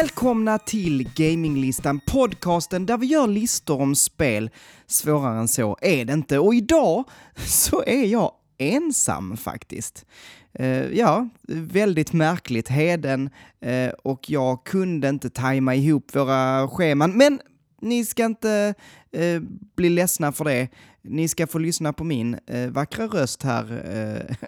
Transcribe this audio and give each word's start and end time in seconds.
Välkomna 0.00 0.58
till 0.58 1.10
Gaminglistan, 1.14 2.00
podcasten 2.06 2.86
där 2.86 2.98
vi 2.98 3.06
gör 3.06 3.26
listor 3.26 3.80
om 3.80 3.94
spel. 3.94 4.50
Svårare 4.86 5.38
än 5.38 5.48
så 5.48 5.76
är 5.80 6.04
det 6.04 6.12
inte. 6.12 6.38
Och 6.38 6.54
idag 6.54 7.04
så 7.46 7.82
är 7.86 8.04
jag 8.04 8.32
ensam 8.58 9.36
faktiskt. 9.36 10.06
Uh, 10.60 10.98
ja, 10.98 11.28
väldigt 11.48 12.12
märkligt. 12.12 12.68
Heden 12.68 13.30
uh, 13.66 13.88
och 13.88 14.30
jag 14.30 14.64
kunde 14.64 15.08
inte 15.08 15.30
tajma 15.30 15.74
ihop 15.74 16.16
våra 16.16 16.68
scheman, 16.68 17.16
men 17.16 17.40
ni 17.80 18.04
ska 18.04 18.24
inte 18.24 18.74
uh, 19.16 19.40
bli 19.76 19.88
ledsna 19.88 20.32
för 20.32 20.44
det. 20.44 20.68
Ni 21.02 21.28
ska 21.28 21.46
få 21.46 21.58
lyssna 21.58 21.92
på 21.92 22.04
min 22.04 22.38
vackra 22.70 23.06
röst 23.06 23.42
här 23.42 23.66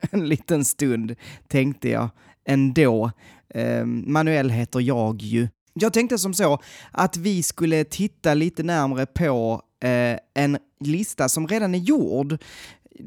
en 0.11 0.29
liten 0.29 0.65
stund, 0.65 1.15
tänkte 1.49 1.89
jag 1.89 2.11
ändå. 2.49 3.11
Ehm, 3.55 4.05
Manuel 4.13 4.51
heter 4.51 4.81
jag 4.81 5.23
ju. 5.23 5.49
Jag 5.75 5.93
tänkte 5.93 6.19
som 6.19 6.35
så 6.35 6.59
att 6.91 7.17
vi 7.17 7.43
skulle 7.43 7.85
titta 7.85 8.35
lite 8.35 8.63
närmre 8.63 9.07
på 9.07 9.63
eh, 9.83 10.19
en 10.35 10.59
lista 10.81 11.29
som 11.29 11.49
redan 11.49 11.75
är 11.75 11.79
gjord 11.79 12.39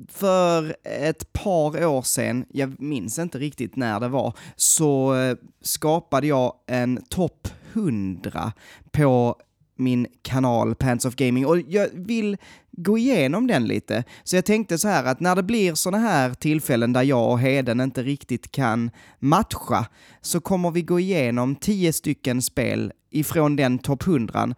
för 0.10 0.76
ett 0.84 1.34
par 1.34 1.86
år 1.86 2.02
sedan, 2.02 2.46
jag 2.50 2.82
minns 2.82 3.20
inte 3.20 3.38
riktigt 3.38 3.76
när 3.76 4.00
det 4.00 4.08
var, 4.08 4.34
så 4.56 5.16
eh, 5.16 5.38
skapade 5.62 6.28
jag 6.28 6.54
en 6.68 7.04
topp 7.10 7.48
100 7.74 8.54
på 8.92 9.36
min 9.82 10.08
kanal 10.22 10.76
Pants 10.76 11.06
of 11.06 11.16
Gaming 11.16 11.46
och 11.46 11.60
jag 11.60 11.90
vill 11.94 12.38
gå 12.72 12.98
igenom 12.98 13.48
den 13.48 13.66
lite. 13.68 14.04
Så 14.24 14.36
jag 14.36 14.46
tänkte 14.46 14.78
så 14.78 14.88
här 14.88 15.06
att 15.06 15.20
när 15.20 15.36
det 15.36 15.44
blir 15.44 15.76
sådana 15.76 16.08
här 16.08 16.34
tillfällen 16.34 16.94
där 16.94 17.04
jag 17.04 17.32
och 17.32 17.40
Heden 17.40 17.82
inte 17.82 18.04
riktigt 18.04 18.52
kan 18.52 18.92
matcha 19.20 19.86
så 20.22 20.40
kommer 20.42 20.72
vi 20.72 20.82
gå 20.82 21.00
igenom 21.00 21.56
tio 21.56 21.94
stycken 21.94 22.42
spel 22.42 22.94
ifrån 23.10 23.56
den 23.56 23.80
topp 23.80 24.08
100. 24.08 24.44
Um, 24.44 24.54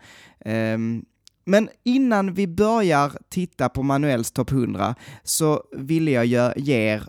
ehm, 0.46 1.06
men 1.46 1.70
innan 1.84 2.34
vi 2.34 2.48
börjar 2.48 3.12
titta 3.30 3.70
på 3.70 3.84
Manuels 3.84 4.32
topp 4.32 4.52
100 4.52 4.96
så 5.24 5.64
vill 5.72 6.08
jag 6.08 6.26
ge 6.58 6.76
er 6.76 7.04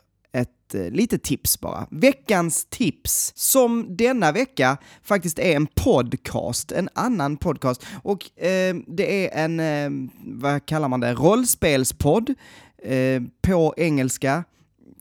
ett 0.65 0.75
eh, 0.75 0.91
litet 0.91 1.23
tips 1.23 1.61
bara. 1.61 1.87
Veckans 1.91 2.67
tips, 2.71 3.33
som 3.37 3.97
denna 3.97 4.33
vecka 4.33 4.77
faktiskt 5.03 5.39
är 5.39 5.57
en 5.57 5.67
podcast, 5.67 6.73
en 6.73 6.89
annan 6.95 7.37
podcast. 7.37 7.87
Och 8.03 8.41
eh, 8.41 8.77
det 8.87 9.27
är 9.27 9.45
en, 9.45 9.61
eh, 9.61 10.11
vad 10.25 10.67
kallar 10.67 10.89
man 10.89 11.01
det, 11.01 11.15
rollspelspodd 11.15 12.35
eh, 12.83 13.23
på 13.43 13.75
engelska 13.77 14.45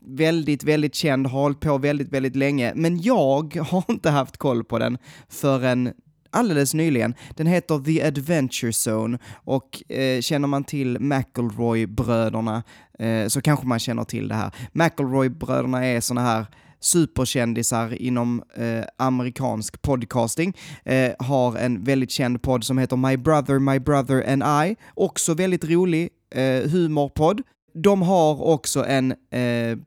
väldigt, 0.06 0.64
väldigt 0.64 0.94
känd, 0.94 1.26
har 1.26 1.40
hållit 1.40 1.60
på 1.60 1.78
väldigt, 1.78 2.08
väldigt 2.08 2.36
länge, 2.36 2.72
men 2.74 3.02
jag 3.02 3.56
har 3.56 3.84
inte 3.88 4.10
haft 4.10 4.36
koll 4.36 4.64
på 4.64 4.78
den 4.78 4.98
förrän 5.28 5.92
alldeles 6.34 6.74
nyligen. 6.74 7.14
Den 7.36 7.46
heter 7.46 7.78
The 7.78 8.02
Adventure 8.02 8.72
Zone 8.72 9.18
och 9.34 9.92
eh, 9.92 10.20
känner 10.20 10.48
man 10.48 10.64
till 10.64 10.98
McElroy-bröderna 10.98 12.62
eh, 12.98 13.26
så 13.28 13.40
kanske 13.40 13.66
man 13.66 13.78
känner 13.78 14.04
till 14.04 14.28
det 14.28 14.34
här. 14.34 14.50
McElroy-bröderna 14.72 15.84
är 15.84 16.00
såna 16.00 16.20
här 16.20 16.46
superkändisar 16.80 18.02
inom 18.02 18.42
eh, 18.54 18.84
amerikansk 18.96 19.82
podcasting, 19.82 20.56
eh, 20.84 21.12
har 21.18 21.56
en 21.56 21.84
väldigt 21.84 22.10
känd 22.10 22.42
podd 22.42 22.64
som 22.64 22.78
heter 22.78 22.96
My 22.96 23.16
Brother, 23.16 23.58
My 23.58 23.78
Brother 23.78 24.32
and 24.32 24.66
I, 24.66 24.76
också 24.94 25.34
väldigt 25.34 25.64
rolig 25.64 26.08
eh, 26.34 26.70
humorpodd. 26.70 27.42
De 27.74 28.02
har 28.02 28.42
också 28.42 28.84
en 28.86 29.10
eh, 29.30 29.78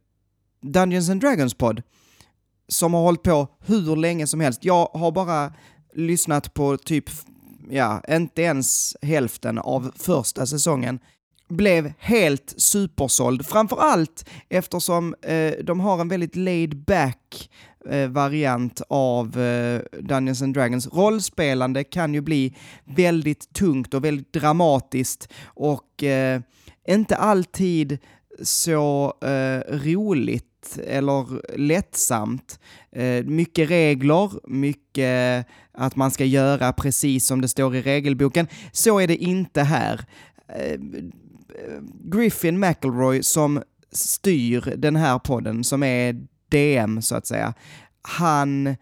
Dungeons 0.62 1.10
and 1.10 1.22
Dragons-podd 1.22 1.82
som 2.68 2.94
har 2.94 3.02
hållit 3.02 3.24
på 3.24 3.48
hur 3.66 3.96
länge 3.96 4.28
som 4.28 4.40
helst. 4.40 4.66
Jag 4.66 4.86
har 4.86 5.12
bara 5.12 5.54
lyssnat 5.98 6.54
på 6.54 6.78
typ, 6.78 7.10
ja, 7.70 8.02
inte 8.10 8.42
ens 8.42 8.96
hälften 9.02 9.58
av 9.58 9.92
första 9.96 10.46
säsongen 10.46 11.00
blev 11.50 11.94
helt 12.00 12.54
supersåld, 12.58 13.46
framförallt 13.46 14.30
eftersom 14.50 15.16
eh, 15.22 15.54
de 15.64 15.80
har 15.80 16.02
en 16.02 16.08
väldigt 16.08 16.36
laid 16.36 16.78
back 16.78 17.50
eh, 17.90 18.10
variant 18.10 18.82
av 18.90 19.40
eh, 19.42 19.82
Dungeons 20.02 20.42
and 20.42 20.54
Dragons. 20.54 20.88
Rollspelande 20.88 21.84
kan 21.84 22.14
ju 22.14 22.22
bli 22.22 22.56
väldigt 22.86 23.54
tungt 23.54 23.94
och 23.94 24.06
väldigt 24.06 24.34
dramatiskt 24.34 25.30
och 25.44 26.04
eh, 26.04 26.42
inte 26.88 27.16
alltid 27.16 27.98
så 28.44 29.14
eh, 29.22 29.76
eller 30.78 31.42
lättsamt. 31.58 32.60
Eh, 32.92 33.26
mycket 33.26 33.70
regler, 33.70 34.50
mycket 34.50 35.46
att 35.72 35.96
man 35.96 36.12
ska 36.12 36.26
göra 36.26 36.74
precis 36.74 37.26
som 37.26 37.42
det 37.42 37.48
står 37.48 37.76
i 37.76 37.82
regelboken. 37.82 38.48
Så 38.72 39.00
är 39.00 39.08
det 39.08 39.16
inte 39.16 39.62
här. 39.64 40.06
Eh, 40.48 40.80
Griffin 42.04 42.60
McElroy 42.60 43.24
som 43.24 43.64
styr 43.92 44.74
den 44.78 44.96
här 44.96 45.20
podden, 45.20 45.64
som 45.64 45.84
är 45.84 46.16
DM 46.50 47.02
så 47.02 47.16
att 47.16 47.28
säga, 47.28 47.54
han 48.02 48.76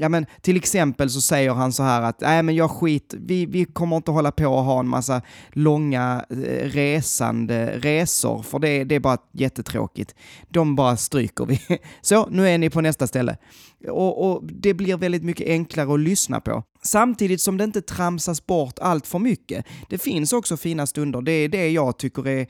ja 0.00 0.08
men 0.08 0.26
till 0.40 0.56
exempel 0.56 1.10
så 1.10 1.20
säger 1.20 1.50
han 1.50 1.72
så 1.72 1.82
här 1.82 2.02
att 2.02 2.20
nej 2.20 2.42
men 2.42 2.54
jag 2.54 2.70
skit, 2.70 3.14
vi, 3.18 3.46
vi 3.46 3.64
kommer 3.64 3.96
inte 3.96 4.10
hålla 4.10 4.32
på 4.32 4.46
och 4.46 4.64
ha 4.64 4.80
en 4.80 4.88
massa 4.88 5.22
långa 5.52 6.24
eh, 6.30 6.36
resande 6.68 7.78
resor, 7.78 8.42
för 8.42 8.58
det, 8.58 8.84
det 8.84 8.94
är 8.94 9.00
bara 9.00 9.18
jättetråkigt. 9.32 10.14
De 10.48 10.76
bara 10.76 10.96
stryker 10.96 11.46
vi. 11.46 11.60
Så, 12.00 12.26
nu 12.30 12.48
är 12.48 12.58
ni 12.58 12.70
på 12.70 12.80
nästa 12.80 13.06
ställe. 13.06 13.36
Och, 13.88 14.30
och, 14.30 14.44
det 14.44 14.74
blir 14.74 14.96
väldigt 14.96 15.24
mycket 15.24 15.48
enklare 15.48 15.94
att 15.94 16.00
lyssna 16.00 16.40
på. 16.40 16.62
Samtidigt 16.82 17.40
som 17.40 17.56
det 17.56 17.64
inte 17.64 17.82
tramsas 17.82 18.46
bort 18.46 18.78
allt 18.78 19.06
för 19.06 19.18
mycket. 19.18 19.66
Det 19.88 19.98
finns 19.98 20.32
också 20.32 20.56
fina 20.56 20.86
stunder, 20.86 21.22
det 21.22 21.32
är 21.32 21.48
det 21.48 21.70
jag 21.70 21.98
tycker 21.98 22.28
är 22.28 22.46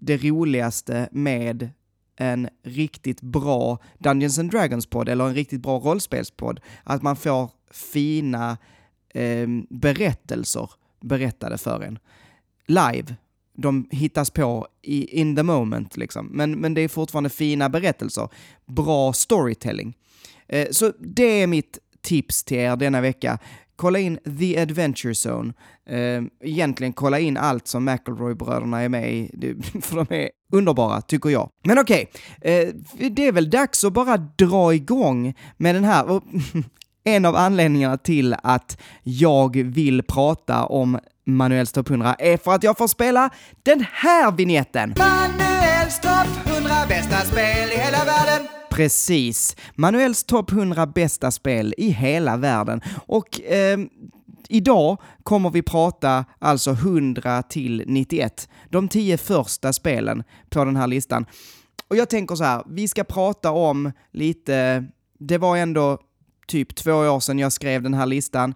det 0.00 0.16
roligaste 0.16 1.08
med 1.12 1.70
en 2.20 2.48
riktigt 2.62 3.20
bra 3.20 3.78
Dungeons 3.98 4.38
and 4.38 4.50
Dragons-podd 4.50 5.08
eller 5.08 5.24
en 5.24 5.34
riktigt 5.34 5.60
bra 5.60 5.78
rollspelspodd. 5.78 6.60
Att 6.84 7.02
man 7.02 7.16
får 7.16 7.50
fina 7.70 8.58
eh, 9.14 9.48
berättelser 9.70 10.70
berättade 11.00 11.58
för 11.58 11.80
en. 11.80 11.98
Live. 12.66 13.14
De 13.56 13.88
hittas 13.90 14.30
på 14.30 14.68
i, 14.82 15.20
in 15.20 15.36
the 15.36 15.42
moment, 15.42 15.96
liksom. 15.96 16.26
Men, 16.26 16.60
men 16.60 16.74
det 16.74 16.80
är 16.80 16.88
fortfarande 16.88 17.30
fina 17.30 17.68
berättelser. 17.68 18.28
Bra 18.66 19.12
storytelling. 19.12 19.96
Eh, 20.48 20.68
så 20.70 20.92
det 20.98 21.42
är 21.42 21.46
mitt 21.46 21.78
tips 22.00 22.44
till 22.44 22.56
er 22.56 22.76
denna 22.76 23.00
vecka 23.00 23.38
kolla 23.80 23.98
in 23.98 24.18
The 24.38 24.60
Adventure 24.60 25.14
Zone. 25.14 25.52
Ehm, 25.90 26.30
egentligen 26.44 26.92
kolla 26.92 27.18
in 27.18 27.36
allt 27.36 27.68
som 27.68 27.84
McElroy-bröderna 27.84 28.82
är 28.82 28.88
med 28.88 29.12
i, 29.12 29.30
för 29.82 29.96
de 29.96 30.14
är 30.14 30.30
underbara, 30.52 31.00
tycker 31.00 31.30
jag. 31.30 31.50
Men 31.64 31.78
okej, 31.78 32.10
okay. 32.38 32.72
det 33.10 33.26
är 33.26 33.32
väl 33.32 33.50
dags 33.50 33.84
att 33.84 33.92
bara 33.92 34.16
dra 34.16 34.74
igång 34.74 35.34
med 35.56 35.74
den 35.74 35.84
här. 35.84 36.20
en 37.04 37.24
av 37.24 37.36
anledningarna 37.36 37.98
till 37.98 38.36
att 38.42 38.80
jag 39.02 39.56
vill 39.56 40.02
prata 40.02 40.64
om 40.64 40.98
Manuels 41.26 41.72
topp 41.72 41.90
100 41.90 42.14
är 42.18 42.36
för 42.36 42.54
att 42.54 42.62
jag 42.62 42.78
får 42.78 42.88
spela 42.88 43.30
den 43.62 43.84
här 43.92 44.32
vignetten. 44.32 44.94
Manuels 44.98 46.00
topp 46.00 46.28
100 46.46 46.70
bästa 46.88 47.16
spel 47.16 47.68
i 47.74 47.78
hela 47.78 48.04
världen. 48.04 48.46
Precis. 48.80 49.56
Manuels 49.74 50.24
topp 50.24 50.52
100 50.52 50.86
bästa 50.86 51.30
spel 51.30 51.74
i 51.78 51.90
hela 51.90 52.36
världen. 52.36 52.80
Och 53.06 53.40
eh, 53.40 53.78
idag 54.48 54.98
kommer 55.22 55.50
vi 55.50 55.62
prata 55.62 56.24
alltså 56.38 56.70
100 56.70 57.42
till 57.42 57.84
91. 57.86 58.48
De 58.70 58.88
tio 58.88 59.18
första 59.18 59.72
spelen 59.72 60.22
på 60.50 60.64
den 60.64 60.76
här 60.76 60.86
listan. 60.86 61.26
Och 61.88 61.96
jag 61.96 62.10
tänker 62.10 62.34
så 62.34 62.44
här, 62.44 62.62
vi 62.68 62.88
ska 62.88 63.04
prata 63.04 63.50
om 63.50 63.92
lite, 64.12 64.84
det 65.18 65.38
var 65.38 65.56
ändå 65.56 65.98
typ 66.46 66.74
två 66.74 66.92
år 66.92 67.20
sedan 67.20 67.38
jag 67.38 67.52
skrev 67.52 67.82
den 67.82 67.94
här 67.94 68.06
listan. 68.06 68.54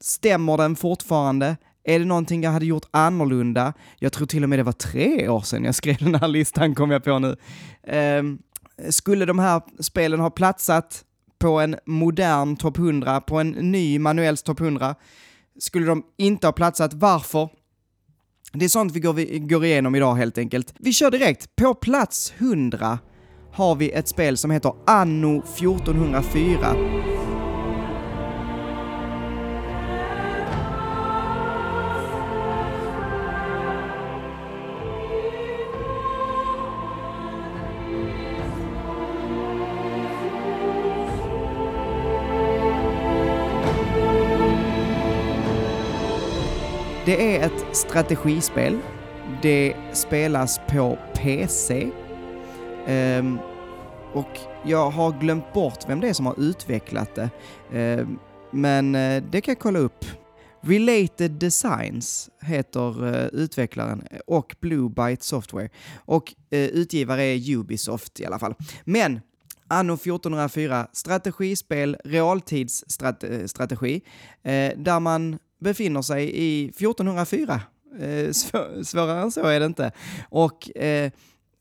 Stämmer 0.00 0.56
den 0.56 0.76
fortfarande? 0.76 1.56
Är 1.84 1.98
det 1.98 2.04
någonting 2.04 2.42
jag 2.42 2.50
hade 2.50 2.66
gjort 2.66 2.86
annorlunda? 2.90 3.72
Jag 3.98 4.12
tror 4.12 4.26
till 4.26 4.42
och 4.42 4.48
med 4.48 4.58
det 4.58 4.62
var 4.62 4.72
tre 4.72 5.28
år 5.28 5.40
sedan 5.40 5.64
jag 5.64 5.74
skrev 5.74 5.96
den 5.96 6.14
här 6.14 6.28
listan, 6.28 6.74
kom 6.74 6.90
jag 6.90 7.04
på 7.04 7.18
nu. 7.18 7.36
Um, 8.18 8.38
skulle 8.90 9.24
de 9.24 9.38
här 9.38 9.62
spelen 9.80 10.20
ha 10.20 10.30
platsat 10.30 11.04
på 11.38 11.60
en 11.60 11.76
modern 11.86 12.56
topp 12.56 12.78
100, 12.78 13.20
på 13.20 13.38
en 13.38 13.48
ny 13.50 13.98
manuells 13.98 14.42
topp 14.42 14.60
100, 14.60 14.94
skulle 15.58 15.86
de 15.86 16.02
inte 16.18 16.46
ha 16.46 16.52
platsat. 16.52 16.94
Varför? 16.94 17.48
Det 18.52 18.64
är 18.64 18.68
sånt 18.68 18.92
vi 18.92 19.00
går, 19.00 19.12
vi 19.12 19.38
går 19.38 19.64
igenom 19.64 19.94
idag 19.94 20.14
helt 20.14 20.38
enkelt. 20.38 20.74
Vi 20.78 20.92
kör 20.92 21.10
direkt. 21.10 21.56
På 21.56 21.74
plats 21.74 22.32
100 22.38 22.98
har 23.52 23.74
vi 23.74 23.90
ett 23.90 24.08
spel 24.08 24.36
som 24.36 24.50
heter 24.50 24.72
Anno 24.86 25.38
1404. 25.38 27.09
Det 47.10 47.36
är 47.36 47.46
ett 47.46 47.76
strategispel. 47.76 48.78
Det 49.42 49.74
spelas 49.92 50.60
på 50.68 50.98
PC. 51.14 51.84
Um, 51.84 51.92
ehm, 52.86 53.38
och 54.12 54.38
jag 54.64 54.90
har 54.90 55.20
glömt 55.20 55.52
bort 55.52 55.78
vem 55.88 56.00
det 56.00 56.08
är 56.08 56.12
som 56.12 56.26
har 56.26 56.40
utvecklat 56.40 57.14
det. 57.14 57.30
Um, 58.00 58.18
men 58.50 58.94
eh, 58.94 59.22
det 59.30 59.40
kan 59.40 59.52
jag 59.52 59.58
kolla 59.58 59.78
upp. 59.78 60.04
Related 60.60 61.30
Designs 61.30 62.30
heter 62.42 63.04
uh, 63.04 63.26
utvecklaren 63.26 64.02
och 64.26 64.56
Blue 64.60 64.90
Byte 64.90 65.24
Software. 65.24 65.68
Och 65.94 66.34
uh, 66.54 66.58
utgivare 66.58 67.22
är 67.22 67.56
Ubisoft 67.56 68.20
i 68.20 68.26
alla 68.26 68.38
fall. 68.38 68.54
Men 68.84 69.20
Anno 69.68 69.94
1404, 69.94 70.86
strategispel, 70.92 71.96
realtidsstrategi, 72.04 73.94
uh, 73.96 74.82
där 74.82 75.00
man 75.00 75.38
befinner 75.60 76.02
sig 76.02 76.30
i 76.34 76.64
1404. 76.64 77.60
Eh, 77.98 78.30
Svår, 78.32 78.82
svårare 78.82 79.22
än 79.22 79.32
så 79.32 79.46
är 79.46 79.60
det 79.60 79.66
inte. 79.66 79.92
Och 80.28 80.76
eh, 80.76 81.10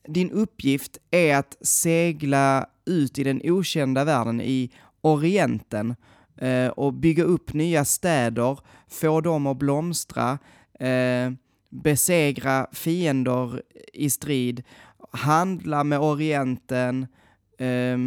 din 0.07 0.31
uppgift 0.31 0.97
är 1.11 1.35
att 1.35 1.57
segla 1.61 2.65
ut 2.85 3.19
i 3.19 3.23
den 3.23 3.41
okända 3.43 4.03
världen 4.03 4.41
i 4.41 4.71
Orienten 5.01 5.95
eh, 6.37 6.67
och 6.67 6.93
bygga 6.93 7.23
upp 7.23 7.53
nya 7.53 7.85
städer, 7.85 8.59
få 8.87 9.21
dem 9.21 9.47
att 9.47 9.57
blomstra, 9.57 10.39
eh, 10.79 11.31
besegra 11.69 12.67
fiender 12.71 13.61
i 13.93 14.09
strid, 14.09 14.63
handla 15.11 15.83
med 15.83 15.99
Orienten 15.99 17.07
eh, 17.57 17.97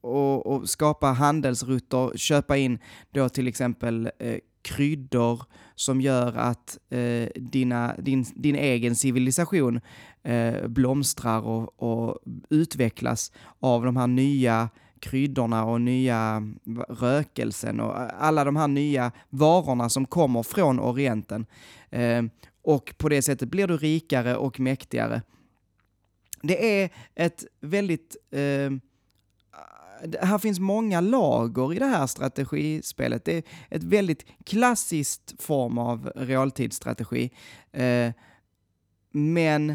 och, 0.00 0.46
och, 0.46 0.68
skapa 0.68 1.06
handelsrutter, 1.06 2.16
köpa 2.16 2.56
in 2.56 2.78
då 3.10 3.28
till 3.28 3.48
exempel 3.48 4.10
eh, 4.18 4.38
kryddor 4.62 5.42
som 5.74 6.00
gör 6.00 6.36
att 6.36 6.78
eh, 6.90 7.28
dina, 7.34 7.94
din, 7.98 8.24
din 8.34 8.56
egen 8.56 8.96
civilisation 8.96 9.80
eh, 10.22 10.68
blomstrar 10.68 11.40
och, 11.40 11.82
och, 11.82 12.18
utvecklas 12.50 13.32
av 13.60 13.84
de 13.84 13.96
här 13.96 14.06
nya 14.06 14.68
kryddorna 15.00 15.64
och 15.64 15.80
nya 15.80 16.42
rökelsen 16.88 17.80
och 17.80 17.96
alla 18.24 18.44
de 18.44 18.56
här 18.56 18.68
nya 18.68 19.12
varorna 19.30 19.88
som 19.88 20.06
kommer 20.06 20.42
från 20.42 20.80
Orienten. 20.80 21.46
Eh, 21.90 22.22
och 22.62 22.94
på 22.98 23.08
det 23.08 23.22
sättet 23.22 23.48
blir 23.48 23.66
du 23.66 23.76
rikare 23.76 24.36
och 24.36 24.60
mäktigare. 24.60 25.22
Det 26.42 26.82
är 26.82 26.90
ett 27.14 27.44
väldigt 27.60 28.16
eh, 28.30 28.70
här 30.20 30.38
finns 30.38 30.60
många 30.60 31.00
lager 31.00 31.74
i 31.74 31.78
det 31.78 31.86
här 31.86 32.06
strategispelet. 32.06 33.24
Det 33.24 33.36
är 33.36 33.42
ett 33.70 33.84
väldigt 33.84 34.24
klassiskt 34.44 35.42
form 35.42 35.78
av 35.78 36.12
realtidsstrategi. 36.16 37.30
Eh, 37.72 38.12
men 39.12 39.70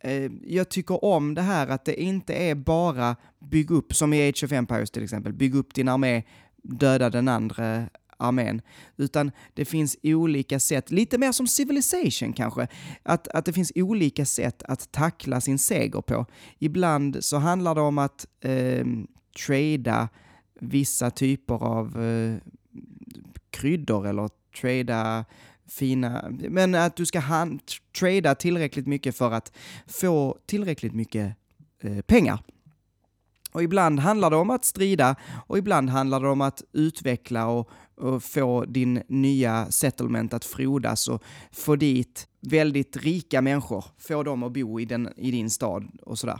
eh, 0.00 0.30
jag 0.44 0.68
tycker 0.68 1.04
om 1.04 1.34
det 1.34 1.42
här 1.42 1.66
att 1.66 1.84
det 1.84 2.02
inte 2.02 2.34
är 2.34 2.54
bara 2.54 3.16
bygg 3.38 3.70
upp, 3.70 3.94
som 3.94 4.12
i 4.12 4.28
Age 4.28 4.44
of 4.44 4.52
Empires 4.52 4.90
till 4.90 5.04
exempel, 5.04 5.32
bygg 5.32 5.54
upp 5.54 5.74
din 5.74 5.88
armé, 5.88 6.22
döda 6.62 7.10
den 7.10 7.28
andra 7.28 7.88
armén, 8.16 8.62
utan 8.96 9.30
det 9.54 9.64
finns 9.64 9.96
olika 10.02 10.60
sätt, 10.60 10.90
lite 10.90 11.18
mer 11.18 11.32
som 11.32 11.46
Civilization 11.46 12.32
kanske, 12.32 12.68
att, 13.02 13.28
att 13.28 13.44
det 13.44 13.52
finns 13.52 13.72
olika 13.74 14.24
sätt 14.24 14.62
att 14.62 14.92
tackla 14.92 15.40
sin 15.40 15.58
seger 15.58 16.00
på. 16.00 16.26
Ibland 16.58 17.24
så 17.24 17.36
handlar 17.36 17.74
det 17.74 17.80
om 17.80 17.98
att 17.98 18.26
eh, 18.40 18.84
trada 19.46 20.08
vissa 20.60 21.10
typer 21.10 21.54
av 21.54 22.02
eh, 22.02 22.36
kryddor 23.50 24.06
eller 24.06 24.30
trada 24.60 25.24
fina, 25.68 26.30
men 26.30 26.74
att 26.74 26.96
du 26.96 27.06
ska 27.06 27.20
hand, 27.20 27.60
trada 27.98 28.34
tillräckligt 28.34 28.86
mycket 28.86 29.16
för 29.16 29.32
att 29.32 29.52
få 29.86 30.38
tillräckligt 30.46 30.94
mycket 30.94 31.36
eh, 31.82 32.00
pengar. 32.00 32.38
Och 33.52 33.62
ibland 33.62 34.00
handlar 34.00 34.30
det 34.30 34.36
om 34.36 34.50
att 34.50 34.64
strida 34.64 35.16
och 35.46 35.58
ibland 35.58 35.90
handlar 35.90 36.20
det 36.20 36.28
om 36.28 36.40
att 36.40 36.62
utveckla 36.72 37.46
och, 37.46 37.70
och, 37.96 38.22
få 38.22 38.64
din 38.64 39.02
nya 39.08 39.70
settlement 39.70 40.34
att 40.34 40.44
frodas 40.44 41.08
och 41.08 41.22
få 41.52 41.76
dit 41.76 42.28
väldigt 42.40 42.96
rika 42.96 43.42
människor, 43.42 43.84
få 43.98 44.22
dem 44.22 44.42
att 44.42 44.52
bo 44.52 44.80
i, 44.80 44.84
den, 44.84 45.08
i 45.16 45.30
din 45.30 45.50
stad 45.50 45.88
och 46.02 46.18
sådär 46.18 46.38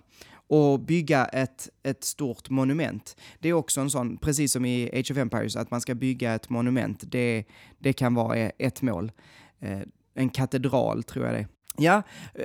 och 0.48 0.80
bygga 0.80 1.24
ett, 1.24 1.68
ett 1.82 2.04
stort 2.04 2.50
monument. 2.50 3.16
Det 3.38 3.48
är 3.48 3.52
också 3.52 3.80
en 3.80 3.90
sån, 3.90 4.16
precis 4.16 4.52
som 4.52 4.64
i 4.64 4.90
Age 4.92 5.10
of 5.10 5.16
Empires, 5.16 5.56
att 5.56 5.70
man 5.70 5.80
ska 5.80 5.94
bygga 5.94 6.34
ett 6.34 6.50
monument. 6.50 7.04
Det, 7.06 7.44
det 7.78 7.92
kan 7.92 8.14
vara 8.14 8.38
e, 8.38 8.52
ett 8.58 8.82
mål. 8.82 9.12
Eh, 9.60 9.80
en 10.14 10.28
katedral 10.28 11.02
tror 11.02 11.24
jag 11.26 11.34
det 11.34 11.38
är. 11.38 11.48
Ja, 11.76 12.02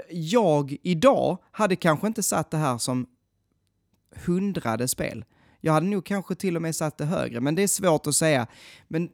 jag 0.09 0.77
idag 0.81 1.38
hade 1.51 1.75
kanske 1.75 2.07
inte 2.07 2.23
satt 2.23 2.51
det 2.51 2.57
här 2.57 2.77
som 2.77 3.07
hundrade 4.25 4.88
spel. 4.88 5.25
Jag 5.61 5.73
hade 5.73 5.85
nog 5.85 6.05
kanske 6.05 6.35
till 6.35 6.55
och 6.55 6.61
med 6.61 6.75
satt 6.75 6.97
det 6.97 7.05
högre, 7.05 7.41
men 7.41 7.55
det 7.55 7.63
är 7.63 7.67
svårt 7.67 8.07
att 8.07 8.15
säga. 8.15 8.47
Men 8.88 9.09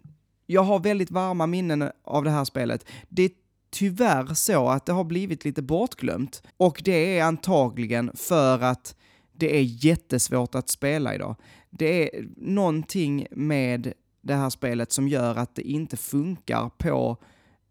jag 0.46 0.64
har 0.64 0.80
väldigt 0.80 1.12
varma 1.12 1.48
minnen 1.48 1.92
av 2.04 2.24
det 2.24 2.30
här 2.30 2.46
spelet. 2.46 2.86
Det 3.10 3.24
är 3.24 3.32
tyvärr 3.70 4.34
så 4.34 4.70
att 4.70 4.86
det 4.86 4.94
har 4.94 5.04
blivit 5.04 5.46
lite 5.46 5.62
bortglömt. 5.62 6.44
Och 6.58 6.82
det 6.86 7.18
är 7.18 7.24
antagligen 7.24 8.12
för 8.16 8.64
att 8.64 8.96
det 9.34 9.58
är 9.58 9.86
jättesvårt 9.86 10.56
att 10.56 10.70
spela 10.70 11.16
idag. 11.16 11.36
Det 11.70 12.18
är 12.18 12.28
någonting 12.38 13.28
med 13.32 13.94
det 14.22 14.36
här 14.36 14.50
spelet 14.50 14.92
som 14.92 15.08
gör 15.08 15.36
att 15.36 15.56
det 15.56 15.62
inte 15.62 15.98
funkar 15.98 16.70
på 16.78 17.18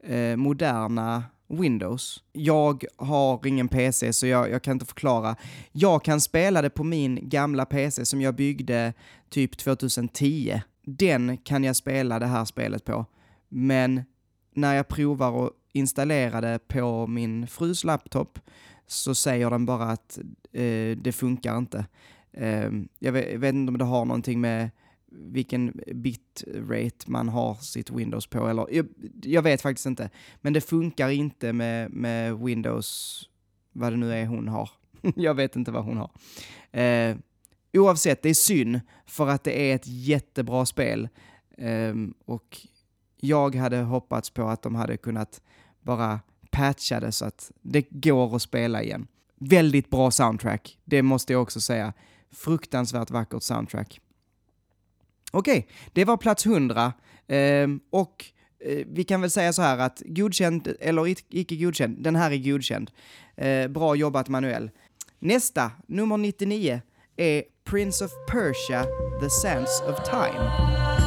eh, 0.04 0.36
moderna 0.36 1.24
Windows. 1.48 2.22
Jag 2.32 2.84
har 2.96 3.46
ingen 3.46 3.68
PC 3.68 4.12
så 4.12 4.26
jag, 4.26 4.50
jag, 4.50 4.62
kan 4.62 4.72
inte 4.72 4.86
förklara. 4.86 5.36
Jag 5.72 6.04
kan 6.04 6.20
spela 6.20 6.62
det 6.62 6.70
på 6.70 6.84
min 6.84 7.28
gamla 7.28 7.64
PC 7.66 8.04
som 8.04 8.20
jag 8.20 8.34
byggde 8.34 8.92
typ 9.30 9.56
2010. 9.56 10.60
Den 10.84 11.36
kan 11.36 11.64
jag 11.64 11.76
spela 11.76 12.18
det 12.18 12.26
här 12.26 12.44
spelet 12.44 12.84
på. 12.84 13.06
Men 13.48 14.02
när 14.54 14.74
jag 14.74 14.88
provar 14.88 15.46
att 15.46 15.52
installerade 15.78 16.58
på 16.68 17.06
min 17.06 17.46
frus 17.46 17.84
laptop 17.84 18.38
så 18.86 19.14
säger 19.14 19.50
den 19.50 19.66
bara 19.66 19.84
att 19.84 20.18
eh, 20.52 20.96
det 20.96 21.12
funkar 21.14 21.58
inte. 21.58 21.86
Eh, 22.32 22.70
jag, 22.98 23.12
vet, 23.12 23.32
jag, 23.32 23.38
vet, 23.38 23.54
inte 23.54 23.70
om 23.70 23.78
det 23.78 23.84
har 23.84 24.04
någonting 24.04 24.40
med 24.40 24.70
vilken 25.10 25.80
bitrate 25.94 27.10
man 27.10 27.28
har 27.28 27.54
sitt 27.54 27.90
Windows 27.90 28.26
på, 28.26 28.48
eller 28.48 28.66
jag, 28.70 28.86
jag, 29.22 29.42
vet 29.42 29.62
faktiskt 29.62 29.86
inte. 29.86 30.10
Men 30.40 30.52
det 30.52 30.60
funkar 30.60 31.08
inte 31.08 31.52
med, 31.52 31.90
med 31.90 32.38
Windows, 32.38 33.22
vad 33.72 33.92
det 33.92 33.96
nu 33.96 34.12
är 34.12 34.26
hon 34.26 34.48
har. 34.48 34.70
jag 35.16 35.34
vet 35.34 35.56
inte 35.56 35.70
vad 35.70 35.84
hon 35.84 35.96
har. 35.96 36.10
Eh, 36.80 37.16
oavsett, 37.72 38.22
det 38.22 38.28
är 38.28 38.34
synd, 38.34 38.80
för 39.06 39.28
att 39.28 39.44
det 39.44 39.70
är 39.70 39.74
ett 39.74 39.86
jättebra 39.86 40.66
spel. 40.66 41.08
Eh, 41.58 41.94
och 42.24 42.66
jag 43.16 43.54
hade 43.54 43.76
hoppats 43.76 44.30
på 44.30 44.48
att 44.48 44.62
de 44.62 44.74
hade 44.74 44.96
kunnat 44.96 45.42
bara 45.88 46.20
patchade 46.50 47.12
så 47.12 47.24
att 47.24 47.50
det 47.62 47.86
går 47.90 48.36
att 48.36 48.42
spela 48.42 48.82
igen. 48.82 49.06
Väldigt 49.40 49.90
bra 49.90 50.10
soundtrack, 50.10 50.78
det 50.84 51.02
måste 51.02 51.32
jag 51.32 51.42
också 51.42 51.60
säga. 51.60 51.92
Fruktansvärt 52.30 53.10
vackert 53.10 53.42
soundtrack. 53.42 54.00
Okej, 55.30 55.58
okay, 55.58 55.72
det 55.92 56.04
var 56.04 56.16
plats 56.16 56.46
100. 56.46 56.92
Eh, 57.26 57.68
och 57.90 58.24
eh, 58.64 58.86
vi 58.86 59.04
kan 59.04 59.20
väl 59.20 59.30
säga 59.30 59.52
så 59.52 59.62
här 59.62 59.78
att 59.78 60.02
godkänd 60.06 60.74
eller 60.80 61.06
icke 61.28 61.56
godkänd, 61.56 62.02
den 62.02 62.16
här 62.16 62.30
är 62.30 62.52
godkänd. 62.52 62.90
Eh, 63.36 63.68
bra 63.68 63.94
jobbat 63.94 64.28
Manuel. 64.28 64.70
Nästa, 65.18 65.70
nummer 65.86 66.16
99, 66.16 66.80
är 67.16 67.42
Prince 67.64 68.04
of 68.04 68.10
Persia, 68.30 68.84
The 69.20 69.30
Sands 69.30 69.82
of 69.86 70.10
Time. 70.10 70.97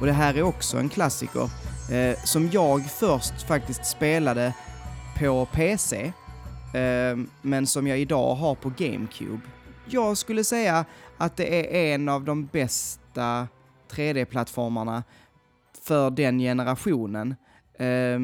Och 0.00 0.06
det 0.06 0.12
här 0.12 0.34
är 0.34 0.42
också 0.42 0.78
en 0.78 0.88
klassiker 0.88 1.50
eh, 1.92 2.24
som 2.24 2.50
jag 2.50 2.90
först 2.90 3.42
faktiskt 3.42 3.86
spelade 3.86 4.54
på 5.18 5.46
PC, 5.52 6.12
eh, 6.74 7.16
men 7.42 7.66
som 7.66 7.86
jag 7.86 7.98
idag 7.98 8.34
har 8.34 8.54
på 8.54 8.72
GameCube. 8.76 9.40
Jag 9.86 10.18
skulle 10.18 10.44
säga 10.44 10.84
att 11.16 11.36
det 11.36 11.76
är 11.76 11.94
en 11.94 12.08
av 12.08 12.24
de 12.24 12.46
bästa 12.46 13.48
3D-plattformarna 13.90 15.02
för 15.82 16.10
den 16.10 16.38
generationen. 16.38 17.34
Eh, 17.74 18.18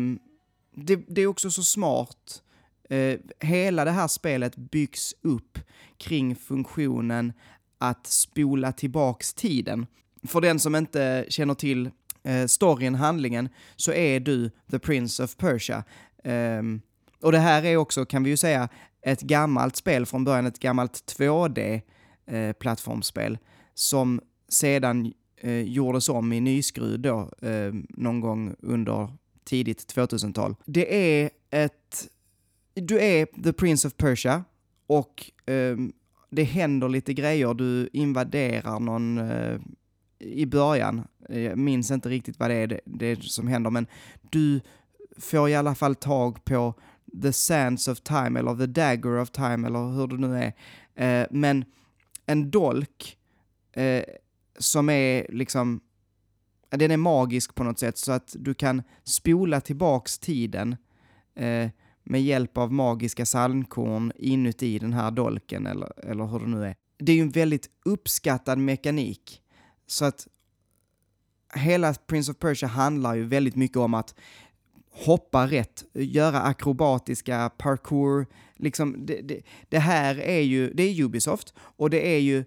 det, 0.74 0.96
det, 1.08 1.22
är 1.22 1.26
också 1.26 1.50
så 1.50 1.62
smart. 1.62 2.42
Eh, 2.90 3.18
hela 3.40 3.84
det 3.84 3.90
här 3.90 4.08
spelet 4.08 4.56
byggs 4.56 5.14
upp 5.22 5.58
kring 5.96 6.36
funktionen 6.36 7.32
att 7.78 8.06
spola 8.06 8.72
tillbaks 8.72 9.34
tiden 9.34 9.86
för 10.26 10.40
den 10.40 10.58
som 10.58 10.76
inte 10.76 11.24
känner 11.28 11.54
till 11.54 11.90
eh, 12.22 12.46
storyn, 12.46 12.94
handlingen, 12.94 13.48
så 13.76 13.92
är 13.92 14.20
du 14.20 14.50
the 14.70 14.78
Prince 14.78 15.24
of 15.24 15.36
Persia. 15.36 15.84
Um, 16.24 16.80
Och 17.22 17.32
det 17.32 17.38
här 17.38 17.64
är 17.64 17.76
också, 17.76 18.04
kan 18.04 18.22
vi 18.24 18.30
ju 18.30 18.36
säga, 18.36 18.68
ett 19.02 19.20
gammalt 19.20 19.76
spel 19.76 20.06
från 20.06 20.24
början, 20.24 20.46
ett 20.46 20.58
gammalt 20.58 21.14
2D-plattformsspel 21.18 23.32
eh, 23.32 23.38
som 23.74 24.20
sedan 24.48 25.12
eh, 25.40 25.60
gjordes 25.62 26.08
om 26.08 26.32
i 26.32 26.40
nyskruv 26.40 27.00
då, 27.00 27.30
eh, 27.42 27.72
någon 27.88 28.20
gång 28.20 28.54
under 28.58 29.08
tidigt 29.44 29.94
2000-tal. 29.96 30.56
Det 30.64 31.20
är 31.22 31.30
ett... 31.50 32.08
Du 32.74 33.00
är 33.00 33.42
The 33.42 33.52
Prince 33.52 33.88
of 33.88 33.96
Persia 33.96 34.44
och 34.86 35.30
eh, 35.46 35.76
det 36.30 36.44
händer 36.44 36.88
lite 36.88 37.14
grejer. 37.14 37.54
Du 37.54 37.88
invaderar 37.92 38.80
någon 38.80 39.18
eh, 39.18 39.58
i 40.20 40.46
början. 40.46 41.06
Eh, 41.28 41.40
jag 41.40 41.58
minns 41.58 41.90
inte 41.90 42.08
riktigt 42.08 42.38
vad 42.38 42.50
det 42.50 42.54
är 42.54 42.66
det, 42.66 42.80
det 42.84 43.22
som 43.22 43.48
händer, 43.48 43.70
men 43.70 43.86
du 44.30 44.60
får 45.18 45.48
i 45.48 45.54
alla 45.54 45.74
fall 45.74 45.94
tag 45.94 46.44
på 46.44 46.74
The 47.22 47.32
Sands 47.32 47.88
of 47.88 48.00
Time, 48.00 48.38
eller 48.40 48.56
The 48.56 48.66
Dagger 48.66 49.18
of 49.18 49.30
Time, 49.30 49.66
eller 49.66 49.92
hur 49.92 50.06
det 50.06 50.16
nu 50.16 50.38
är. 50.38 50.52
Eh, 50.94 51.26
men 51.30 51.64
en 52.26 52.50
dolk 52.50 53.18
eh, 53.72 54.04
som 54.58 54.88
är 54.88 55.26
liksom, 55.28 55.80
den 56.70 56.90
är 56.90 56.96
magisk 56.96 57.54
på 57.54 57.64
något 57.64 57.78
sätt, 57.78 57.98
så 57.98 58.12
att 58.12 58.36
du 58.38 58.54
kan 58.54 58.82
spola 59.04 59.60
tillbaks 59.60 60.18
tiden 60.18 60.76
eh, 61.34 61.68
med 62.04 62.22
hjälp 62.22 62.58
av 62.58 62.72
magiska 62.72 63.26
sandkorn 63.26 64.12
inuti 64.16 64.78
den 64.78 64.92
här 64.92 65.10
dolken, 65.10 65.66
eller, 65.66 66.10
eller 66.10 66.26
hur 66.26 66.40
det 66.40 66.46
nu 66.46 66.64
är. 66.64 66.74
Det 66.98 67.12
är 67.12 67.16
ju 67.16 67.22
en 67.22 67.30
väldigt 67.30 67.70
uppskattad 67.84 68.58
mekanik, 68.58 69.42
så 69.90 70.04
att 70.04 70.28
hela 71.54 71.94
Prince 71.94 72.30
of 72.30 72.38
Persia 72.38 72.68
handlar 72.68 73.14
ju 73.14 73.24
väldigt 73.24 73.56
mycket 73.56 73.76
om 73.76 73.94
att 73.94 74.14
hoppa 74.90 75.46
rätt, 75.46 75.84
göra 75.92 76.42
akrobatiska 76.42 77.50
parkour. 77.58 78.26
Liksom, 78.56 79.06
det, 79.06 79.20
det, 79.20 79.42
det, 79.68 79.78
här 79.78 80.20
är 80.20 80.40
ju, 80.40 80.72
det 80.72 80.82
är 80.82 81.02
Ubisoft 81.02 81.54
och 81.58 81.90
det 81.90 82.14
är 82.14 82.18
ju 82.18 82.38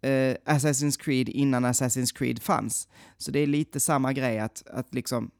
eh, 0.00 0.36
Assassin's 0.44 1.00
Creed 1.00 1.28
innan 1.28 1.66
Assassin's 1.66 2.14
Creed 2.14 2.42
fanns. 2.42 2.88
Så 3.18 3.30
det 3.30 3.38
är 3.38 3.46
lite 3.46 3.80
samma 3.80 4.12
grej 4.12 4.38
att, 4.38 4.62
att 4.66 4.94
liksom 4.94 5.30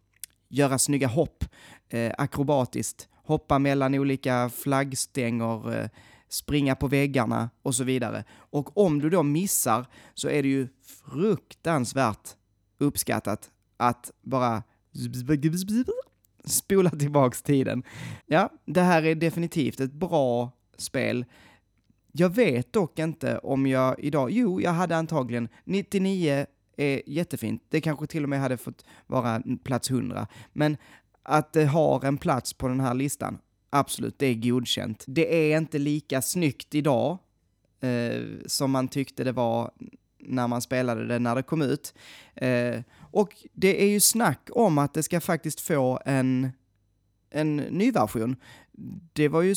göra 0.48 0.78
snygga 0.78 1.08
hopp 1.08 1.44
eh, 1.88 2.12
akrobatiskt, 2.18 3.08
hoppa 3.24 3.58
mellan 3.58 3.94
olika 3.94 4.50
flaggstänger, 4.54 5.78
eh, 5.78 5.88
springa 6.32 6.76
på 6.76 6.88
väggarna 6.88 7.50
och 7.62 7.74
så 7.74 7.84
vidare. 7.84 8.24
Och 8.32 8.78
om 8.78 8.98
du 8.98 9.10
då 9.10 9.22
missar 9.22 9.86
så 10.14 10.28
är 10.28 10.42
det 10.42 10.48
ju 10.48 10.68
fruktansvärt 11.10 12.36
uppskattat 12.78 13.50
att 13.76 14.10
bara 14.20 14.62
spola 16.44 16.90
tillbaks 16.90 17.42
tiden. 17.42 17.82
Ja, 18.26 18.50
det 18.64 18.80
här 18.80 19.02
är 19.02 19.14
definitivt 19.14 19.80
ett 19.80 19.92
bra 19.92 20.50
spel. 20.76 21.24
Jag 22.12 22.34
vet 22.34 22.72
dock 22.72 22.98
inte 22.98 23.38
om 23.38 23.66
jag 23.66 24.00
idag, 24.00 24.30
jo, 24.30 24.60
jag 24.60 24.72
hade 24.72 24.96
antagligen 24.96 25.48
99 25.64 26.46
är 26.76 27.02
jättefint. 27.06 27.62
Det 27.68 27.80
kanske 27.80 28.06
till 28.06 28.22
och 28.22 28.28
med 28.28 28.40
hade 28.40 28.56
fått 28.56 28.84
vara 29.06 29.42
plats 29.64 29.90
100. 29.90 30.26
Men 30.52 30.76
att 31.22 31.56
eh, 31.56 31.60
det 31.60 31.68
har 31.68 32.04
en 32.04 32.18
plats 32.18 32.52
på 32.52 32.68
den 32.68 32.80
här 32.80 32.94
listan, 32.94 33.38
absolut, 33.72 34.18
det 34.18 34.26
är 34.26 34.34
godkänt. 34.34 35.04
Det 35.06 35.52
är 35.52 35.58
inte 35.58 35.78
lika 35.78 36.22
snyggt 36.22 36.74
idag 36.74 37.18
eh, 37.80 38.22
som 38.46 38.70
man 38.70 38.88
tyckte 38.88 39.24
det 39.24 39.32
var 39.32 39.70
när 40.18 40.48
man 40.48 40.62
spelade 40.62 41.06
det 41.06 41.18
när 41.18 41.34
det 41.34 41.42
kom 41.42 41.62
ut. 41.62 41.94
Eh, 42.34 42.80
och 42.98 43.36
det 43.52 43.82
är 43.82 43.88
ju 43.88 44.00
snack 44.00 44.48
om 44.52 44.78
att 44.78 44.94
det 44.94 45.02
ska 45.02 45.20
faktiskt 45.20 45.60
få 45.60 46.00
en, 46.06 46.50
en 47.30 47.56
ny 47.56 47.90
version. 47.90 48.36
Det 49.12 49.28
var 49.28 49.42
ju 49.42 49.54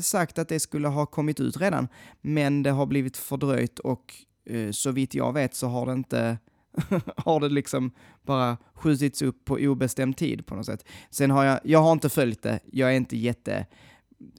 sagt 0.00 0.38
att 0.38 0.48
det 0.48 0.60
skulle 0.60 0.88
ha 0.88 1.06
kommit 1.06 1.40
ut 1.40 1.56
redan, 1.56 1.88
men 2.20 2.62
det 2.62 2.70
har 2.70 2.86
blivit 2.86 3.16
fördröjt 3.16 3.78
och 3.78 4.14
eh, 4.46 4.70
så 4.70 4.90
vitt 4.90 5.14
jag 5.14 5.32
vet 5.32 5.54
så 5.54 5.66
har 5.66 5.86
det 5.86 5.92
inte 5.92 6.38
har 7.16 7.40
det 7.40 7.48
liksom 7.48 7.90
bara 8.22 8.56
skjutits 8.74 9.22
upp 9.22 9.44
på 9.44 9.54
obestämd 9.54 10.16
tid 10.16 10.46
på 10.46 10.54
något 10.54 10.66
sätt. 10.66 10.84
Sen 11.10 11.30
har 11.30 11.44
jag, 11.44 11.60
jag 11.64 11.82
har 11.82 11.92
inte 11.92 12.08
följt 12.08 12.42
det, 12.42 12.60
jag 12.72 12.90
är 12.90 12.96
inte 12.96 13.16
jätte, 13.16 13.66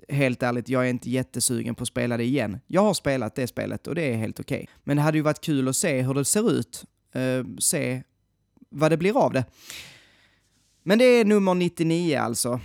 helt 0.10 0.44
ärligt, 0.44 0.70
jag 0.70 0.86
är 0.86 0.90
inte 0.90 1.10
jättesugen 1.10 1.76
på 1.76 1.82
att 1.82 1.88
spela 1.88 2.18
det 2.18 2.24
igen. 2.24 2.60
Jag 2.68 2.82
har 2.82 2.94
spelat 2.94 3.36
det 3.36 3.48
spelet 3.48 3.88
och 3.88 3.96
det 3.96 4.14
är 4.14 4.18
helt 4.18 4.40
okej. 4.40 4.58
Okay. 4.64 4.68
Men 4.84 4.98
det 4.98 5.04
hade 5.04 5.18
ju 5.18 5.22
varit 5.22 5.42
kul 5.42 5.68
att 5.68 5.76
se 5.76 6.02
hur 6.02 6.14
det 6.14 6.26
ser 6.26 6.52
ut, 6.52 6.86
uh, 7.16 7.58
se 7.60 8.04
vad 8.70 8.92
det 8.92 8.98
blir 8.98 9.18
av 9.18 9.34
det. 9.34 9.46
Men 10.84 10.98
det 10.98 11.06
är 11.06 11.26
nummer 11.26 11.54
99 11.54 12.18
alltså. 12.18 12.60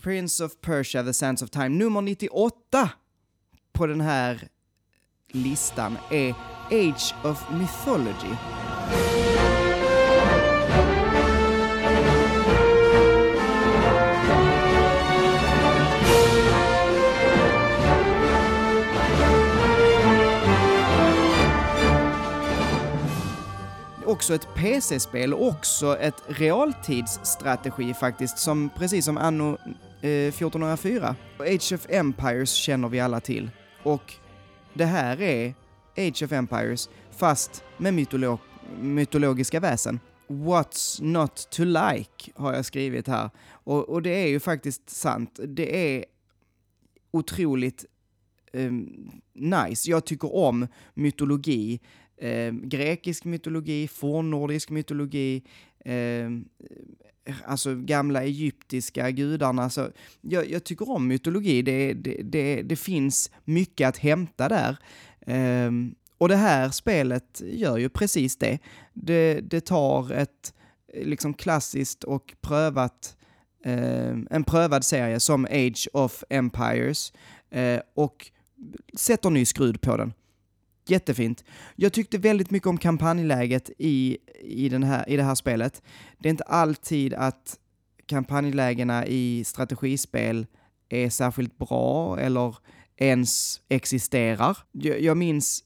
Prince 0.00 0.44
of 0.44 0.60
Persia, 0.60 1.04
The 1.04 1.12
Sands 1.12 1.42
of 1.42 1.50
Time. 1.50 1.68
Nummer 1.68 2.00
98 2.00 2.90
på 3.72 3.86
den 3.86 4.00
här 4.00 4.48
listan 5.32 5.98
är 6.10 6.34
Age 6.70 7.14
of 7.24 7.44
Mythology 7.50 8.36
också 24.18 24.34
ett 24.34 24.54
PC-spel, 24.54 25.34
också 25.34 25.96
ett 25.98 26.22
realtidsstrategi 26.26 27.94
faktiskt, 27.94 28.38
som 28.38 28.70
precis 28.76 29.04
som 29.04 29.18
Anno 29.18 29.58
eh, 30.00 30.28
1404. 30.28 31.16
Age 31.38 31.72
of 31.74 31.86
Empires 31.88 32.50
känner 32.50 32.88
vi 32.88 33.00
alla 33.00 33.20
till. 33.20 33.50
Och 33.82 34.14
det 34.74 34.84
här 34.84 35.20
är 35.20 35.54
Age 35.96 36.22
of 36.22 36.32
Empires, 36.32 36.88
fast 37.10 37.64
med 37.76 37.94
mytolog 37.94 38.38
mytologiska 38.80 39.60
väsen. 39.60 40.00
What's 40.28 41.02
not 41.02 41.50
to 41.50 41.64
like, 41.64 42.32
har 42.34 42.54
jag 42.54 42.64
skrivit 42.64 43.08
här. 43.08 43.30
Och, 43.50 43.88
och 43.88 44.02
det 44.02 44.10
är 44.10 44.26
ju 44.26 44.40
faktiskt 44.40 44.90
sant. 44.90 45.40
Det 45.48 45.96
är 45.96 46.04
otroligt 47.10 47.84
eh, 48.52 48.72
nice. 49.34 49.90
Jag 49.90 50.04
tycker 50.04 50.34
om 50.34 50.66
mytologi 50.94 51.80
eh, 52.20 52.52
grekisk 52.52 53.24
mytologi, 53.24 53.88
fornnordisk 53.88 54.70
mytologi, 54.70 55.42
eh, 55.84 56.30
alltså 57.44 57.74
gamla 57.74 58.22
egyptiska 58.22 59.10
gudarna. 59.10 59.70
Så 59.70 59.88
jag, 60.20 60.50
jag 60.50 60.64
tycker 60.64 60.90
om 60.90 61.08
mytologi, 61.08 61.62
det, 61.62 61.92
det, 61.92 62.22
det, 62.22 62.62
det, 62.62 62.76
finns 62.76 63.30
mycket 63.44 63.88
att 63.88 63.96
hämta 63.96 64.48
där. 64.48 64.76
Ehm, 65.26 65.94
och 66.18 66.28
det 66.28 66.36
här 66.36 66.70
spelet 66.70 67.42
gör 67.44 67.76
ju 67.76 67.88
precis 67.88 68.36
det. 68.36 68.58
Det, 68.92 69.40
det 69.40 69.60
tar 69.60 70.12
ett 70.12 70.54
eh, 70.94 71.06
liksom 71.06 71.34
klassiskt 71.34 72.04
och 72.04 72.34
prövat, 72.40 73.16
eh, 73.64 74.16
en 74.30 74.44
prövad 74.46 74.84
serie 74.84 75.20
som 75.20 75.44
Age 75.44 75.88
of 75.92 76.24
Empires 76.30 77.12
eh, 77.50 77.80
och 77.94 78.30
sätter 78.96 79.30
ny 79.30 79.44
skrud 79.44 79.80
på 79.80 79.96
den. 79.96 80.12
Jättefint. 80.86 81.44
Jag 81.76 81.92
tyckte 81.92 82.18
väldigt 82.18 82.50
mycket 82.50 82.66
om 82.66 82.78
kampanjläget 82.78 83.70
i, 83.78 84.18
i, 84.40 84.68
den 84.68 84.82
här, 84.82 85.08
i 85.08 85.16
det 85.16 85.22
här 85.22 85.34
spelet. 85.34 85.82
Det 86.18 86.28
är 86.28 86.30
inte 86.30 86.44
alltid 86.44 87.14
att 87.14 87.58
kampanjlägena 88.06 89.06
i 89.06 89.44
strategispel 89.44 90.46
är 90.88 91.10
särskilt 91.10 91.58
bra 91.58 92.18
eller 92.20 92.56
ens 92.96 93.60
existerar. 93.68 94.58
Jag, 94.72 95.00
jag 95.00 95.16
minns 95.16 95.64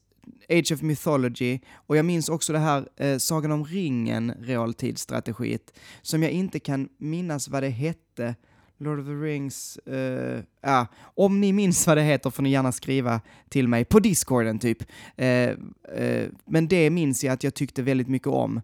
Age 0.49 0.71
of 0.71 0.81
Mythology 0.81 1.59
och 1.73 1.97
jag 1.97 2.05
minns 2.05 2.29
också 2.29 2.53
det 2.53 2.59
här 2.59 2.87
eh, 2.95 3.17
Sagan 3.17 3.51
om 3.51 3.65
ringen 3.65 4.33
realtidsstrategiet 4.39 5.73
som 6.01 6.23
jag 6.23 6.31
inte 6.31 6.59
kan 6.59 6.89
minnas 6.97 7.47
vad 7.47 7.63
det 7.63 7.69
hette 7.69 8.35
Lord 8.77 8.99
of 8.99 9.05
the 9.05 9.11
Rings, 9.11 9.77
eh, 9.77 10.43
ja, 10.61 10.87
om 10.97 11.41
ni 11.41 11.53
minns 11.53 11.87
vad 11.87 11.97
det 11.97 12.03
heter 12.03 12.29
får 12.29 12.43
ni 12.43 12.49
gärna 12.49 12.71
skriva 12.71 13.21
till 13.49 13.67
mig 13.67 13.85
på 13.85 13.99
discorden 13.99 14.59
typ. 14.59 14.83
Eh, 15.17 15.27
eh 15.27 16.27
men 16.45 16.67
det 16.67 16.89
minns 16.89 17.23
jag 17.23 17.33
att 17.33 17.43
jag 17.43 17.53
tyckte 17.53 17.81
väldigt 17.81 18.07
mycket 18.07 18.27
om. 18.27 18.61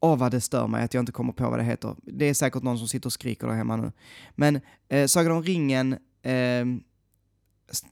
Åh 0.00 0.14
oh, 0.14 0.18
vad 0.18 0.30
det 0.30 0.40
stör 0.40 0.66
mig 0.66 0.84
att 0.84 0.94
jag 0.94 1.02
inte 1.02 1.12
kommer 1.12 1.32
på 1.32 1.50
vad 1.50 1.58
det 1.58 1.64
heter. 1.64 1.96
Det 2.02 2.24
är 2.24 2.34
säkert 2.34 2.62
någon 2.62 2.78
som 2.78 2.88
sitter 2.88 3.06
och 3.06 3.12
skriker 3.12 3.46
där 3.46 3.54
hemma 3.54 3.76
nu. 3.76 3.92
Men 4.34 4.60
eh, 4.88 5.06
Sagan 5.06 5.32
om 5.32 5.42
ringen, 5.42 5.92
eh, 6.22 6.64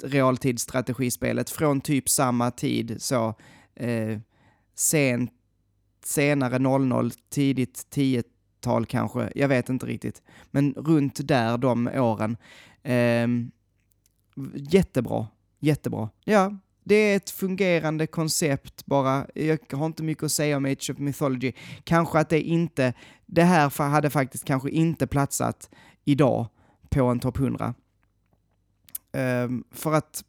realtidsstrategispelet 0.03 1.51
från 1.51 1.81
typ 1.81 2.09
samma 2.09 2.51
tid, 2.51 2.97
så 2.99 3.35
eh, 3.75 4.19
sent, 4.75 5.33
senare 6.05 6.59
00, 6.59 7.11
tidigt 7.31 7.87
10 7.91 8.23
tal 8.61 8.87
kanske, 8.87 9.33
jag 9.35 9.49
vet 9.49 9.69
inte 9.69 9.87
riktigt. 9.87 10.23
Men 10.51 10.75
runt 10.75 11.29
där 11.29 11.59
de 11.59 11.89
åren. 11.89 12.37
Eh, 12.83 13.29
jättebra, 14.55 15.27
jättebra. 15.61 16.11
Ja, 16.25 16.59
det 16.85 16.95
är 16.95 17.17
ett 17.17 17.31
fungerande 17.31 18.07
koncept 18.07 18.87
bara. 18.87 19.27
Jag 19.35 19.59
har 19.73 19.87
inte 19.87 20.03
mycket 20.03 20.25
att 20.25 20.33
säga 20.33 20.57
om 20.57 20.65
Age 20.65 20.91
of 20.91 20.99
Mythology. 20.99 21.53
Kanske 21.85 22.19
att 22.19 22.29
det 22.29 22.41
inte, 22.41 22.95
det 23.27 23.43
här 23.43 23.89
hade 23.89 24.11
faktiskt 24.11 24.45
kanske 24.45 24.71
inte 24.71 25.07
platsat 25.07 25.71
idag 26.05 26.47
på 26.89 27.05
en 27.05 27.21
topp 27.21 27.39
100. 27.39 27.75
Ehm, 29.15 29.65
för 29.71 29.93
att 29.93 30.25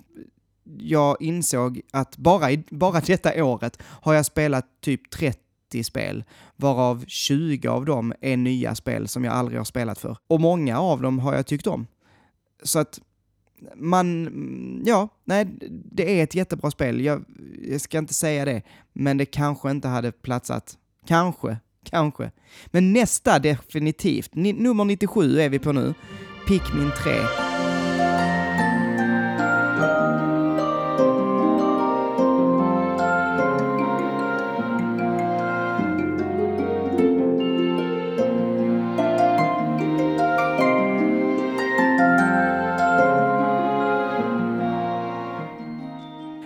jag 0.78 1.18
insåg 1.20 1.82
att 1.92 2.18
bara, 2.18 2.52
i, 2.52 2.64
bara 2.70 3.00
detta 3.00 3.46
året 3.46 3.82
har 3.84 4.14
jag 4.14 4.26
spelat 4.26 4.66
typ 4.82 5.10
30 5.10 5.84
spel, 5.84 6.24
varav 6.56 7.04
20 7.08 7.68
av 7.68 7.86
dem 7.86 8.14
är 8.22 8.38
nya 8.38 8.76
spel 8.76 9.08
som 9.08 9.24
jag 9.24 9.34
aldrig 9.34 9.60
har 9.60 9.66
spelat 9.66 10.00
för. 10.00 10.18
Och 10.28 10.42
många 10.42 10.80
av 10.80 11.02
dem 11.02 11.20
har 11.20 11.36
jag 11.36 11.46
tyckt 11.46 11.68
om. 11.68 11.88
Så 12.64 12.80
att 12.80 13.02
man, 13.76 14.84
ja, 14.86 15.10
nej, 15.24 15.48
det 15.70 16.20
är 16.20 16.24
ett 16.24 16.36
jättebra 16.36 16.72
spel. 16.72 17.02
Jag, 17.02 17.26
jag 17.70 17.82
ska 17.82 17.98
inte 17.98 18.14
säga 18.14 18.46
det, 18.46 18.62
men 18.94 19.18
det 19.18 19.26
kanske 19.26 19.72
inte 19.72 19.88
hade 19.88 20.12
platsat. 20.12 20.78
Kanske, 21.08 21.58
kanske. 21.84 22.32
Men 22.68 22.94
nästa 22.94 23.40
definitivt. 23.40 24.36
Ni, 24.36 24.54
nummer 24.54 24.86
97 24.86 25.40
är 25.40 25.50
vi 25.50 25.60
på 25.60 25.72
nu. 25.72 25.94
Pikmin 26.48 26.92
3. 27.04 27.55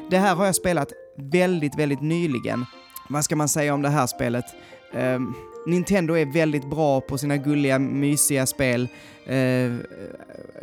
Det 0.10 0.18
här 0.18 0.36
har 0.36 0.46
jag 0.46 0.56
spelat 0.56 0.94
väldigt, 1.16 1.80
väldigt 1.80 2.02
nyligen. 2.02 2.66
Vad 3.10 3.24
ska 3.24 3.36
man 3.36 3.50
säga 3.50 3.74
om 3.74 3.82
det 3.82 3.90
här 3.90 4.08
spelet? 4.08 4.46
Um, 4.94 5.36
Nintendo 5.68 6.18
är 6.18 6.26
väldigt 6.26 6.70
bra 6.70 7.02
på 7.02 7.18
sina 7.18 7.38
gulliga, 7.38 7.80
mysiga 7.80 8.46
spel. 8.46 8.88
Uh, 9.30 9.78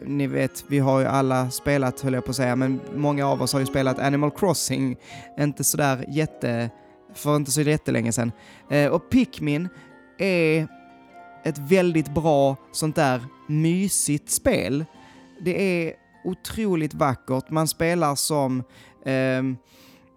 ni 0.07 0.27
vet, 0.27 0.65
vi 0.69 0.79
har 0.79 1.01
ju 1.01 1.07
alla 1.07 1.51
spelat, 1.51 2.01
höll 2.01 2.15
jag 2.15 2.25
på 2.25 2.31
att 2.31 2.37
säga, 2.37 2.57
men 2.57 2.81
många 2.95 3.27
av 3.27 3.43
oss 3.43 3.53
har 3.53 3.61
ju 3.61 3.67
spelat 3.67 3.99
Animal 3.99 4.31
Crossing, 4.31 4.97
inte 5.39 5.65
sådär 5.65 6.05
jätte, 6.09 6.71
för 7.15 7.37
inte 7.37 7.51
så 7.51 7.61
jättelänge 7.61 8.13
sedan. 8.13 8.33
Uh, 8.73 8.87
och 8.87 9.11
Pikmin 9.11 9.69
är 10.19 10.69
ett 11.45 11.59
väldigt 11.59 12.15
bra 12.15 12.57
sånt 12.73 12.97
där 12.97 13.25
mysigt 13.49 14.31
spel. 14.31 14.85
Det 15.41 15.87
är 15.87 15.95
otroligt 16.25 16.95
vackert. 16.95 17.51
Man 17.51 17.69
spelar 17.69 18.15
som 18.15 18.63
eh, 19.07 19.43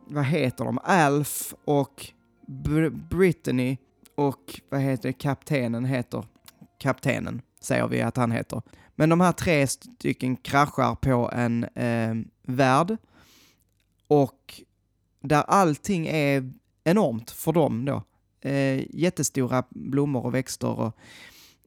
vad 0.07 0.25
heter 0.25 0.65
de, 0.65 0.79
Alf 0.83 1.53
och 1.65 2.07
Br 2.47 2.89
Brittany 2.89 3.77
och 4.15 4.61
vad 4.69 4.81
heter 4.81 5.11
kaptenen 5.11 5.85
heter, 5.85 6.25
kaptenen 6.79 7.41
säger 7.59 7.87
vi 7.87 8.01
att 8.01 8.17
han 8.17 8.31
heter. 8.31 8.61
Men 8.95 9.09
de 9.09 9.21
här 9.21 9.31
tre 9.31 9.67
stycken 9.67 10.35
kraschar 10.35 10.95
på 10.95 11.31
en 11.33 11.63
eh, 11.63 12.15
värld 12.43 12.97
och 14.07 14.61
där 15.21 15.41
allting 15.41 16.07
är 16.07 16.53
enormt 16.83 17.31
för 17.31 17.53
dem 17.53 17.85
då. 17.85 18.03
Eh, 18.41 18.95
jättestora 18.95 19.63
blommor 19.69 20.25
och 20.25 20.33
växter 20.33 20.79
och, 20.79 20.97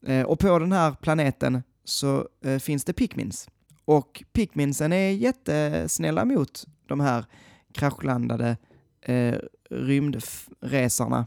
eh, 0.09 0.23
och 0.23 0.39
på 0.39 0.59
den 0.59 0.73
här 0.73 0.93
planeten 0.93 1.63
så 1.85 2.29
eh, 2.45 2.59
finns 2.59 2.85
det 2.85 2.93
Pikmins. 2.93 3.49
Och 3.85 4.25
Pikminsen 4.33 4.93
är 4.93 5.11
jättesnälla 5.11 6.25
mot 6.25 6.67
de 6.87 7.01
här 7.01 7.25
kraschlandade 7.73 8.57
eh, 9.01 9.39
rymdresarna. 9.71 11.27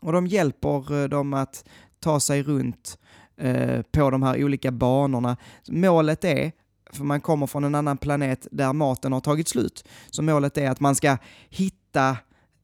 Och 0.00 0.12
de 0.12 0.26
hjälper 0.26 1.02
eh, 1.02 1.08
dem 1.08 1.34
att 1.34 1.64
ta 2.00 2.20
sig 2.20 2.42
runt 2.42 2.98
eh, 3.36 3.82
på 3.82 4.10
de 4.10 4.22
här 4.22 4.44
olika 4.44 4.70
banorna. 4.70 5.36
Målet 5.68 6.24
är, 6.24 6.52
för 6.92 7.04
man 7.04 7.20
kommer 7.20 7.46
från 7.46 7.64
en 7.64 7.74
annan 7.74 7.96
planet 7.96 8.46
där 8.50 8.72
maten 8.72 9.12
har 9.12 9.20
tagit 9.20 9.48
slut, 9.48 9.88
så 10.10 10.22
målet 10.22 10.58
är 10.58 10.70
att 10.70 10.80
man 10.80 10.94
ska 10.94 11.18
hitta 11.48 12.16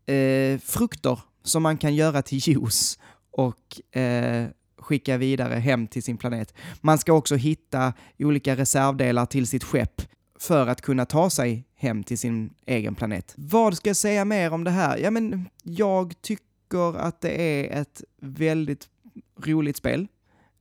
eh, 0.07 0.59
frukter 0.59 1.21
som 1.43 1.63
man 1.63 1.79
kan 1.79 1.95
göra 1.95 2.23
till 2.23 2.39
juice 2.49 2.99
och 3.31 3.97
eh, 3.99 4.49
skicka 4.85 5.17
vidare 5.17 5.55
hem 5.55 5.87
till 5.87 6.03
sin 6.03 6.17
planet. 6.17 6.55
Man 6.81 6.99
ska 6.99 7.13
också 7.13 7.37
hitta 7.37 7.93
olika 8.19 8.57
reservdelar 8.57 9.27
till 9.27 9.47
sitt 9.47 9.65
skepp 9.65 10.03
för 10.39 10.67
att 10.67 10.81
kunna 10.81 11.07
ta 11.07 11.31
sig 11.31 11.65
hem 11.75 12.03
till 12.03 12.19
sin 12.19 12.55
egen 12.67 12.95
planet. 12.95 13.35
Vad 13.37 13.77
ska 13.77 13.89
jag 13.89 13.97
säga 13.97 14.25
mer 14.25 14.53
om 14.53 14.65
det 14.65 14.71
här? 14.71 14.99
Ja, 14.99 15.11
men 15.11 15.49
jag 15.63 16.23
tycker 16.23 16.97
att 16.97 17.21
det 17.21 17.43
är 17.43 17.81
ett 17.81 18.03
väldigt 18.21 18.89
roligt 19.37 19.77
spel. 19.77 20.07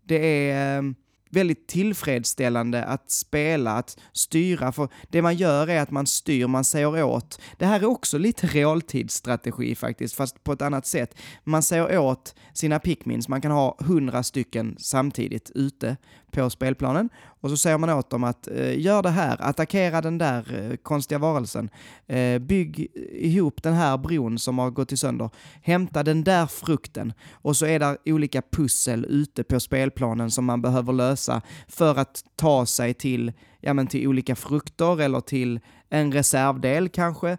Det 0.04 0.50
är 0.52 0.78
ehm, 0.78 0.96
väldigt 1.34 1.68
tillfredsställande 1.68 2.84
att 2.84 3.12
spela, 3.12 3.72
att 3.72 3.98
styra, 4.12 4.72
för 4.72 4.88
det 5.10 5.22
man 5.22 5.36
gör 5.36 5.68
är 5.68 5.82
att 5.82 5.92
man 5.92 6.08
styr, 6.08 6.48
man 6.48 6.64
säger 6.64 7.04
åt. 7.04 7.42
Det 7.58 7.66
här 7.66 7.80
är 7.80 7.86
också 7.86 8.18
lite 8.18 8.48
realtidsstrategi 8.48 9.76
faktiskt, 9.76 10.16
fast 10.16 10.44
på 10.44 10.54
ett 10.54 10.62
annat 10.62 10.86
sätt. 10.86 11.16
Man 11.44 11.64
säger 11.64 11.98
åt 11.98 12.36
sina 12.54 12.80
pickmins, 12.80 13.28
man 13.28 13.42
kan 13.42 13.52
ha 13.52 13.78
hundra 13.80 14.24
stycken 14.24 14.76
samtidigt 14.80 15.52
ute 15.56 15.98
på 16.34 16.50
spelplanen 16.50 17.10
och 17.26 17.50
så 17.50 17.58
säger 17.58 17.78
man 17.78 17.90
åt 17.90 18.10
dem 18.10 18.24
att 18.24 18.48
eh, 18.48 18.80
gör 18.80 19.04
det 19.04 19.10
här, 19.10 19.38
attackera 19.40 20.02
den 20.02 20.18
där 20.18 20.72
eh, 20.72 20.76
konstiga 20.76 21.20
varelsen, 21.20 21.70
eh, 22.08 22.40
bygg 22.40 22.88
ihop 23.12 23.64
den 23.64 23.74
här 23.74 23.98
bron 23.98 24.40
som 24.40 24.60
har 24.60 24.70
gått 24.72 24.92
i 24.92 24.98
sönder, 24.98 25.30
hämta 25.62 26.04
den 26.04 26.24
där 26.24 26.46
frukten 26.46 27.14
och 27.32 27.58
så 27.58 27.66
är 27.66 27.80
det 27.80 27.98
olika 28.06 28.42
pussel 28.52 29.06
ute 29.10 29.44
på 29.44 29.60
spelplanen 29.60 30.32
som 30.32 30.46
man 30.46 30.62
behöver 30.62 30.94
lösa 30.94 31.42
för 31.68 32.00
att 32.00 32.24
ta 32.36 32.66
sig 32.66 32.94
till, 32.94 33.32
ja, 33.62 33.74
men 33.74 33.88
till 33.88 34.08
olika 34.08 34.36
frukter 34.36 35.02
eller 35.02 35.22
till 35.22 35.60
en 35.90 36.12
reservdel 36.12 36.90
kanske. 36.90 37.38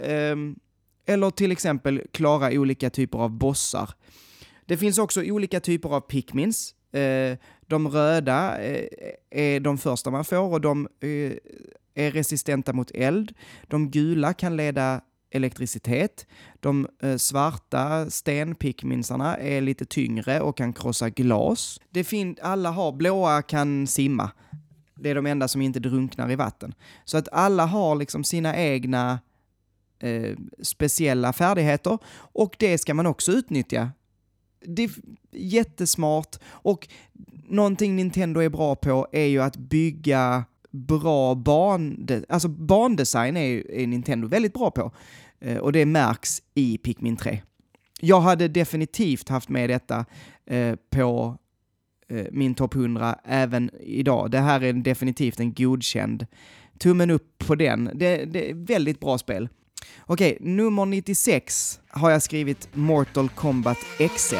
Ehm, 0.00 0.56
eller 1.06 1.30
till 1.30 1.52
exempel 1.52 2.02
klara 2.12 2.50
olika 2.52 2.90
typer 2.90 3.18
av 3.18 3.30
bossar. 3.30 3.90
Det 4.66 4.76
finns 4.76 4.98
också 4.98 5.22
olika 5.22 5.60
typer 5.60 5.88
av 5.88 6.00
pickmins. 6.00 6.74
Eh, 6.92 7.38
de 7.74 7.88
röda 7.88 8.62
eh, 8.62 8.88
är 9.30 9.60
de 9.60 9.78
första 9.78 10.10
man 10.10 10.24
får 10.24 10.52
och 10.52 10.60
de 10.60 10.88
eh, 11.00 11.32
är 11.94 12.10
resistenta 12.10 12.72
mot 12.72 12.90
eld. 12.90 13.34
De 13.68 13.90
gula 13.90 14.32
kan 14.32 14.56
leda 14.56 15.00
elektricitet. 15.30 16.26
De 16.60 16.88
eh, 17.02 17.16
svarta 17.16 18.10
stenpickminsarna 18.10 19.36
är 19.36 19.60
lite 19.60 19.84
tyngre 19.84 20.40
och 20.40 20.56
kan 20.56 20.72
krossa 20.72 21.10
glas. 21.10 21.80
Det 21.90 22.04
fin 22.04 22.36
alla 22.42 22.70
har, 22.70 22.92
blåa 22.92 23.42
kan 23.42 23.86
simma. 23.86 24.30
Det 24.94 25.10
är 25.10 25.14
de 25.14 25.26
enda 25.26 25.48
som 25.48 25.62
inte 25.62 25.80
drunknar 25.80 26.30
i 26.30 26.36
vatten. 26.36 26.74
Så 27.04 27.16
att 27.18 27.28
alla 27.32 27.66
har 27.66 27.96
liksom 27.96 28.24
sina 28.24 28.56
egna 28.56 29.18
eh, 29.98 30.36
speciella 30.62 31.32
färdigheter 31.32 31.98
och 32.16 32.56
det 32.58 32.78
ska 32.78 32.94
man 32.94 33.06
också 33.06 33.32
utnyttja 33.32 33.90
det 34.64 34.84
är 34.84 34.90
jättesmart 35.32 36.36
och 36.46 36.88
någonting 37.48 37.96
Nintendo 37.96 38.40
är 38.40 38.48
bra 38.48 38.76
på 38.76 39.06
är 39.12 39.26
ju 39.26 39.42
att 39.42 39.56
bygga 39.56 40.44
bra 40.70 41.34
ban... 41.34 42.08
Alltså 42.28 42.48
bandesign 42.48 43.36
är, 43.36 43.70
är 43.70 43.86
Nintendo 43.86 44.28
väldigt 44.28 44.54
bra 44.54 44.70
på. 44.70 44.92
Eh, 45.40 45.56
och 45.56 45.72
det 45.72 45.86
märks 45.86 46.42
i 46.54 46.78
Pikmin 46.78 47.16
3. 47.16 47.42
Jag 48.00 48.20
hade 48.20 48.48
definitivt 48.48 49.28
haft 49.28 49.48
med 49.48 49.70
detta 49.70 50.04
eh, 50.46 50.74
på 50.90 51.38
eh, 52.08 52.26
min 52.32 52.54
topp 52.54 52.74
100 52.74 53.18
även 53.24 53.70
idag. 53.80 54.30
Det 54.30 54.40
här 54.40 54.62
är 54.62 54.72
definitivt 54.72 55.40
en 55.40 55.54
godkänd. 55.54 56.26
Tummen 56.78 57.10
upp 57.10 57.38
på 57.46 57.54
den. 57.54 57.90
Det, 57.94 58.24
det 58.24 58.50
är 58.50 58.54
väldigt 58.54 59.00
bra 59.00 59.18
spel. 59.18 59.48
Okej, 60.06 60.38
nummer 60.40 60.86
96 60.86 61.80
har 61.88 62.10
jag 62.10 62.22
skrivit 62.22 62.68
Mortal 62.72 63.28
Kombat 63.28 63.78
XL. 64.16 64.34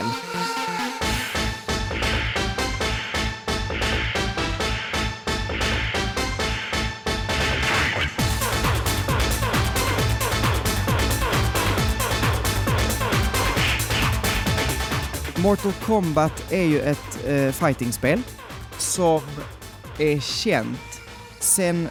Mortal 15.43 15.73
Kombat 15.73 16.53
är 16.53 16.65
ju 16.65 16.81
ett 16.81 17.27
eh, 17.27 17.53
fightingspel 17.53 18.23
som 18.79 19.21
är 19.99 20.21
känt 20.21 21.01
sen 21.41 21.89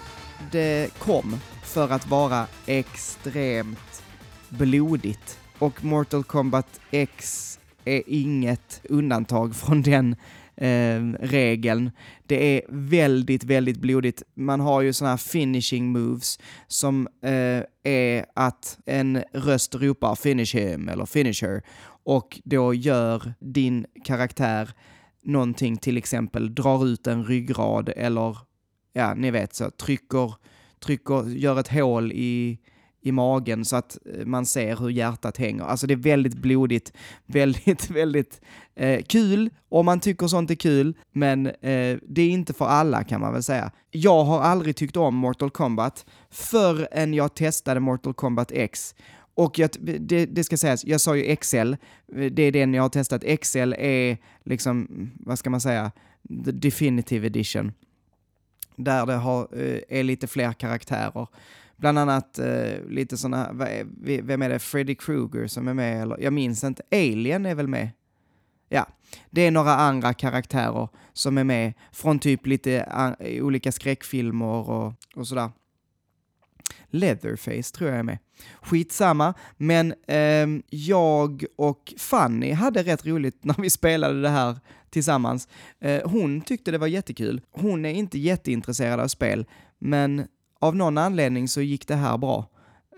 det 0.51 0.99
kom 0.99 1.39
för 1.73 1.89
att 1.89 2.07
vara 2.07 2.47
extremt 2.65 4.03
blodigt. 4.49 5.39
Och 5.59 5.83
Mortal 5.83 6.23
Kombat 6.23 6.79
X 6.91 7.59
är 7.85 8.03
inget 8.07 8.81
undantag 8.89 9.55
från 9.55 9.81
den 9.81 10.15
eh, 10.55 11.01
regeln. 11.19 11.91
Det 12.25 12.57
är 12.57 12.61
väldigt, 12.69 13.43
väldigt 13.43 13.77
blodigt. 13.77 14.23
Man 14.33 14.59
har 14.59 14.81
ju 14.81 14.93
sådana 14.93 15.11
här 15.11 15.17
finishing 15.17 15.91
moves 15.91 16.39
som 16.67 17.07
eh, 17.21 17.63
är 17.83 18.25
att 18.35 18.77
en 18.85 19.23
röst 19.33 19.75
ropar 19.75 20.15
finish 20.15 20.55
him 20.55 20.89
eller 20.89 21.05
finish 21.05 21.43
her 21.43 21.61
och 22.03 22.41
då 22.43 22.73
gör 22.73 23.33
din 23.39 23.85
karaktär 24.03 24.69
någonting, 25.23 25.77
till 25.77 25.97
exempel 25.97 26.55
drar 26.55 26.87
ut 26.87 27.07
en 27.07 27.25
ryggrad 27.25 27.89
eller 27.95 28.37
ja, 28.93 29.13
ni 29.13 29.31
vet 29.31 29.55
så, 29.55 29.69
trycker, 29.69 30.33
trycker, 30.83 31.29
gör 31.29 31.59
ett 31.59 31.67
hål 31.67 32.11
i, 32.11 32.59
i 33.01 33.11
magen 33.11 33.65
så 33.65 33.75
att 33.75 33.97
eh, 34.05 34.25
man 34.25 34.45
ser 34.45 34.75
hur 34.75 34.89
hjärtat 34.89 35.37
hänger. 35.37 35.63
Alltså 35.63 35.87
det 35.87 35.93
är 35.93 35.95
väldigt 35.95 36.35
blodigt, 36.35 36.93
väldigt, 37.25 37.89
väldigt 37.89 38.41
eh, 38.75 39.03
kul 39.03 39.49
om 39.69 39.85
man 39.85 39.99
tycker 39.99 40.27
sånt 40.27 40.51
är 40.51 40.55
kul, 40.55 40.93
men 41.11 41.45
eh, 41.47 41.97
det 42.07 42.21
är 42.21 42.29
inte 42.29 42.53
för 42.53 42.65
alla 42.65 43.03
kan 43.03 43.21
man 43.21 43.33
väl 43.33 43.43
säga. 43.43 43.71
Jag 43.91 44.23
har 44.23 44.41
aldrig 44.41 44.75
tyckt 44.75 44.97
om 44.97 45.15
Mortal 45.15 45.49
Kombat 45.49 46.05
förrän 46.31 47.13
jag 47.13 47.35
testade 47.35 47.79
Mortal 47.79 48.13
Kombat 48.13 48.51
X. 48.51 48.95
Och 49.35 49.59
jag, 49.59 49.69
det, 49.79 50.25
det, 50.25 50.43
ska 50.43 50.57
sägas, 50.57 50.85
jag 50.85 51.01
sa 51.01 51.15
ju 51.15 51.35
XL, 51.35 51.73
det 52.31 52.43
är 52.43 52.51
den 52.51 52.73
jag 52.73 52.81
har 52.81 52.89
testat. 52.89 53.23
XL 53.41 53.73
är 53.77 54.17
liksom, 54.43 54.87
vad 55.19 55.39
ska 55.39 55.49
man 55.49 55.61
säga, 55.61 55.91
the 56.45 56.51
definitive 56.51 57.27
edition. 57.27 57.71
Där 58.75 59.05
det 59.05 59.13
har, 59.13 59.47
eh, 59.51 59.79
är 59.89 60.03
lite 60.03 60.27
fler 60.27 60.53
karaktärer. 60.53 61.27
Bland 61.77 61.99
annat 61.99 62.39
eh, 62.39 62.85
lite 62.89 63.17
sådana, 63.17 63.49
vem 64.23 64.41
är 64.41 64.49
det, 64.49 64.59
Freddy 64.59 64.95
Krueger 64.95 65.47
som 65.47 65.67
är 65.67 65.73
med, 65.73 66.01
eller 66.01 66.17
jag 66.19 66.33
minns 66.33 66.63
inte, 66.63 66.83
Alien 66.91 67.45
är 67.45 67.55
väl 67.55 67.67
med? 67.67 67.89
Ja, 68.69 68.87
det 69.29 69.41
är 69.41 69.51
några 69.51 69.75
andra 69.75 70.13
karaktärer 70.13 70.89
som 71.13 71.37
är 71.37 71.43
med 71.43 71.73
från 71.91 72.19
typ 72.19 72.45
lite 72.45 72.73
eh, 73.19 73.43
olika 73.43 73.71
skräckfilmer 73.71 74.69
och, 74.69 74.93
och 75.15 75.27
sådär. 75.27 75.51
Leatherface 76.93 77.75
tror 77.75 77.89
jag 77.89 77.99
är 77.99 78.03
med. 78.03 78.17
Skitsamma, 78.61 79.33
men 79.57 79.93
eh, 80.07 80.47
jag 80.69 81.45
och 81.55 81.93
Fanny 81.97 82.51
hade 82.51 82.83
rätt 82.83 83.05
roligt 83.05 83.37
när 83.43 83.61
vi 83.61 83.69
spelade 83.69 84.21
det 84.21 84.29
här 84.29 84.59
tillsammans. 84.89 85.47
Eh, 85.79 86.09
hon 86.09 86.41
tyckte 86.41 86.71
det 86.71 86.77
var 86.77 86.87
jättekul. 86.87 87.41
Hon 87.51 87.85
är 87.85 87.93
inte 87.93 88.19
jätteintresserad 88.19 88.99
av 88.99 89.07
spel, 89.07 89.45
men 89.79 90.27
av 90.59 90.75
någon 90.75 90.97
anledning 90.97 91.47
så 91.47 91.61
gick 91.61 91.87
det 91.87 91.95
här 91.95 92.17
bra. 92.17 92.49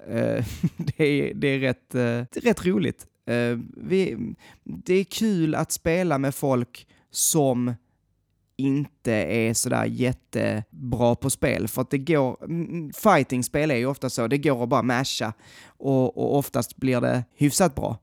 Eh, 0.10 0.46
det, 0.78 1.04
är, 1.04 1.34
det, 1.34 1.48
är 1.48 1.60
rätt, 1.60 1.90
det 1.90 2.38
är 2.38 2.42
rätt 2.42 2.66
roligt. 2.66 3.08
Eh, 3.26 3.60
vi, 3.78 4.18
det 4.64 4.94
är 4.94 5.04
kul 5.04 5.56
att 5.56 5.72
spela 5.72 6.18
med 6.18 6.36
folk 6.36 6.88
som 7.12 7.74
inte 8.58 9.12
är 9.14 9.54
sådär 9.54 9.86
jättebra 9.86 11.16
på 11.16 11.30
spel. 11.30 11.68
För 11.68 11.82
att 11.82 11.90
det 11.90 11.98
går, 11.98 12.38
fighting-spel 12.94 13.72
är 13.72 13.76
ju 13.76 13.86
ofta 13.86 14.10
så, 14.10 14.28
det 14.28 14.38
går 14.38 14.64
att 14.64 14.70
bara 14.70 14.84
masha 14.84 15.34
och, 15.68 16.18
och 16.18 16.38
oftast 16.38 16.78
blir 16.78 17.02
det 17.02 17.24
hyfsat 17.36 17.76
bra. 17.76 17.98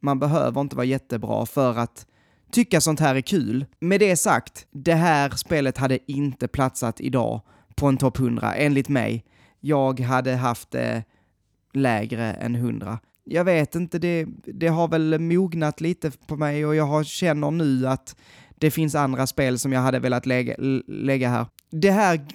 Man 0.00 0.18
behöver 0.18 0.60
inte 0.60 0.76
vara 0.76 0.86
jättebra 0.86 1.46
för 1.46 1.78
att 1.78 2.06
tycka 2.52 2.80
sånt 2.80 3.00
här 3.00 3.14
är 3.14 3.20
kul. 3.20 3.66
Med 3.80 4.00
det 4.00 4.16
sagt, 4.16 4.66
det 4.70 4.94
här 4.94 5.30
spelet 5.30 5.78
hade 5.78 6.12
inte 6.12 6.48
platsat 6.48 7.00
idag 7.00 7.40
på 7.74 7.86
en 7.86 7.96
topp 7.96 8.18
100, 8.18 8.54
enligt 8.54 8.88
mig. 8.88 9.24
Jag 9.60 10.00
hade 10.00 10.34
haft 10.36 10.70
det 10.70 11.04
lägre 11.72 12.32
än 12.32 12.54
100. 12.54 12.98
Jag 13.24 13.44
vet 13.44 13.74
inte, 13.74 13.98
det, 13.98 14.26
det 14.44 14.68
har 14.68 14.88
väl 14.88 15.18
mognat 15.18 15.80
lite 15.80 16.10
på 16.10 16.36
mig 16.36 16.66
och 16.66 16.74
jag 16.74 16.84
har, 16.84 17.04
känner 17.04 17.50
nu 17.50 17.86
att 17.86 18.16
det 18.64 18.70
finns 18.70 18.94
andra 18.94 19.26
spel 19.26 19.58
som 19.58 19.72
jag 19.72 19.80
hade 19.80 19.98
velat 19.98 20.26
lägga, 20.26 20.54
lägga 20.86 21.28
här. 21.28 21.46
Det 21.70 21.90
här 21.90 22.26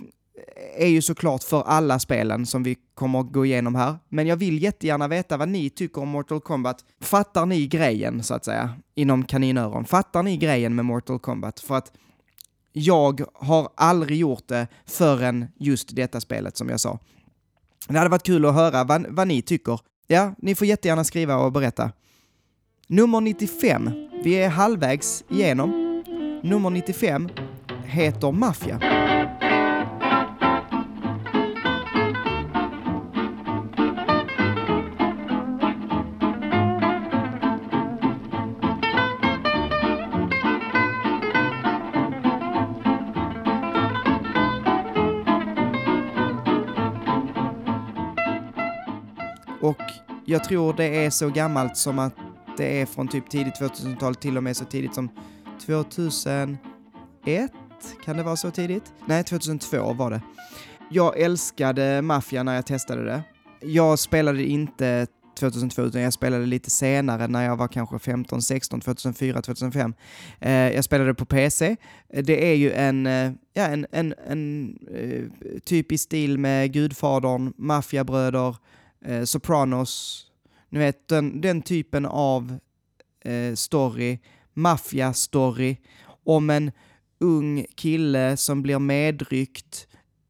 är 0.78 0.88
ju 0.88 1.02
såklart 1.02 1.44
för 1.44 1.62
alla 1.62 2.00
spelen 2.00 2.46
som 2.46 2.63
vi 2.63 2.78
kommer 2.94 3.20
att 3.20 3.32
gå 3.32 3.46
igenom 3.46 3.76
här, 3.76 3.96
men 4.10 4.28
jag 4.28 4.36
vill 4.38 4.63
jättegärna 4.63 5.08
veta 5.08 5.38
vad 5.38 5.50
ni 5.50 5.70
tycker 5.70 6.02
om 6.02 6.10
Mortal 6.10 6.42
Kombat. 6.42 6.86
Fattar 7.02 7.46
ni 7.46 7.68
grejen, 7.68 8.24
så 8.24 8.34
att 8.34 8.46
säga, 8.46 8.76
inom 8.96 9.26
kaninöron? 9.26 9.86
Fattar 9.86 10.24
ni 10.24 10.38
grejen 10.38 10.76
med 10.76 10.86
Mortal 10.86 11.20
Kombat? 11.20 11.60
För 11.60 11.78
att 11.78 11.92
jag 12.74 13.22
har 13.34 13.70
aldrig 13.76 14.18
gjort 14.18 14.48
det 14.48 14.68
förrän 14.86 15.48
just 15.60 15.96
detta 15.96 16.22
spelet 16.22 16.58
som 16.58 16.70
jag 16.70 16.80
sa. 16.80 17.00
Det 17.88 17.98
hade 17.98 18.10
varit 18.10 18.24
kul 18.24 18.46
att 18.46 18.54
höra 18.54 18.84
vad, 18.84 19.06
vad 19.10 19.28
ni 19.28 19.42
tycker. 19.42 19.80
Ja, 20.08 20.36
ni 20.38 20.56
får 20.56 20.68
jättegärna 20.68 21.04
skriva 21.04 21.38
och 21.38 21.52
berätta. 21.52 21.92
Nummer 22.88 23.22
95. 23.22 23.89
Vi 24.24 24.34
är 24.34 24.50
halvvägs 24.50 25.24
igenom. 25.30 25.88
Nummer 26.43 26.69
95 26.69 27.30
heter 27.84 28.32
Mafia. 28.32 28.80
Och 49.62 49.78
jag 50.25 50.43
tror 50.43 50.73
det 50.73 51.06
är 51.06 51.10
så 51.10 51.30
gammalt 51.30 51.78
som 51.78 51.99
att 51.99 52.13
det 52.58 52.82
är 52.82 52.86
från 52.86 53.08
typ 53.08 53.30
tidigt 53.30 53.54
2000-tal 53.60 54.15
till 54.15 54.38
och 54.38 54.43
med 54.43 54.58
så 54.58 54.65
tidigt 54.65 54.95
som 54.95 55.10
2001. 55.60 56.60
Kan 58.06 58.17
det 58.17 58.24
vara 58.24 58.36
så 58.36 58.52
tidigt? 58.52 58.93
Nej, 59.06 59.24
2002 59.24 59.93
var 59.93 60.12
det. 60.12 60.22
Jag 60.91 61.19
älskade 61.19 62.02
Mafia 62.02 62.43
när 62.43 62.56
jag 62.56 62.65
testade 62.65 63.06
det. 63.06 63.24
Jag 63.62 64.00
spelade 64.00 64.43
inte 64.43 65.08
2002, 65.39 65.82
utan 65.82 66.02
jag 66.02 66.13
spelade 66.13 66.45
lite 66.45 66.69
senare 66.69 67.28
när 67.28 67.45
jag 67.45 67.56
var 67.56 67.67
kanske 67.67 68.00
15, 68.00 68.41
16, 68.41 68.82
2004, 68.82 69.41
2005. 69.41 69.93
Eh, 70.39 70.52
jag 70.52 70.84
spelade 70.84 71.13
på 71.13 71.26
PC. 71.26 71.76
Det 72.24 72.52
är 72.52 72.56
ju 72.56 72.72
en, 72.72 73.08
eh, 73.08 73.32
ja, 73.54 73.63
en, 73.63 73.86
en, 73.91 74.13
en 74.28 74.76
eh, 74.93 75.24
typ 75.63 75.91
i 75.91 75.98
stil 75.98 76.38
med 76.38 76.74
Gudfadern, 76.74 77.54
Maffiabröder, 77.58 78.56
eh, 79.06 79.24
Sopranos, 79.24 80.26
ni 80.69 80.80
vet 80.80 81.08
den, 81.08 81.41
den 81.41 81.62
typen 81.62 82.06
av 82.06 82.58
eh, 83.26 83.54
story, 83.56 84.19
maffiastory 84.60 85.78
om 86.24 86.50
en 86.50 86.72
ung 87.19 87.65
kille 87.76 88.38
som 88.38 88.62
blir 88.62 88.80
medryckt 88.80 89.88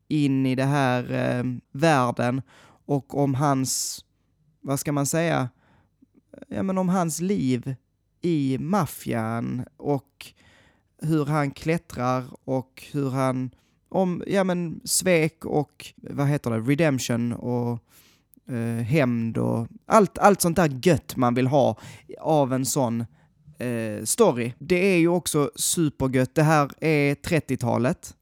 in 0.08 0.46
i 0.46 0.56
det 0.56 0.66
här 0.66 1.12
eh, 1.12 1.44
världen 1.72 2.42
och 2.86 3.18
om 3.18 3.36
hans, 3.36 4.06
vad 4.62 4.80
ska 4.80 4.92
man 4.92 5.06
säga, 5.06 5.50
ja 6.48 6.64
men 6.64 6.78
om 6.78 6.90
hans 6.90 7.22
liv 7.22 7.76
i 8.22 8.58
maffian 8.60 9.66
och 9.78 10.34
hur 11.02 11.26
han 11.26 11.52
klättrar 11.52 12.24
och 12.44 12.84
hur 12.92 13.10
han, 13.10 13.52
om, 13.90 14.24
ja 14.28 14.44
men 14.44 14.82
svek 14.84 15.46
och, 15.46 15.94
vad 15.96 16.28
heter 16.28 16.52
det, 16.52 16.60
redemption 16.60 17.34
och 17.34 17.80
eh, 18.48 18.84
hämnd 18.84 19.38
och 19.38 19.68
allt, 19.86 20.18
allt 20.18 20.42
sånt 20.42 20.56
där 20.56 20.80
gött 20.84 21.16
man 21.16 21.34
vill 21.34 21.48
ha 21.48 21.78
av 22.20 22.54
en 22.54 22.66
sån 22.66 23.06
eh, 23.60 24.04
story. 24.04 24.54
Det 24.60 24.76
är 24.76 24.98
ju 24.98 25.08
också 25.08 25.52
supergött. 25.56 26.36
Det 26.36 26.44
här 26.44 26.70
är 26.80 27.16
30-talet, 27.16 28.16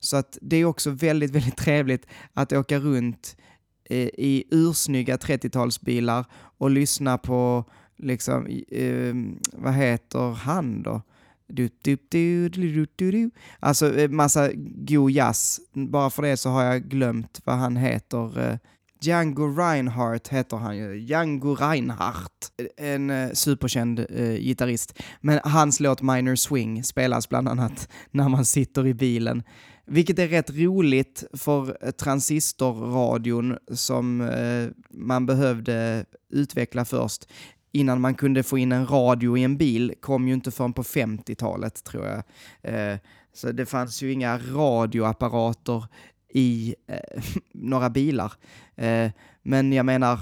så 0.00 0.16
att 0.16 0.38
det 0.42 0.56
är 0.56 0.64
också 0.64 0.90
väldigt, 0.90 1.30
väldigt 1.34 1.56
trevligt 1.56 2.06
att 2.34 2.52
åka 2.52 2.78
runt 2.78 3.36
eh, 3.84 4.08
i 4.18 4.44
ursnygga 4.50 5.16
30-talsbilar 5.16 6.24
och 6.32 6.70
lyssna 6.70 7.18
på, 7.18 7.64
liksom, 7.96 8.46
eh, 8.68 9.14
vad 9.52 9.74
heter 9.74 10.32
han 10.32 10.82
då? 10.82 11.02
Du, 11.46 11.70
du, 11.82 11.98
du, 12.08 12.48
du, 12.48 12.86
du, 12.96 13.10
du. 13.10 13.30
Alltså 13.60 13.98
eh, 13.98 14.10
massa 14.10 14.50
god 14.86 15.10
jazz. 15.10 15.60
Bara 15.72 16.10
för 16.10 16.22
det 16.22 16.36
så 16.36 16.50
har 16.50 16.62
jag 16.62 16.82
glömt 16.82 17.40
vad 17.44 17.56
han 17.56 17.76
heter, 17.76 18.50
eh, 18.50 18.58
Django 19.00 19.46
Reinhardt 19.46 20.28
heter 20.28 20.56
han 20.56 20.76
ju. 20.76 21.00
Django 21.00 21.54
Reinhardt. 21.54 22.52
En 22.76 23.10
eh, 23.10 23.32
superkänd 23.32 23.98
eh, 23.98 24.34
gitarrist. 24.34 25.02
Men 25.20 25.40
hans 25.44 25.80
låt 25.80 26.02
Minor 26.02 26.34
Swing 26.34 26.84
spelas 26.84 27.28
bland 27.28 27.48
annat 27.48 27.88
när 28.10 28.28
man 28.28 28.44
sitter 28.44 28.86
i 28.86 28.94
bilen. 28.94 29.42
Vilket 29.86 30.18
är 30.18 30.28
rätt 30.28 30.50
roligt 30.50 31.24
för 31.32 31.86
eh, 31.86 31.90
transistorradion 31.90 33.58
som 33.72 34.20
eh, 34.20 34.68
man 34.90 35.26
behövde 35.26 36.04
utveckla 36.30 36.84
först 36.84 37.26
innan 37.72 38.00
man 38.00 38.14
kunde 38.14 38.42
få 38.42 38.58
in 38.58 38.72
en 38.72 38.86
radio 38.86 39.38
i 39.38 39.44
en 39.44 39.56
bil 39.56 39.94
kom 40.00 40.28
ju 40.28 40.34
inte 40.34 40.50
förrän 40.50 40.72
på 40.72 40.82
50-talet 40.82 41.84
tror 41.84 42.06
jag. 42.06 42.22
Eh, 42.62 42.98
så 43.32 43.52
det 43.52 43.66
fanns 43.66 44.02
ju 44.02 44.12
inga 44.12 44.38
radioapparater 44.38 45.84
i 46.32 46.74
eh, 46.86 47.22
några 47.52 47.90
bilar. 47.90 48.32
Eh, 48.80 49.10
men 49.42 49.72
jag 49.72 49.86
menar, 49.86 50.12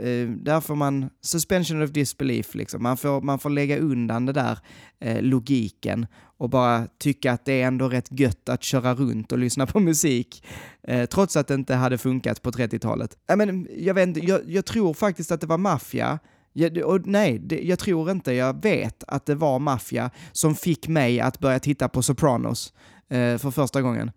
eh, 0.00 0.28
där 0.28 0.60
får 0.60 0.74
man 0.74 1.10
suspension 1.20 1.82
of 1.82 1.90
disbelief, 1.90 2.54
liksom. 2.54 2.82
man, 2.82 2.96
får, 2.96 3.20
man 3.20 3.38
får 3.38 3.50
lägga 3.50 3.78
undan 3.78 4.26
det 4.26 4.32
där 4.32 4.58
eh, 5.00 5.22
logiken 5.22 6.06
och 6.36 6.50
bara 6.50 6.86
tycka 6.98 7.32
att 7.32 7.44
det 7.44 7.62
är 7.62 7.66
ändå 7.66 7.88
rätt 7.88 8.20
gött 8.20 8.48
att 8.48 8.62
köra 8.62 8.94
runt 8.94 9.32
och 9.32 9.38
lyssna 9.38 9.66
på 9.66 9.80
musik, 9.80 10.46
eh, 10.82 11.06
trots 11.06 11.36
att 11.36 11.48
det 11.48 11.54
inte 11.54 11.74
hade 11.74 11.98
funkat 11.98 12.42
på 12.42 12.50
30-talet. 12.50 13.16
Jag, 13.26 13.38
men, 13.38 13.68
jag, 13.78 13.94
vet 13.94 14.08
inte, 14.08 14.20
jag, 14.20 14.40
jag 14.46 14.64
tror 14.64 14.94
faktiskt 14.94 15.32
att 15.32 15.40
det 15.40 15.46
var 15.46 15.58
maffia 15.58 16.18
jag, 16.56 17.06
nej, 17.06 17.38
det, 17.38 17.60
jag 17.62 17.78
tror 17.78 18.10
inte, 18.10 18.32
jag 18.32 18.62
vet 18.62 19.04
att 19.08 19.26
det 19.26 19.34
var 19.34 19.58
maffia 19.58 20.10
som 20.32 20.54
fick 20.54 20.88
mig 20.88 21.20
att 21.20 21.38
börja 21.38 21.58
titta 21.58 21.88
på 21.88 22.02
Sopranos 22.02 22.72
eh, 23.08 23.38
för 23.38 23.50
första 23.50 23.82
gången. 23.82 24.10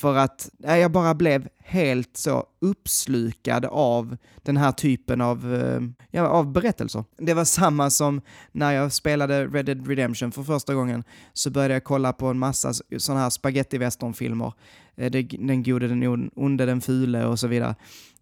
För 0.00 0.16
att 0.16 0.50
jag 0.60 0.92
bara 0.92 1.14
blev 1.14 1.48
helt 1.58 2.16
så 2.16 2.46
uppslukad 2.60 3.64
av 3.64 4.16
den 4.42 4.56
här 4.56 4.72
typen 4.72 5.20
av, 5.20 5.54
eh, 5.54 5.80
ja, 6.10 6.26
av 6.26 6.52
berättelser. 6.52 7.04
Det 7.18 7.34
var 7.34 7.44
samma 7.44 7.90
som 7.90 8.20
när 8.52 8.72
jag 8.72 8.92
spelade 8.92 9.46
Red 9.46 9.66
Dead 9.66 9.88
Redemption 9.88 10.32
för 10.32 10.42
första 10.42 10.74
gången, 10.74 11.04
så 11.32 11.50
började 11.50 11.74
jag 11.74 11.84
kolla 11.84 12.12
på 12.12 12.26
en 12.26 12.38
massa 12.38 12.72
sådana 12.98 13.22
här 13.22 13.30
spagettivästernfilmer. 13.30 14.52
Eh, 14.96 15.10
den 15.10 15.62
gode, 15.62 15.88
den 15.88 16.30
onde, 16.34 16.66
den 16.66 16.80
fule 16.80 17.26
och 17.26 17.38
så 17.38 17.46
vidare. 17.46 17.74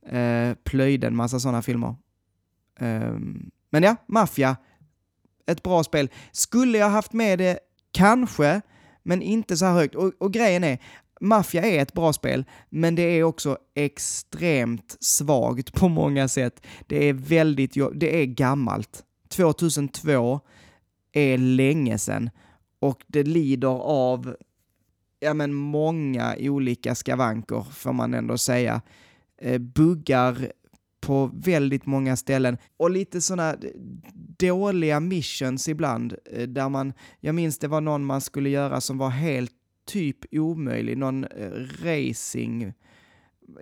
Eh, 0.06 0.54
plöjde 0.54 1.06
en 1.06 1.16
massa 1.16 1.40
sådana 1.40 1.62
filmer. 1.62 1.96
Ehm, 2.78 3.50
men 3.70 3.82
ja, 3.82 3.96
Mafia, 4.08 4.56
ett 5.46 5.62
bra 5.62 5.84
spel. 5.84 6.10
Skulle 6.32 6.78
jag 6.78 6.90
haft 6.90 7.12
med 7.12 7.38
det? 7.38 7.58
Kanske, 7.92 8.60
men 9.02 9.22
inte 9.22 9.56
så 9.56 9.64
här 9.64 9.72
högt. 9.72 9.94
Och, 9.94 10.12
och 10.18 10.32
grejen 10.32 10.64
är, 10.64 10.78
Mafia 11.20 11.62
är 11.62 11.82
ett 11.82 11.92
bra 11.92 12.12
spel, 12.12 12.44
men 12.68 12.94
det 12.94 13.02
är 13.02 13.22
också 13.22 13.58
extremt 13.74 14.96
svagt 15.00 15.72
på 15.72 15.88
många 15.88 16.28
sätt. 16.28 16.66
Det 16.86 17.08
är 17.08 17.12
väldigt, 17.12 17.74
det 17.94 18.22
är 18.22 18.26
gammalt. 18.26 19.04
2002 19.28 20.40
är 21.12 21.38
länge 21.38 21.98
sedan 21.98 22.30
och 22.80 23.04
det 23.06 23.22
lider 23.22 23.82
av 23.82 24.36
ja, 25.20 25.34
men 25.34 25.54
många 25.54 26.36
olika 26.38 26.94
skavanker, 26.94 27.66
får 27.72 27.92
man 27.92 28.14
ändå 28.14 28.38
säga. 28.38 28.80
Eh, 29.40 29.58
buggar 29.58 30.52
på 31.00 31.30
väldigt 31.34 31.86
många 31.86 32.16
ställen 32.16 32.58
och 32.76 32.90
lite 32.90 33.20
sådana 33.20 33.56
dåliga 34.38 35.00
missions 35.00 35.68
ibland, 35.68 36.14
eh, 36.32 36.48
där 36.48 36.68
man, 36.68 36.92
jag 37.20 37.34
minns 37.34 37.58
det 37.58 37.68
var 37.68 37.80
någon 37.80 38.04
man 38.04 38.20
skulle 38.20 38.50
göra 38.50 38.80
som 38.80 38.98
var 38.98 39.08
helt 39.08 39.52
typ 39.88 40.16
omöjlig, 40.32 40.98
någon 40.98 41.24
eh, 41.24 41.50
racing. 41.82 42.72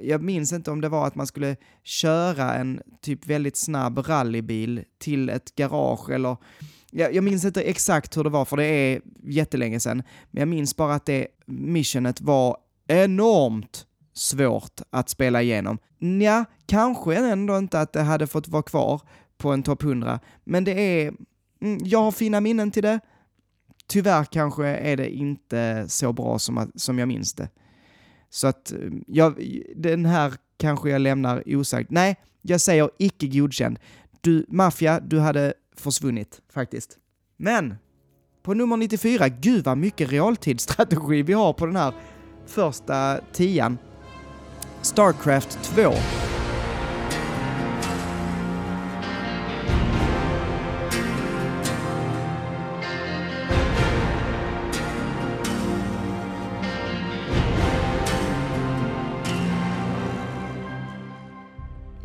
Jag 0.00 0.22
minns 0.22 0.52
inte 0.52 0.70
om 0.70 0.80
det 0.80 0.88
var 0.88 1.06
att 1.06 1.14
man 1.14 1.26
skulle 1.26 1.56
köra 1.82 2.54
en 2.54 2.80
typ 3.00 3.26
väldigt 3.26 3.56
snabb 3.56 3.98
rallybil 3.98 4.84
till 4.98 5.28
ett 5.28 5.54
garage 5.54 6.10
eller 6.10 6.36
jag, 6.90 7.14
jag 7.14 7.24
minns 7.24 7.44
inte 7.44 7.62
exakt 7.62 8.16
hur 8.16 8.24
det 8.24 8.30
var 8.30 8.44
för 8.44 8.56
det 8.56 8.64
är 8.64 9.00
jättelänge 9.22 9.80
sedan, 9.80 10.02
men 10.30 10.40
jag 10.40 10.48
minns 10.48 10.76
bara 10.76 10.94
att 10.94 11.06
det 11.06 11.26
missionet 11.46 12.20
var 12.20 12.56
enormt 12.88 13.86
svårt 14.14 14.80
att 14.90 15.08
spela 15.08 15.42
igenom. 15.42 15.78
Nja, 15.98 16.44
kanske 16.66 17.16
ändå 17.16 17.58
inte 17.58 17.80
att 17.80 17.92
det 17.92 18.02
hade 18.02 18.26
fått 18.26 18.48
vara 18.48 18.62
kvar 18.62 19.00
på 19.38 19.52
en 19.52 19.62
topp 19.62 19.82
100, 19.82 20.20
men 20.44 20.64
det 20.64 20.80
är... 20.80 21.12
Mm, 21.60 21.78
jag 21.84 22.02
har 22.02 22.12
fina 22.12 22.40
minnen 22.40 22.70
till 22.70 22.82
det. 22.82 23.00
Tyvärr 23.86 24.24
kanske 24.24 24.66
är 24.66 24.96
det 24.96 25.10
inte 25.10 25.84
så 25.88 26.12
bra 26.12 26.38
som, 26.38 26.72
som 26.74 26.98
jag 26.98 27.08
minns 27.08 27.34
det. 27.34 27.48
Så 28.30 28.46
att 28.46 28.72
eh, 28.72 28.78
jag, 29.06 29.34
den 29.76 30.06
här 30.06 30.34
kanske 30.56 30.90
jag 30.90 31.00
lämnar 31.00 31.42
osagt. 31.46 31.90
Nej, 31.90 32.16
jag 32.42 32.60
säger 32.60 32.90
icke 32.98 33.26
godkänd. 33.26 33.78
Du, 34.20 34.46
maffia, 34.48 35.00
du 35.00 35.20
hade 35.20 35.54
försvunnit 35.76 36.40
faktiskt. 36.52 36.98
Men 37.36 37.74
på 38.42 38.54
nummer 38.54 38.76
94, 38.76 39.28
gud 39.28 39.64
vad 39.64 39.78
mycket 39.78 40.10
realtidsstrategi 40.10 41.22
vi 41.22 41.32
har 41.32 41.52
på 41.52 41.66
den 41.66 41.76
här 41.76 41.94
första 42.46 43.20
tian. 43.32 43.78
Starcraft 44.82 45.62
2. 45.62 45.92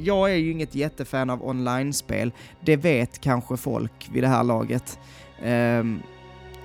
Jag 0.04 0.32
är 0.32 0.36
ju 0.36 0.52
inget 0.52 0.76
jättefan 0.76 1.30
av 1.30 1.48
online-spel. 1.48 2.32
Det 2.62 2.76
vet 2.76 3.22
kanske 3.22 3.58
folk 3.58 4.10
vid 4.14 4.24
det 4.24 4.28
här 4.28 4.44
laget. 4.44 5.00
Ehm, 5.44 6.02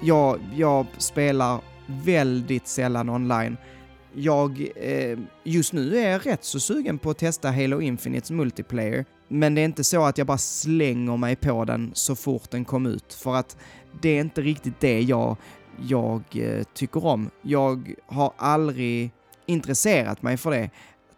jag, 0.03 0.41
jag 0.55 0.87
spelar 0.99 1.61
väldigt 1.87 2.69
sällan 2.69 3.09
online. 3.09 3.57
Jag, 4.15 4.69
eh, 4.77 5.19
just 5.45 5.73
nu 5.73 5.99
är 5.99 6.11
jag 6.11 6.27
rätt 6.27 6.45
så 6.45 6.61
sugen 6.61 6.99
på 6.99 7.11
att 7.11 7.19
testa 7.19 7.51
Halo 7.51 7.81
Infinites 7.81 8.31
multiplayer, 8.31 9.05
men 9.29 9.55
det 9.55 9.61
är 9.61 9.65
inte 9.65 9.85
så 9.85 10.05
att 10.05 10.19
jag 10.19 10.27
bara 10.27 10.39
slänger 10.39 11.17
mig 11.17 11.37
på 11.37 11.65
den 11.65 11.91
så 11.95 12.17
fort 12.17 12.51
den 12.51 12.65
kom 12.65 12.87
ut, 12.87 13.13
för 13.15 13.35
att 13.35 13.57
det 14.01 14.09
är 14.09 14.21
inte 14.21 14.41
riktigt 14.41 14.81
det 14.81 15.01
jag, 15.01 15.37
jag 15.89 16.23
eh, 16.35 16.63
tycker 16.75 17.07
om. 17.07 17.31
Jag 17.43 17.95
har 18.07 18.33
aldrig 18.37 19.11
intresserat 19.47 20.23
mig 20.23 20.37
för 20.37 20.51
det 20.51 20.71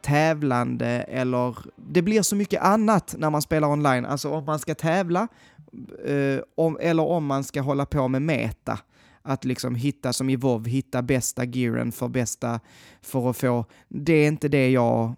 tävlande 0.09 0.87
eller 0.89 1.57
det 1.77 2.03
blir 2.03 2.23
så 2.23 2.37
mycket 2.37 2.63
annat 2.63 3.15
när 3.19 3.31
man 3.31 3.43
spelar 3.43 3.69
online. 3.69 4.05
Alltså 4.05 4.31
om 4.31 4.45
man 4.45 4.59
ska 4.59 4.75
tävla 4.75 5.29
eh, 6.05 6.41
om, 6.55 6.79
eller 6.81 7.03
om 7.03 7.27
man 7.27 7.45
ska 7.45 7.61
hålla 7.61 7.87
på 7.87 8.09
med 8.09 8.23
meta. 8.23 8.79
Att 9.23 9.45
liksom 9.45 9.75
hitta, 9.75 10.13
som 10.13 10.31
i 10.31 10.37
WoW, 10.37 10.67
hitta 10.67 11.03
bästa 11.03 11.45
gearen 11.45 11.93
för 11.93 12.09
bästa, 12.09 12.61
för 13.03 13.31
att 13.31 13.37
få, 13.37 13.65
det 13.89 14.13
är 14.13 14.29
inte 14.29 14.49
det 14.49 14.71
jag 14.71 15.15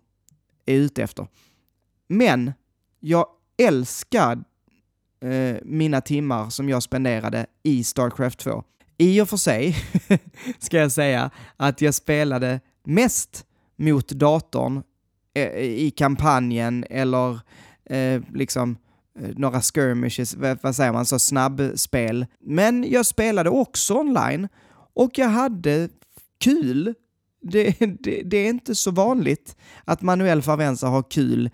är 0.67 0.75
ute 0.75 1.03
efter. 1.03 1.27
Men 2.09 2.53
jag 3.01 3.27
älskar 3.59 4.45
eh, 5.21 5.57
mina 5.63 6.01
timmar 6.01 6.51
som 6.51 6.69
jag 6.69 6.83
spenderade 6.83 7.47
i 7.63 7.85
Starcraft 7.85 8.39
2. 8.39 8.65
I 8.99 9.21
och 9.21 9.29
för 9.29 9.37
sig 9.37 9.77
ska 10.59 10.79
jag 10.79 10.93
säga 10.93 11.31
att 11.57 11.81
jag 11.81 11.95
spelade 11.95 12.61
mest 12.85 13.47
mot 13.81 14.09
datorn 14.09 14.83
eh, 15.35 15.59
i 15.59 15.91
kampanjen 15.97 16.85
eller 16.91 17.41
eh, 17.91 18.23
liksom 18.35 18.77
eh, 19.19 19.31
några 19.37 19.61
skirmishes, 19.61 20.37
vad 20.63 20.77
säger 20.77 20.93
man, 20.93 21.07
så 21.07 21.19
snabbspel. 21.19 22.27
Men 22.41 22.91
jag 22.91 23.07
spelade 23.07 23.51
också 23.51 23.95
online 23.95 24.49
och 24.95 25.19
jag 25.19 25.29
hade 25.29 25.89
kul. 26.41 26.95
Det, 27.43 27.77
det, 28.01 28.23
det 28.25 28.37
är 28.37 28.49
inte 28.49 28.75
så 28.75 28.91
vanligt 28.91 29.57
att 29.85 30.03
Manuel 30.03 30.43
Favenza 30.43 30.87
har 30.87 31.03
kul 31.11 31.51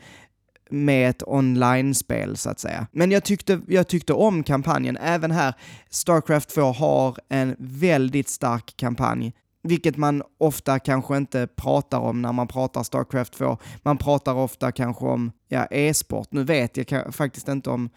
med 0.71 1.11
ett 1.11 1.23
online-spel 1.27 2.37
så 2.37 2.51
att 2.51 2.61
säga. 2.61 2.87
Men 2.93 3.11
jag 3.11 3.25
tyckte, 3.25 3.61
jag 3.69 3.89
tyckte 3.89 4.13
om 4.13 4.43
kampanjen. 4.43 4.97
Även 4.97 5.31
här, 5.31 5.55
Starcraft 5.91 6.49
2 6.49 6.63
har 6.63 7.19
en 7.29 7.57
väldigt 7.59 8.29
stark 8.29 8.75
kampanj 8.77 9.33
vilket 9.67 9.97
man 9.97 10.23
ofta 10.39 10.79
kanske 10.79 11.17
inte 11.17 11.47
pratar 11.47 11.99
om 11.99 12.23
när 12.23 12.33
man 12.33 12.49
pratar 12.49 12.83
Starcraft 12.83 13.33
2. 13.33 13.59
Man 13.83 13.99
pratar 13.99 14.35
ofta 14.35 14.73
kanske 14.73 15.05
om 15.05 15.33
ja, 15.49 15.67
e-sport. 15.71 16.29
Nu 16.31 16.45
vet 16.45 16.91
jag 16.93 17.15
faktiskt 17.15 17.49
inte 17.49 17.71
om 17.71 17.91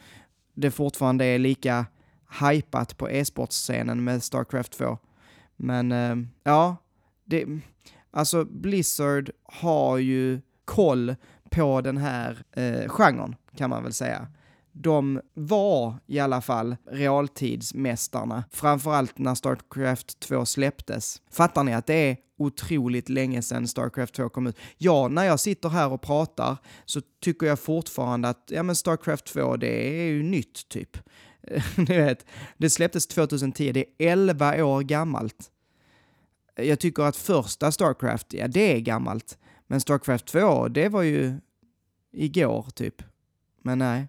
det 0.54 0.72
fortfarande 0.72 1.26
är 1.26 1.40
lika 1.40 1.86
hypat 2.42 2.98
på 2.98 3.10
e-sportscenen 3.10 4.04
med 4.04 4.24
Starcraft 4.24 4.72
2. 4.72 4.98
Men 5.56 5.92
eh, 5.92 6.16
ja, 6.44 6.76
det, 7.26 7.46
alltså 8.12 8.46
Blizzard 8.46 9.32
har 9.44 9.98
ju 9.98 10.42
koll 10.66 11.16
på 11.50 11.82
den 11.82 11.98
här 11.98 12.44
eh, 12.52 12.90
genren, 12.90 13.36
kan 13.56 13.70
man 13.70 13.84
väl 13.84 13.94
säga 13.94 14.28
de 14.72 15.22
var 15.34 15.96
i 16.08 16.20
alla 16.20 16.42
fall 16.42 16.76
realtidsmästarna, 16.92 18.44
framförallt 18.52 19.18
när 19.18 19.36
Starcraft 19.36 20.20
2 20.20 20.46
släpptes. 20.46 21.22
Fattar 21.32 21.64
ni 21.64 21.74
att 21.74 21.88
det 21.88 21.94
är 21.94 22.18
otroligt 22.38 23.10
länge 23.10 23.42
sedan 23.42 23.68
Starcraft 23.68 24.14
2 24.14 24.30
kom 24.30 24.48
ut? 24.48 24.58
Ja, 24.78 25.08
när 25.08 25.24
jag 25.24 25.40
sitter 25.40 25.70
här 25.70 25.92
och 25.92 26.02
pratar 26.02 26.58
så 26.86 27.02
tycker 27.22 27.48
jag 27.48 27.60
fortfarande 27.60 28.30
att 28.30 28.44
ja, 28.48 28.64
men 28.64 28.76
Starcraft 28.76 29.26
2, 29.26 29.58
det 29.58 30.02
är 30.02 30.08
ju 30.08 30.24
nytt 30.24 30.70
typ. 30.70 30.98
Ni 31.78 31.98
vet, 31.98 32.26
det 32.58 32.70
släpptes 32.70 33.08
2010, 33.08 33.72
det 33.72 33.86
är 33.98 34.12
11 34.12 34.64
år 34.64 34.82
gammalt. 34.82 35.52
Jag 36.56 36.80
tycker 36.80 37.04
att 37.04 37.16
första 37.16 37.72
Starcraft, 37.72 38.34
ja 38.34 38.48
det 38.48 38.76
är 38.76 38.80
gammalt. 38.80 39.38
Men 39.68 39.82
Starcraft 39.82 40.26
2, 40.26 40.68
det 40.68 40.90
var 40.90 41.02
ju 41.02 41.34
igår 42.12 42.66
typ. 42.76 43.04
Men 43.62 43.80
nej, 43.80 44.08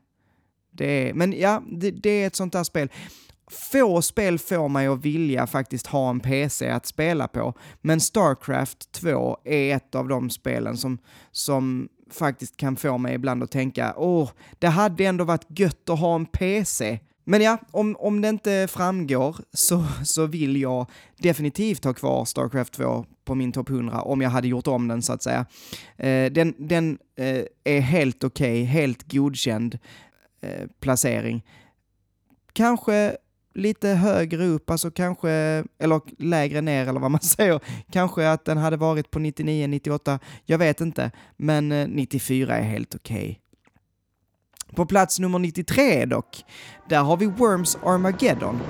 det 0.80 1.08
är, 1.08 1.14
men 1.14 1.32
ja, 1.38 1.62
det, 1.70 1.90
det 1.90 2.10
är 2.10 2.26
ett 2.26 2.36
sånt 2.36 2.52
där 2.52 2.64
spel. 2.64 2.88
Få 3.50 4.02
spel 4.02 4.38
får 4.38 4.68
mig 4.68 4.86
att 4.86 5.04
vilja 5.04 5.46
faktiskt 5.46 5.86
ha 5.86 6.10
en 6.10 6.20
PC 6.20 6.68
att 6.68 6.86
spela 6.86 7.28
på, 7.28 7.54
men 7.80 8.00
Starcraft 8.00 8.92
2 8.92 9.38
är 9.44 9.76
ett 9.76 9.94
av 9.94 10.08
de 10.08 10.30
spelen 10.30 10.76
som, 10.76 10.98
som 11.30 11.88
faktiskt 12.10 12.56
kan 12.56 12.76
få 12.76 12.98
mig 12.98 13.14
ibland 13.14 13.42
att 13.42 13.50
tänka 13.50 13.94
åh, 13.96 14.30
det 14.58 14.66
hade 14.66 15.04
ändå 15.04 15.24
varit 15.24 15.58
gött 15.58 15.90
att 15.90 16.00
ha 16.00 16.14
en 16.14 16.26
PC. 16.26 16.98
Men 17.24 17.42
ja, 17.42 17.58
om, 17.70 17.96
om 17.98 18.20
det 18.20 18.28
inte 18.28 18.68
framgår 18.70 19.36
så, 19.52 19.84
så 20.04 20.26
vill 20.26 20.60
jag 20.60 20.86
definitivt 21.18 21.84
ha 21.84 21.94
kvar 21.94 22.24
Starcraft 22.24 22.72
2 22.72 23.04
på 23.24 23.34
min 23.34 23.52
topp 23.52 23.70
100 23.70 24.02
om 24.02 24.20
jag 24.20 24.30
hade 24.30 24.48
gjort 24.48 24.66
om 24.66 24.88
den 24.88 25.02
så 25.02 25.12
att 25.12 25.22
säga. 25.22 25.46
Eh, 25.96 26.32
den 26.32 26.54
den 26.58 26.98
eh, 27.16 27.44
är 27.64 27.80
helt 27.80 28.24
okej, 28.24 28.62
okay, 28.62 28.64
helt 28.64 29.12
godkänd. 29.12 29.78
Eh, 30.42 30.66
placering. 30.80 31.44
Kanske 32.52 33.16
lite 33.54 33.88
högre 33.88 34.46
upp, 34.46 34.70
alltså 34.70 34.90
kanske, 34.90 35.30
eller 35.78 36.22
lägre 36.22 36.60
ner 36.60 36.88
eller 36.88 37.00
vad 37.00 37.10
man 37.10 37.20
säger. 37.20 37.60
Kanske 37.92 38.30
att 38.30 38.44
den 38.44 38.58
hade 38.58 38.76
varit 38.76 39.10
på 39.10 39.18
99, 39.18 39.66
98, 39.66 40.18
jag 40.44 40.58
vet 40.58 40.80
inte. 40.80 41.10
Men 41.36 41.72
eh, 41.72 41.88
94 41.88 42.58
är 42.58 42.62
helt 42.62 42.94
okej. 42.94 43.16
Okay. 43.16 43.36
På 44.76 44.86
plats 44.86 45.18
nummer 45.18 45.38
93 45.38 46.04
dock, 46.06 46.44
där 46.88 47.02
har 47.02 47.16
vi 47.16 47.26
Worms 47.26 47.78
Armageddon. 47.84 48.60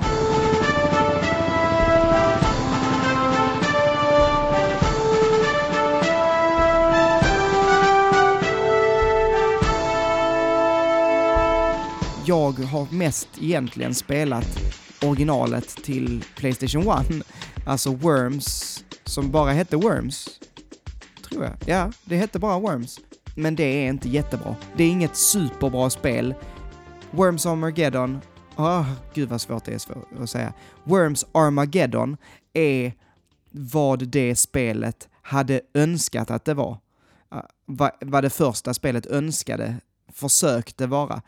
Jag 12.30 12.52
har 12.52 12.94
mest 12.94 13.28
egentligen 13.40 13.94
spelat 13.94 14.58
originalet 15.02 15.68
till 15.68 16.24
Playstation 16.36 16.88
1. 16.88 17.26
Alltså 17.66 17.94
Worms, 17.94 18.84
som 19.04 19.30
bara 19.30 19.52
hette 19.52 19.76
Worms. 19.76 20.40
Tror 21.28 21.44
jag. 21.44 21.52
Ja, 21.66 21.92
det 22.04 22.16
hette 22.16 22.38
bara 22.38 22.58
Worms. 22.58 23.00
Men 23.36 23.56
det 23.56 23.62
är 23.62 23.88
inte 23.88 24.08
jättebra. 24.08 24.56
Det 24.76 24.84
är 24.84 24.88
inget 24.88 25.16
superbra 25.16 25.90
spel. 25.90 26.34
Worms 27.10 27.46
Armageddon, 27.46 28.20
oh, 28.56 28.92
gud 29.14 29.28
vad 29.28 29.40
svårt 29.40 29.64
det 29.64 29.72
är 29.72 30.22
att 30.22 30.30
säga. 30.30 30.52
Worms 30.84 31.26
Armageddon 31.32 32.16
är 32.52 32.94
vad 33.50 34.08
det 34.08 34.36
spelet 34.36 35.08
hade 35.22 35.60
önskat 35.74 36.30
att 36.30 36.44
det 36.44 36.54
var. 36.54 36.78
Ah, 37.28 37.42
vad 38.00 38.24
det 38.24 38.30
första 38.30 38.74
spelet 38.74 39.06
önskade, 39.06 39.76
försökte 40.12 40.86
vara. 40.86 41.22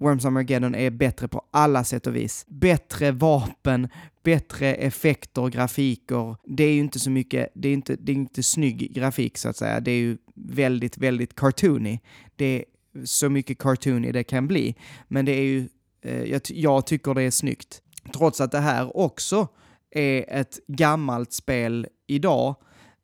Worms 0.00 0.24
Armageddon 0.24 0.74
är 0.74 0.90
bättre 0.90 1.28
på 1.28 1.42
alla 1.50 1.84
sätt 1.84 2.06
och 2.06 2.16
vis. 2.16 2.44
Bättre 2.48 3.10
vapen, 3.10 3.88
bättre 4.22 4.74
effekter 4.74 5.42
och 5.42 5.52
grafiker. 5.52 6.36
Det 6.44 6.64
är 6.64 6.72
ju 6.72 6.80
inte 6.80 6.98
så 6.98 7.10
mycket, 7.10 7.48
det 7.54 7.68
är 7.68 7.72
inte, 7.72 7.96
det 7.96 8.12
är 8.12 8.16
inte 8.16 8.42
snygg 8.42 8.92
grafik 8.94 9.38
så 9.38 9.48
att 9.48 9.56
säga. 9.56 9.80
Det 9.80 9.90
är 9.90 9.98
ju 9.98 10.16
väldigt, 10.34 10.98
väldigt 10.98 11.34
cartoony. 11.34 12.00
Det 12.36 12.44
är 12.44 12.64
så 13.04 13.28
mycket 13.28 13.58
cartoony 13.58 14.12
det 14.12 14.24
kan 14.24 14.46
bli. 14.46 14.74
Men 15.08 15.24
det 15.24 15.32
är 15.32 15.42
ju, 15.42 15.68
eh, 16.02 16.22
jag, 16.22 16.40
jag 16.48 16.86
tycker 16.86 17.14
det 17.14 17.22
är 17.22 17.30
snyggt. 17.30 17.82
Trots 18.14 18.40
att 18.40 18.52
det 18.52 18.60
här 18.60 18.96
också 18.96 19.48
är 19.90 20.24
ett 20.28 20.58
gammalt 20.66 21.32
spel 21.32 21.86
idag, 22.06 22.56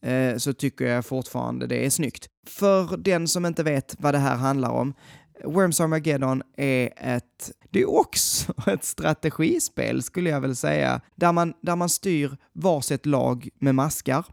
eh, 0.03 0.37
så 0.37 0.53
tycker 0.53 0.85
jag 0.85 1.07
fortfarande 1.07 1.67
det 1.67 1.87
är 1.87 1.91
snyggt. 1.91 2.29
För 2.47 2.97
den 2.97 3.29
som 3.29 3.47
inte 3.47 3.63
vet 3.63 3.97
vad 3.99 4.15
det 4.15 4.19
här 4.19 4.37
handlar 4.37 4.71
om, 4.71 4.95
Worms 5.45 5.81
Armageddon 5.81 6.43
är 6.57 6.91
ett, 6.97 7.53
det 7.71 7.81
är 7.81 7.91
också 7.91 8.55
ett 8.67 8.85
strategispel 8.85 10.03
skulle 10.03 10.31
jag 10.31 10.41
väl 10.41 10.57
säga, 10.57 11.01
där 11.15 11.33
man, 11.33 11.55
där 11.61 11.77
man 11.77 11.89
styr 11.89 12.37
varsitt 12.53 13.07
lag 13.07 13.49
med 13.59 13.75
maskar 13.75 14.25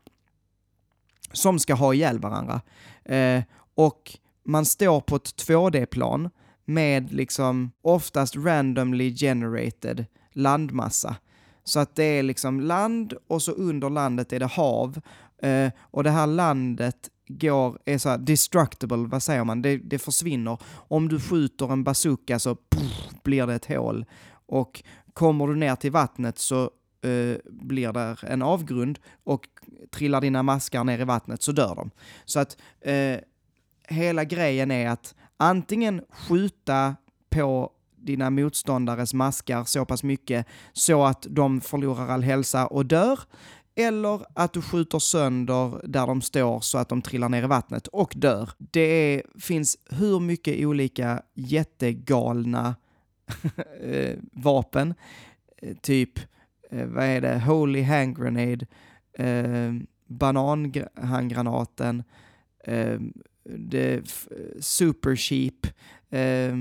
som 1.33 1.59
ska 1.59 1.73
ha 1.73 1.93
ihjäl 1.93 2.19
varandra. 2.19 2.61
Eh, 3.05 3.43
och 3.75 4.17
man 4.43 4.65
står 4.65 5.01
på 5.01 5.15
ett 5.15 5.47
2D-plan 5.47 6.29
med 6.65 7.11
liksom 7.11 7.71
oftast 7.81 8.35
randomly 8.35 9.15
generated 9.15 10.05
landmassa. 10.31 11.15
Så 11.63 11.79
att 11.79 11.95
det 11.95 12.03
är 12.03 12.23
liksom 12.23 12.59
land 12.59 13.13
och 13.27 13.41
så 13.41 13.51
under 13.51 13.89
landet 13.89 14.33
är 14.33 14.39
det 14.39 14.45
hav. 14.45 15.01
Eh, 15.41 15.71
och 15.79 16.03
det 16.03 16.09
här 16.09 16.27
landet 16.27 17.09
går, 17.39 17.79
är 17.85 17.97
så 17.97 18.09
här 18.09 18.17
destructible, 18.17 18.97
vad 18.97 19.23
säger 19.23 19.43
man, 19.43 19.61
det, 19.61 19.77
det 19.77 19.99
försvinner. 19.99 20.57
Om 20.73 21.07
du 21.07 21.19
skjuter 21.19 21.71
en 21.71 21.83
bazooka 21.83 22.39
så 22.39 22.55
pff, 22.55 23.09
blir 23.23 23.47
det 23.47 23.53
ett 23.53 23.65
hål. 23.65 24.05
Och 24.45 24.83
kommer 25.13 25.47
du 25.47 25.55
ner 25.55 25.75
till 25.75 25.91
vattnet 25.91 26.37
så 26.37 26.61
uh, 27.05 27.35
blir 27.45 27.93
det 27.93 28.17
en 28.23 28.41
avgrund 28.41 28.99
och 29.23 29.47
trillar 29.91 30.21
dina 30.21 30.43
maskar 30.43 30.83
ner 30.83 30.99
i 30.99 31.03
vattnet 31.03 31.41
så 31.41 31.51
dör 31.51 31.75
de. 31.75 31.91
Så 32.25 32.39
att 32.39 32.57
uh, 32.87 33.17
hela 33.87 34.23
grejen 34.23 34.71
är 34.71 34.89
att 34.89 35.15
antingen 35.37 36.01
skjuta 36.09 36.95
på 37.29 37.71
dina 38.01 38.29
motståndares 38.29 39.13
maskar 39.13 39.63
så 39.63 39.85
pass 39.85 40.03
mycket 40.03 40.45
så 40.73 41.03
att 41.03 41.25
de 41.29 41.61
förlorar 41.61 42.07
all 42.07 42.23
hälsa 42.23 42.67
och 42.67 42.85
dör, 42.85 43.19
eller 43.75 44.25
att 44.33 44.53
du 44.53 44.61
skjuter 44.61 44.99
sönder 44.99 45.81
där 45.83 46.07
de 46.07 46.21
står 46.21 46.59
så 46.59 46.77
att 46.77 46.89
de 46.89 47.01
trillar 47.01 47.29
ner 47.29 47.43
i 47.43 47.47
vattnet 47.47 47.87
och 47.87 48.13
dör. 48.15 48.49
Det 48.57 48.81
är, 48.81 49.23
finns 49.39 49.77
hur 49.89 50.19
mycket 50.19 50.65
olika 50.65 51.21
jättegalna 51.33 52.75
eh, 53.81 54.17
vapen, 54.31 54.93
eh, 55.57 55.75
typ, 55.77 56.19
eh, 56.71 56.85
vad 56.85 57.05
är 57.05 57.21
det, 57.21 57.39
Holy 57.39 57.81
Hand 57.81 58.17
Grenade, 58.17 58.65
eh, 59.13 59.73
bananhandgranaten, 60.07 62.03
eh, 62.63 62.99
eh 63.73 64.01
Super 64.59 65.15
Sheep, 65.15 65.67
eh, 66.09 66.55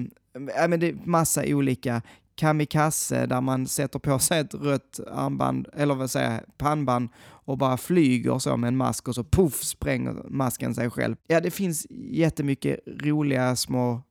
men 0.68 0.80
det 0.80 0.88
är 0.88 1.06
massa 1.06 1.42
olika 1.46 2.02
kamikaze 2.40 3.26
där 3.26 3.40
man 3.40 3.66
sätter 3.66 3.98
på 3.98 4.18
sig 4.18 4.40
ett 4.40 4.54
rött 4.54 5.00
armband, 5.12 5.68
eller 5.72 5.94
vad 5.94 6.10
säger 6.10 6.30
jag, 6.30 6.58
pannband 6.58 7.08
och 7.18 7.58
bara 7.58 7.76
flyger 7.76 8.38
så 8.38 8.56
med 8.56 8.68
en 8.68 8.76
mask 8.76 9.08
och 9.08 9.14
så 9.14 9.24
poff 9.24 9.62
spränger 9.62 10.14
masken 10.28 10.74
sig 10.74 10.90
själv. 10.90 11.16
Ja, 11.26 11.40
det 11.40 11.50
finns 11.50 11.86
jättemycket 12.10 12.80
roliga 12.86 13.56
små 13.56 14.02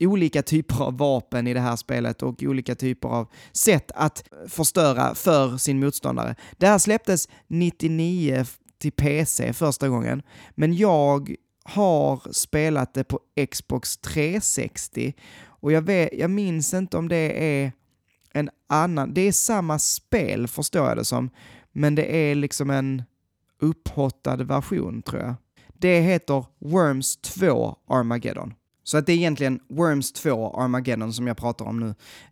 olika 0.00 0.42
typer 0.42 0.82
av 0.82 0.98
vapen 0.98 1.46
i 1.46 1.54
det 1.54 1.60
här 1.60 1.76
spelet 1.76 2.22
och 2.22 2.42
olika 2.42 2.74
typer 2.74 3.08
av 3.08 3.28
sätt 3.52 3.90
att 3.94 4.24
förstöra 4.48 5.14
för 5.14 5.56
sin 5.56 5.80
motståndare. 5.80 6.34
Det 6.58 6.66
här 6.66 6.78
släpptes 6.78 7.28
99 7.48 8.44
till 8.78 8.92
PC 8.92 9.52
första 9.52 9.88
gången, 9.88 10.22
men 10.54 10.76
jag 10.76 11.34
har 11.64 12.32
spelat 12.32 12.94
det 12.94 13.04
på 13.04 13.20
Xbox 13.50 13.96
360 13.96 15.14
och 15.60 15.72
jag, 15.72 15.82
vet, 15.82 16.08
jag 16.12 16.30
minns 16.30 16.74
inte 16.74 16.96
om 16.96 17.08
det 17.08 17.60
är 17.62 17.72
en 18.32 18.50
annan, 18.66 19.14
det 19.14 19.20
är 19.20 19.32
samma 19.32 19.78
spel 19.78 20.48
förstår 20.48 20.88
jag 20.88 20.96
det 20.96 21.04
som, 21.04 21.30
men 21.72 21.94
det 21.94 22.16
är 22.16 22.34
liksom 22.34 22.70
en 22.70 23.02
upphottad 23.60 24.36
version 24.36 25.02
tror 25.02 25.22
jag. 25.22 25.34
Det 25.78 26.00
heter 26.00 26.44
Worms 26.58 27.16
2 27.16 27.76
Armageddon. 27.88 28.54
Så 28.82 28.98
att 28.98 29.06
det 29.06 29.12
är 29.12 29.16
egentligen 29.16 29.60
Worms 29.68 30.12
2 30.12 30.54
Armageddon 30.56 31.12
som 31.12 31.26
jag 31.26 31.36
pratar 31.36 31.64
om 31.64 31.80
nu. 31.80 31.88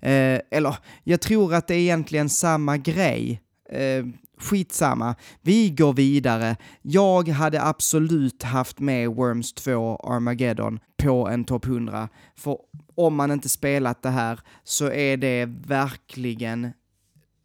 Eh, 0.09 0.41
eller, 0.51 0.77
jag 1.05 1.21
tror 1.21 1.55
att 1.55 1.67
det 1.67 1.75
är 1.75 1.79
egentligen 1.79 2.29
samma 2.29 2.77
grej. 2.77 3.43
Eh, 3.71 4.05
skitsamma, 4.43 5.15
vi 5.43 5.71
går 5.71 5.93
vidare. 5.93 6.57
Jag 6.83 7.29
hade 7.29 7.63
absolut 7.63 8.43
haft 8.43 8.79
med 8.79 9.09
Worms 9.09 9.53
2 9.53 9.97
Armageddon 9.97 10.81
på 10.97 11.29
en 11.29 11.45
topp 11.45 11.67
100, 11.67 12.09
för 12.37 12.59
om 12.95 13.15
man 13.15 13.31
inte 13.31 13.49
spelat 13.49 14.03
det 14.03 14.11
här 14.11 14.41
så 14.65 14.91
är 14.91 15.17
det 15.17 15.47
verkligen 15.47 16.73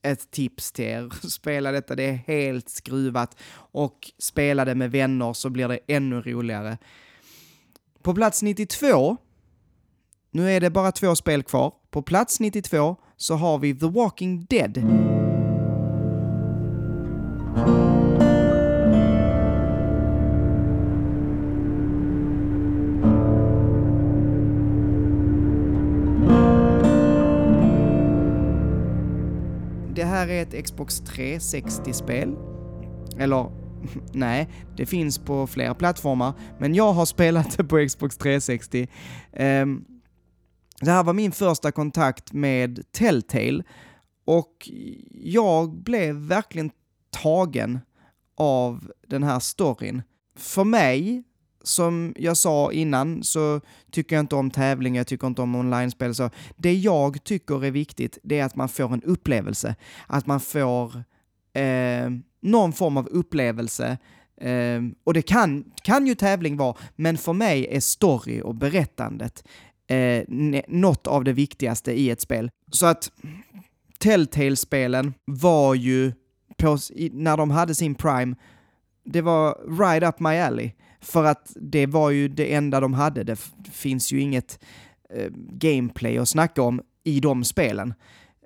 ett 0.03 0.31
tips 0.31 0.71
till 0.71 0.85
er. 0.85 1.27
Spela 1.29 1.71
detta, 1.71 1.95
det 1.95 2.03
är 2.03 2.13
helt 2.27 2.69
skruvat 2.69 3.37
och 3.55 4.11
spela 4.19 4.65
det 4.65 4.75
med 4.75 4.91
vänner 4.91 5.33
så 5.33 5.49
blir 5.49 5.67
det 5.67 5.79
ännu 5.87 6.21
roligare. 6.21 6.77
På 8.01 8.13
plats 8.13 8.43
92, 8.43 9.17
nu 10.31 10.51
är 10.51 10.61
det 10.61 10.69
bara 10.69 10.91
två 10.91 11.15
spel 11.15 11.43
kvar, 11.43 11.73
på 11.91 12.01
plats 12.01 12.39
92 12.39 12.95
så 13.17 13.35
har 13.35 13.59
vi 13.59 13.75
The 13.75 13.87
Walking 13.87 14.45
Dead. 14.49 14.77
Här 30.23 30.33
är 30.33 30.41
ett 30.41 30.65
Xbox 30.65 31.01
360-spel. 31.01 32.35
Eller, 33.17 33.51
nej, 34.13 34.49
det 34.77 34.85
finns 34.85 35.17
på 35.17 35.47
flera 35.47 35.73
plattformar, 35.73 36.33
men 36.59 36.75
jag 36.75 36.93
har 36.93 37.05
spelat 37.05 37.57
det 37.57 37.63
på 37.63 37.85
Xbox 37.87 38.17
360. 38.17 38.81
Um, 38.81 38.87
ehm, 39.33 39.85
det 40.81 40.91
här 40.91 41.03
var 41.03 41.13
min 41.13 41.31
första 41.31 41.71
kontakt 41.71 42.33
med 42.33 42.91
Telltale 42.91 43.63
och 44.25 44.69
jag 45.11 45.75
blev 45.75 46.15
verkligen 46.15 46.71
tagen 47.09 47.79
av 48.37 48.91
den 49.07 49.23
här 49.23 49.39
storyn. 49.39 50.01
För 50.35 50.63
mig, 50.63 51.23
som 51.63 52.13
jag 52.17 52.37
sa 52.37 52.71
innan, 52.71 53.23
så 53.23 53.61
tycker 53.91 54.15
jag 54.15 54.23
inte 54.23 54.35
om 54.35 54.51
tävlingar, 54.51 54.99
jag 54.99 55.07
tycker 55.07 55.27
inte 55.27 55.41
om 55.41 55.55
online-spel. 55.55 56.15
Så 56.15 56.29
det 56.55 56.73
jag 56.73 57.23
tycker 57.23 57.65
är 57.65 57.71
viktigt, 57.71 58.17
det 58.23 58.39
är 58.39 58.45
att 58.45 58.55
man 58.55 58.69
får 58.69 58.93
en 58.93 59.03
upplevelse. 59.03 59.75
Att 60.07 60.27
man 60.27 60.39
får 60.39 61.03
eh, 61.53 62.09
någon 62.41 62.73
form 62.73 62.97
av 62.97 63.07
upplevelse 63.07 63.97
eh, 64.37 64.81
och 65.03 65.13
det 65.13 65.21
kan, 65.21 65.71
kan 65.83 66.07
ju 66.07 66.15
tävling 66.15 66.57
vara, 66.57 66.75
men 66.95 67.17
för 67.17 67.33
mig 67.33 67.67
är 67.71 67.79
story 67.79 68.41
och 68.41 68.55
berättandet 68.55 69.43
eh, 69.87 70.23
något 70.67 71.07
av 71.07 71.23
det 71.23 71.33
viktigaste 71.33 71.91
i 71.91 72.09
ett 72.09 72.21
spel. 72.21 72.51
Så 72.71 72.85
att 72.85 73.11
Telltale-spelen 73.97 75.13
var 75.25 75.75
ju, 75.75 76.11
på, 76.57 76.77
när 77.11 77.37
de 77.37 77.51
hade 77.51 77.75
sin 77.75 77.95
prime, 77.95 78.35
det 79.05 79.21
var 79.21 79.77
right 79.79 80.03
up 80.03 80.19
my 80.19 80.37
alley. 80.37 80.71
För 81.03 81.23
att 81.23 81.51
det 81.55 81.85
var 81.85 82.09
ju 82.09 82.27
det 82.27 82.53
enda 82.53 82.79
de 82.79 82.93
hade. 82.93 83.23
Det 83.23 83.39
finns 83.71 84.11
ju 84.11 84.21
inget 84.21 84.59
eh, 85.09 85.29
gameplay 85.35 86.17
att 86.17 86.29
snacka 86.29 86.61
om 86.61 86.81
i 87.03 87.19
de 87.19 87.43
spelen. 87.43 87.93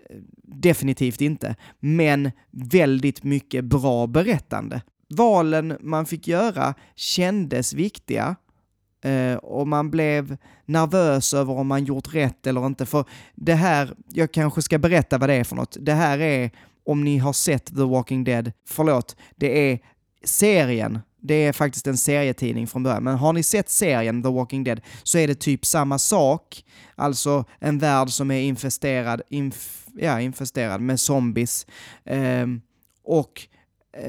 Eh, 0.10 0.18
definitivt 0.44 1.22
inte. 1.22 1.56
Men 1.80 2.32
väldigt 2.52 3.24
mycket 3.24 3.66
bra 3.66 4.08
berättande. 4.08 4.82
Valen 5.10 5.78
man 5.82 6.06
fick 6.06 6.28
göra 6.28 6.74
kändes 6.96 7.74
viktiga 7.74 8.36
eh, 9.04 9.36
och 9.36 9.68
man 9.68 9.92
blev 9.92 10.38
nervös 10.66 11.34
över 11.34 11.54
om 11.54 11.68
man 11.68 11.86
gjort 11.86 12.14
rätt 12.16 12.48
eller 12.48 12.66
inte. 12.66 12.86
För 12.86 13.06
det 13.36 13.54
här, 13.54 13.96
jag 14.10 14.32
kanske 14.32 14.62
ska 14.62 14.78
berätta 14.78 15.18
vad 15.18 15.30
det 15.30 15.36
är 15.36 15.44
för 15.44 15.56
något. 15.56 15.78
Det 15.80 15.94
här 15.94 16.20
är, 16.20 16.52
om 16.86 17.04
ni 17.04 17.18
har 17.18 17.34
sett 17.34 17.66
The 17.66 17.84
Walking 17.84 18.24
Dead, 18.24 18.52
förlåt, 18.68 19.16
det 19.36 19.72
är 19.72 19.80
serien 20.24 21.00
det 21.28 21.46
är 21.46 21.54
faktiskt 21.54 21.88
en 21.88 21.98
serietidning 21.98 22.68
från 22.68 22.84
början, 22.84 23.04
men 23.04 23.16
har 23.16 23.34
ni 23.34 23.44
sett 23.44 23.70
serien 23.70 24.24
The 24.24 24.30
Walking 24.30 24.64
Dead 24.64 24.82
så 25.04 25.18
är 25.18 25.28
det 25.28 25.36
typ 25.36 25.66
samma 25.66 26.00
sak. 26.00 26.64
Alltså 26.96 27.46
en 27.60 27.80
värld 27.80 28.10
som 28.10 28.32
är 28.32 28.42
infesterad, 28.42 29.22
inf 29.30 29.86
ja, 29.98 30.22
infesterad 30.22 30.82
med 30.82 31.00
zombies. 31.00 31.68
Ehm, 32.06 32.54
eh, 32.54 32.60
och 33.04 33.48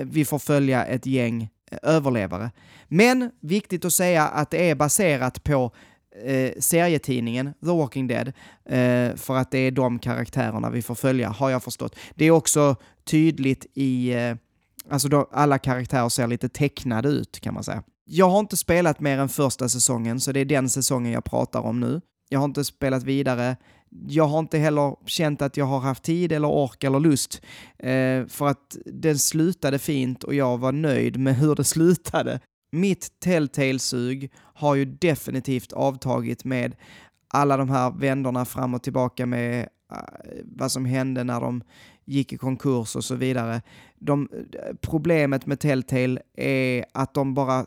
vi 0.02 0.24
får 0.24 0.38
följa 0.38 0.84
ett 0.84 1.06
gäng 1.06 1.48
eh, 1.70 1.78
överlevare. 1.82 2.50
Men 2.88 3.30
viktigt 3.40 3.84
att 3.84 3.92
säga 3.92 4.28
att 4.28 4.50
det 4.50 4.70
är 4.70 4.74
baserat 4.74 5.44
på 5.44 5.72
eh, 6.24 6.52
serietidningen 6.58 7.54
The 7.60 7.66
Walking 7.66 8.06
Dead, 8.06 8.28
eh, 8.64 9.16
för 9.16 9.36
att 9.36 9.50
det 9.50 9.58
är 9.58 9.70
de 9.70 9.98
karaktärerna 9.98 10.70
vi 10.70 10.82
får 10.82 10.94
följa, 10.94 11.28
har 11.28 11.50
jag 11.50 11.62
förstått. 11.62 11.96
Det 12.14 12.24
är 12.24 12.30
också 12.30 12.76
tydligt 13.04 13.66
i 13.74 14.14
eh, 14.14 14.34
Alltså 14.90 15.08
då, 15.08 15.28
alla 15.32 15.58
karaktärer 15.58 16.08
ser 16.08 16.26
lite 16.26 16.48
tecknade 16.48 17.08
ut 17.08 17.40
kan 17.40 17.54
man 17.54 17.64
säga. 17.64 17.82
Jag 18.04 18.30
har 18.30 18.40
inte 18.40 18.56
spelat 18.56 19.00
mer 19.00 19.18
än 19.18 19.28
första 19.28 19.68
säsongen, 19.68 20.20
så 20.20 20.32
det 20.32 20.40
är 20.40 20.44
den 20.44 20.68
säsongen 20.68 21.12
jag 21.12 21.24
pratar 21.24 21.60
om 21.60 21.80
nu. 21.80 22.00
Jag 22.28 22.38
har 22.38 22.44
inte 22.44 22.64
spelat 22.64 23.02
vidare. 23.02 23.56
Jag 24.08 24.24
har 24.24 24.38
inte 24.38 24.58
heller 24.58 24.96
känt 25.06 25.42
att 25.42 25.56
jag 25.56 25.64
har 25.64 25.80
haft 25.80 26.02
tid 26.02 26.32
eller 26.32 26.48
ork 26.48 26.84
eller 26.84 27.00
lust. 27.00 27.42
Eh, 27.78 28.26
för 28.26 28.46
att 28.46 28.76
den 28.84 29.18
slutade 29.18 29.78
fint 29.78 30.24
och 30.24 30.34
jag 30.34 30.58
var 30.58 30.72
nöjd 30.72 31.20
med 31.20 31.36
hur 31.36 31.54
det 31.54 31.64
slutade. 31.64 32.40
Mitt 32.72 33.20
Telltale-sug 33.20 34.32
har 34.36 34.74
ju 34.74 34.84
definitivt 34.84 35.72
avtagit 35.72 36.44
med 36.44 36.76
alla 37.28 37.56
de 37.56 37.70
här 37.70 37.90
vändorna 37.90 38.44
fram 38.44 38.74
och 38.74 38.82
tillbaka 38.82 39.26
med 39.26 39.60
eh, 39.92 39.98
vad 40.44 40.72
som 40.72 40.84
hände 40.84 41.24
när 41.24 41.40
de 41.40 41.62
gick 42.04 42.32
i 42.32 42.36
konkurs 42.36 42.96
och 42.96 43.04
så 43.04 43.14
vidare. 43.14 43.62
De, 44.00 44.28
problemet 44.80 45.46
med 45.46 45.60
Telltale 45.60 46.20
är 46.36 46.84
att 46.92 47.14
de 47.14 47.34
bara 47.34 47.66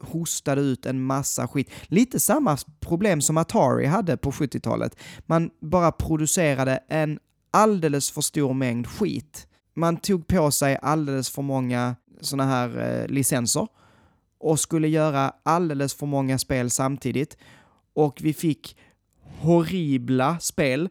hostade 0.00 0.60
ut 0.60 0.86
en 0.86 1.02
massa 1.02 1.48
skit. 1.48 1.70
Lite 1.86 2.20
samma 2.20 2.58
problem 2.80 3.20
som 3.20 3.36
Atari 3.36 3.86
hade 3.86 4.16
på 4.16 4.30
70-talet. 4.30 4.96
Man 5.26 5.50
bara 5.60 5.92
producerade 5.92 6.80
en 6.88 7.18
alldeles 7.50 8.10
för 8.10 8.20
stor 8.20 8.54
mängd 8.54 8.86
skit. 8.86 9.46
Man 9.74 9.96
tog 9.96 10.26
på 10.26 10.50
sig 10.50 10.78
alldeles 10.82 11.30
för 11.30 11.42
många 11.42 11.96
sådana 12.20 12.50
här 12.50 13.00
eh, 13.02 13.08
licenser 13.08 13.68
och 14.38 14.60
skulle 14.60 14.88
göra 14.88 15.32
alldeles 15.42 15.94
för 15.94 16.06
många 16.06 16.38
spel 16.38 16.70
samtidigt. 16.70 17.36
Och 17.94 18.18
vi 18.22 18.34
fick 18.34 18.76
horribla 19.40 20.38
spel 20.38 20.88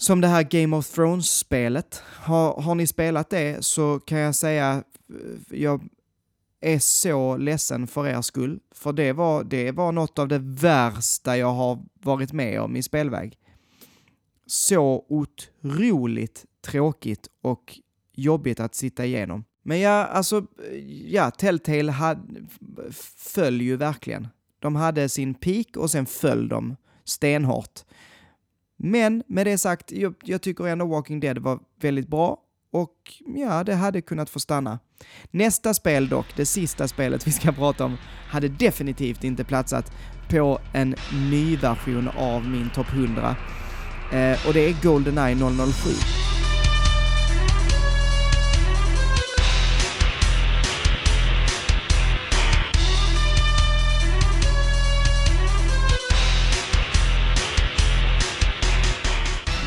som 0.00 0.20
det 0.20 0.28
här 0.28 0.42
Game 0.42 0.76
of 0.76 0.86
Thrones-spelet. 0.86 2.02
Har, 2.06 2.62
har 2.62 2.74
ni 2.74 2.86
spelat 2.86 3.30
det 3.30 3.64
så 3.64 4.00
kan 4.00 4.18
jag 4.18 4.34
säga, 4.34 4.84
eh, 5.08 5.58
jag 5.58 5.88
är 6.60 6.78
så 6.78 7.36
ledsen 7.36 7.86
för 7.86 8.06
er 8.06 8.22
skull, 8.22 8.60
för 8.74 8.92
det 8.92 9.12
var, 9.12 9.44
det 9.44 9.72
var 9.72 9.92
något 9.92 10.18
av 10.18 10.28
det 10.28 10.38
värsta 10.38 11.36
jag 11.36 11.52
har 11.52 11.78
varit 12.02 12.32
med 12.32 12.60
om 12.60 12.76
i 12.76 12.82
spelväg. 12.82 13.38
Så 14.46 15.06
otroligt 15.08 16.44
tråkigt 16.64 17.28
och 17.42 17.78
jobbigt 18.12 18.60
att 18.60 18.74
sitta 18.74 19.04
igenom. 19.06 19.44
Men 19.62 19.80
ja, 19.80 20.04
alltså, 20.04 20.46
ja, 21.06 21.30
Telltale 21.30 21.92
hade, 21.92 22.46
föll 23.16 23.60
ju 23.60 23.76
verkligen. 23.76 24.28
De 24.58 24.76
hade 24.76 25.08
sin 25.08 25.34
peak 25.34 25.76
och 25.76 25.90
sen 25.90 26.06
föll 26.06 26.48
de 26.48 26.76
stenhårt. 27.04 27.84
Men 28.82 29.22
med 29.26 29.46
det 29.46 29.58
sagt, 29.58 29.92
jag, 29.92 30.14
jag 30.22 30.42
tycker 30.42 30.66
ändå 30.66 30.86
Walking 30.86 31.20
Dead 31.20 31.38
var 31.38 31.58
väldigt 31.80 32.08
bra 32.08 32.38
och 32.72 32.94
ja, 33.36 33.64
det 33.64 33.74
hade 33.74 34.00
kunnat 34.00 34.30
få 34.30 34.40
stanna. 34.40 34.78
Nästa 35.30 35.74
spel 35.74 36.08
dock, 36.08 36.26
det 36.36 36.46
sista 36.46 36.88
spelet 36.88 37.26
vi 37.26 37.32
ska 37.32 37.52
prata 37.62 37.84
om, 37.84 37.96
hade 38.28 38.48
definitivt 38.48 39.24
inte 39.24 39.44
platsat 39.44 39.92
på 40.30 40.58
en 40.72 40.94
ny 41.30 41.56
version 41.56 42.08
av 42.08 42.48
min 42.48 42.70
topp 42.70 42.92
100. 42.92 43.36
Eh, 44.12 44.46
och 44.46 44.54
det 44.54 44.60
är 44.60 44.82
Goldeneye 44.82 45.36
007. 45.36 46.19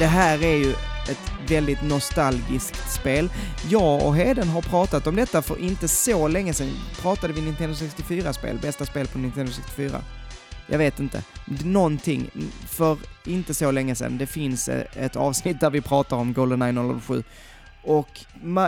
Det 0.03 0.07
här 0.07 0.43
är 0.43 0.55
ju 0.55 0.71
ett 1.09 1.31
väldigt 1.47 1.81
nostalgiskt 1.81 2.91
spel. 2.91 3.29
Jag 3.69 4.05
och 4.05 4.15
Heden 4.15 4.47
har 4.47 4.61
pratat 4.61 5.07
om 5.07 5.15
detta 5.15 5.41
för 5.41 5.59
inte 5.59 5.87
så 5.87 6.27
länge 6.27 6.53
sedan. 6.53 6.71
Pratade 7.01 7.33
vi 7.33 7.41
Nintendo 7.41 7.75
64-spel, 7.75 8.59
bästa 8.61 8.85
spel 8.85 9.07
på 9.07 9.17
Nintendo 9.17 9.51
64? 9.51 10.01
Jag 10.67 10.77
vet 10.77 10.99
inte. 10.99 11.23
Någonting, 11.63 12.29
för 12.67 12.97
inte 13.25 13.53
så 13.53 13.71
länge 13.71 13.95
sedan. 13.95 14.17
Det 14.17 14.25
finns 14.25 14.69
e- 14.69 14.87
ett 14.95 15.15
avsnitt 15.15 15.59
där 15.59 15.69
vi 15.69 15.81
pratar 15.81 16.17
om 16.17 16.33
Goldeneye 16.33 16.99
007. 17.01 17.23
Och 17.83 18.19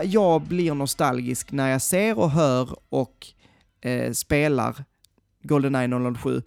jag 0.03 0.41
blir 0.41 0.73
nostalgisk 0.73 1.51
när 1.51 1.71
jag 1.71 1.81
ser 1.81 2.19
och 2.19 2.31
hör 2.31 2.75
och 2.89 3.27
eh, 3.81 4.11
spelar 4.11 4.83
Goldeneye 5.43 6.15
007. 6.15 6.41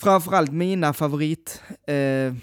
Framförallt 0.00 0.52
mina 0.52 0.92
favorit 0.92 1.62
eh, 1.86 2.34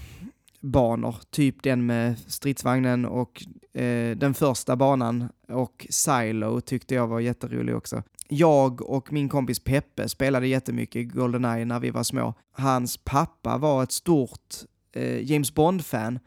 banor, 0.66 1.16
typ 1.30 1.63
den 1.63 1.86
med 1.86 2.20
stridsvagnen 2.20 3.05
och 3.05 3.43
eh, 3.74 4.18
den 4.18 4.34
första 4.34 4.76
banan 4.76 5.30
och 5.47 5.88
Silo 5.89 6.61
tyckte 6.61 6.95
jag 6.95 7.07
var 7.07 7.20
jätterolig 7.20 7.76
också. 7.76 8.03
Jag 8.28 8.89
och 8.89 9.13
min 9.13 9.30
kompis 9.30 9.59
Peppe 9.59 10.09
spelade 10.09 10.47
jättemycket 10.47 11.11
Goldeneye 11.11 11.66
när 11.66 11.80
vi 11.80 11.89
var 11.89 12.03
små. 12.03 12.34
Hans 12.51 12.97
pappa 12.97 13.57
var 13.57 13.84
ett 13.84 13.91
stort 13.91 14.55
eh, 14.93 15.32
James 15.32 15.53
Bond-fan, 15.53 16.20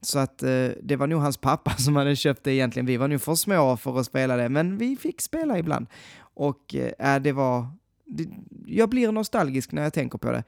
så 0.00 0.18
att 0.18 0.42
eh, 0.42 0.68
det 0.82 0.96
var 0.96 1.06
nog 1.06 1.20
hans 1.20 1.36
pappa 1.36 1.70
som 1.78 1.96
hade 1.96 2.16
köpt 2.16 2.44
det 2.44 2.52
egentligen. 2.52 2.86
Vi 2.86 2.96
var 2.96 3.08
nog 3.08 3.20
för 3.22 3.34
små 3.34 3.76
för 3.76 4.00
att 4.00 4.06
spela 4.06 4.36
det, 4.36 4.48
men 4.48 4.78
vi 4.78 4.96
fick 4.96 5.20
spela 5.20 5.58
ibland. 5.58 5.86
Och 6.18 6.74
eh, 6.74 7.14
äh, 7.14 7.22
det 7.22 7.32
var... 7.32 7.66
Det, 8.04 8.28
jag 8.66 8.88
blir 8.88 9.12
nostalgisk 9.12 9.72
när 9.72 9.82
jag 9.82 9.92
tänker 9.92 10.18
på 10.18 10.32
det. 10.32 10.44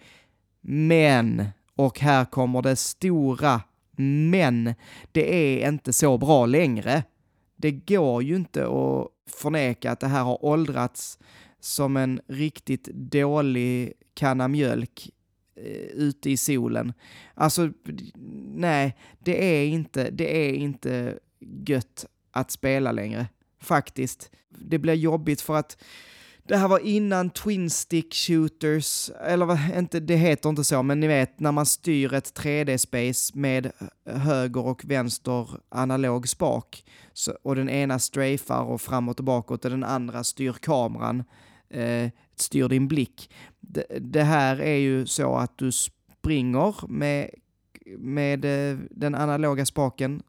Men 0.61 1.45
och 1.79 2.01
här 2.01 2.25
kommer 2.25 2.63
det 2.63 2.77
stora 2.77 3.61
men. 4.31 4.75
Det 5.13 5.35
är 5.35 5.69
inte 5.69 5.93
så 5.93 6.19
bra 6.19 6.47
längre. 6.47 7.03
Det 7.57 7.71
går 7.71 8.23
ju 8.23 8.37
inte 8.37 8.67
att 8.67 9.09
förneka 9.31 9.93
att 9.93 10.01
det 10.01 10.07
här 10.07 10.25
har 10.25 10.45
åldrats 10.45 11.19
som 11.61 11.97
en 11.97 12.21
riktigt 12.29 12.85
dålig 12.85 13.93
kanna 14.15 14.49
mjölk 14.49 15.11
eh, 15.57 15.87
ute 15.95 16.31
i 16.31 16.37
solen. 16.37 16.93
Alltså, 17.35 17.71
nej, 18.55 18.97
det 19.19 19.45
är 19.45 19.67
inte, 19.67 20.11
det 20.11 20.49
är 20.49 20.53
inte 20.53 21.19
gött 21.67 22.07
att 22.31 22.51
spela 22.51 22.93
längre. 22.93 23.27
Faktiskt. 23.61 24.31
Det 24.49 24.79
blir 24.79 24.95
jobbigt 24.95 25.41
för 25.41 25.55
att 25.57 25.79
det 26.49 26.57
här 26.57 26.69
var 26.69 26.79
innan 26.79 27.31
Twin 27.31 27.71
Stick 27.71 28.15
Shooters, 28.15 29.11
eller 29.11 29.47
vad, 29.47 29.59
inte, 29.77 30.01
det 30.01 30.17
heter 30.17 30.49
inte 30.49 30.65
så, 30.65 30.83
men 30.83 31.01
ni 31.01 31.07
vet 31.07 31.41
när 31.41 31.53
man 31.53 31.67
styr 31.67 32.15
ett 32.15 32.39
3D-space 32.39 33.39
med 33.39 33.73
höger 34.07 34.67
och 34.67 34.85
vänster 34.85 35.49
analog 35.69 36.29
spak 36.29 36.85
så, 37.13 37.33
och 37.43 37.57
den 37.57 37.69
ena 37.69 37.99
strafar 37.99 38.63
och 38.63 38.81
framåt 38.81 39.19
och 39.19 39.25
bakåt 39.25 39.65
och 39.65 39.71
den 39.71 39.85
andra 39.85 40.25
styr 40.25 40.53
kameran, 40.53 41.25
eh, 41.71 42.11
styr 42.37 42.69
din 42.69 42.89
blick. 42.89 43.31
Det, 43.61 43.85
det, 44.01 44.23
här 44.23 44.61
är 44.61 44.77
ju 44.77 45.07
så 45.07 45.37
att 45.37 45.59
du 45.59 45.73
springer 45.73 46.89
med, 46.89 47.31
med 47.99 48.45
eh, 48.45 48.79
den 48.91 49.15
analoga 49.15 49.67
spaken 49.67 50.23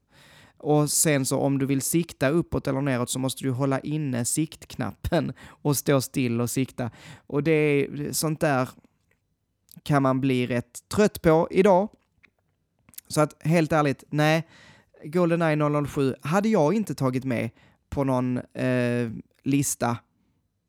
och 0.60 0.92
sen 0.92 1.26
så 1.26 1.40
om 1.40 1.58
du 1.58 1.66
vill 1.66 1.82
sikta 1.82 2.30
uppåt 2.30 2.68
eller 2.68 2.82
neråt 2.82 3.10
så 3.10 3.20
måste 3.20 3.44
du 3.44 3.52
hålla 3.52 3.80
inne 3.80 4.26
siktknappen 4.26 5.34
och 5.48 5.78
stå 5.78 6.02
still 6.02 6.42
och 6.42 6.50
sikta. 6.50 6.92
Och 7.28 7.44
det 7.44 7.52
är 7.52 8.14
sånt 8.14 8.40
där 8.40 8.70
kan 9.84 10.04
man 10.04 10.22
bli 10.22 10.48
rätt 10.48 10.80
trött 10.88 11.22
på 11.22 11.48
idag. 11.52 11.90
Så 13.08 13.22
att 13.22 13.36
helt 13.40 13.72
ärligt, 13.72 14.04
nej, 14.10 14.48
Goldeneye 15.04 15.86
007 15.88 16.16
hade 16.22 16.50
jag 16.50 16.74
inte 16.74 16.96
tagit 16.96 17.26
med 17.26 17.50
på 17.90 18.04
någon 18.04 18.38
eh, 18.38 19.12
lista 19.44 19.98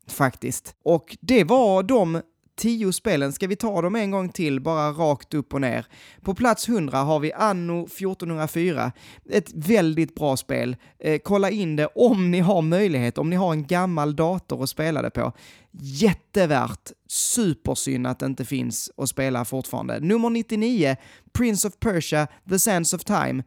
faktiskt. 0.07 0.75
Och 0.83 1.17
det 1.21 1.43
var 1.43 1.83
de 1.83 2.21
tio 2.55 2.93
spelen. 2.93 3.33
Ska 3.33 3.47
vi 3.47 3.55
ta 3.55 3.81
dem 3.81 3.95
en 3.95 4.11
gång 4.11 4.29
till, 4.29 4.59
bara 4.59 4.91
rakt 4.91 5.33
upp 5.33 5.53
och 5.53 5.61
ner? 5.61 5.85
På 6.21 6.33
plats 6.33 6.69
100 6.69 6.97
har 6.97 7.19
vi 7.19 7.33
Anno 7.33 7.85
1404. 7.85 8.91
Ett 9.29 9.51
väldigt 9.53 10.15
bra 10.15 10.37
spel. 10.37 10.75
Eh, 10.99 11.19
kolla 11.23 11.49
in 11.49 11.75
det 11.75 11.85
om 11.85 12.31
ni 12.31 12.39
har 12.39 12.61
möjlighet, 12.61 13.17
om 13.17 13.29
ni 13.29 13.35
har 13.35 13.51
en 13.51 13.67
gammal 13.67 14.15
dator 14.15 14.63
att 14.63 14.69
spela 14.69 15.01
det 15.01 15.09
på. 15.09 15.33
Jättevärt. 15.71 16.91
Supersynd 17.07 18.07
att 18.07 18.19
det 18.19 18.25
inte 18.25 18.45
finns 18.45 18.91
att 18.97 19.09
spela 19.09 19.45
fortfarande. 19.45 19.99
Nummer 19.99 20.29
99, 20.29 20.95
Prince 21.33 21.67
of 21.67 21.79
Persia, 21.79 22.27
The 22.49 22.59
Sands 22.59 22.93
of 22.93 23.03
Time. 23.03 23.43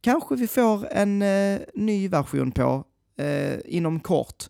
Kanske 0.00 0.34
vi 0.34 0.46
får 0.46 0.86
en 0.90 1.22
eh, 1.22 1.60
ny 1.74 2.08
version 2.08 2.52
på 2.52 2.84
eh, 3.18 3.58
inom 3.64 4.00
kort 4.00 4.44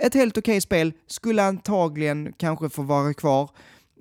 ett 0.00 0.14
helt 0.14 0.38
okej 0.38 0.52
okay 0.52 0.60
spel, 0.60 0.92
skulle 1.06 1.42
antagligen 1.42 2.32
kanske 2.36 2.68
få 2.68 2.82
vara 2.82 3.14
kvar. 3.14 3.50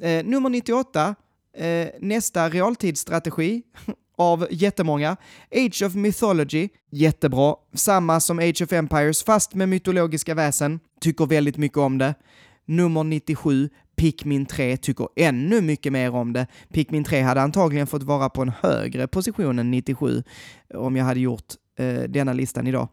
Eh, 0.01 0.25
nummer 0.25 0.49
98, 0.49 1.15
eh, 1.57 1.87
nästa 1.99 2.49
realtidsstrategi 2.49 3.61
av 4.17 4.47
jättemånga. 4.51 5.17
Age 5.55 5.83
of 5.85 5.95
Mythology, 5.95 6.69
jättebra. 6.91 7.55
Samma 7.73 8.19
som 8.19 8.39
Age 8.39 8.61
of 8.61 8.73
Empires, 8.73 9.23
fast 9.23 9.53
med 9.53 9.69
mytologiska 9.69 10.35
väsen. 10.35 10.79
Tycker 11.01 11.25
väldigt 11.25 11.57
mycket 11.57 11.77
om 11.77 11.97
det. 11.97 12.15
Nummer 12.65 13.03
97, 13.03 13.69
Pikmin 13.95 14.45
3 14.45 14.77
tycker 14.77 15.07
ännu 15.15 15.61
mycket 15.61 15.93
mer 15.93 16.15
om 16.15 16.33
det. 16.33 16.47
Pikmin 16.73 17.03
3 17.03 17.21
hade 17.21 17.41
antagligen 17.41 17.87
fått 17.87 18.03
vara 18.03 18.29
på 18.29 18.41
en 18.41 18.51
högre 18.61 19.07
position 19.07 19.59
än 19.59 19.71
97 19.71 20.23
om 20.73 20.95
jag 20.95 21.05
hade 21.05 21.19
gjort 21.19 21.53
eh, 21.78 22.01
denna 22.01 22.34
listan 22.34 22.67
idag. 22.67 22.88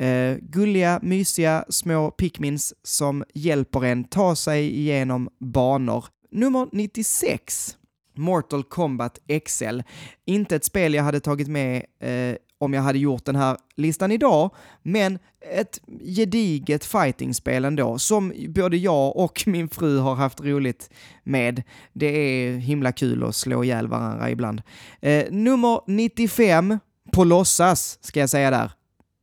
Eh, 0.00 0.36
gulliga, 0.40 1.00
mysiga 1.02 1.64
små 1.68 2.10
pickmins 2.10 2.74
som 2.82 3.24
hjälper 3.34 3.84
en 3.84 4.04
ta 4.04 4.36
sig 4.36 4.76
igenom 4.80 5.28
banor. 5.40 6.04
Nummer 6.30 6.68
96. 6.72 7.76
Mortal 8.16 8.64
Kombat 8.64 9.18
XL. 9.44 9.80
Inte 10.24 10.56
ett 10.56 10.64
spel 10.64 10.94
jag 10.94 11.04
hade 11.04 11.20
tagit 11.20 11.48
med 11.48 11.84
eh, 12.00 12.36
om 12.58 12.74
jag 12.74 12.82
hade 12.82 12.98
gjort 12.98 13.24
den 13.24 13.36
här 13.36 13.56
listan 13.76 14.12
idag, 14.12 14.50
men 14.82 15.18
ett 15.52 15.80
gediget 16.16 16.84
fightingspel 16.84 17.64
ändå, 17.64 17.98
som 17.98 18.32
både 18.48 18.76
jag 18.76 19.16
och 19.16 19.42
min 19.46 19.68
fru 19.68 19.98
har 19.98 20.14
haft 20.14 20.40
roligt 20.40 20.90
med. 21.24 21.62
Det 21.92 22.06
är 22.06 22.56
himla 22.56 22.92
kul 22.92 23.24
att 23.24 23.36
slå 23.36 23.64
ihjäl 23.64 23.88
varandra 23.88 24.30
ibland. 24.30 24.62
Eh, 25.00 25.24
nummer 25.30 25.80
95, 25.86 26.78
på 27.12 27.24
låtsas, 27.24 27.98
ska 28.00 28.20
jag 28.20 28.30
säga 28.30 28.50
där. 28.50 28.72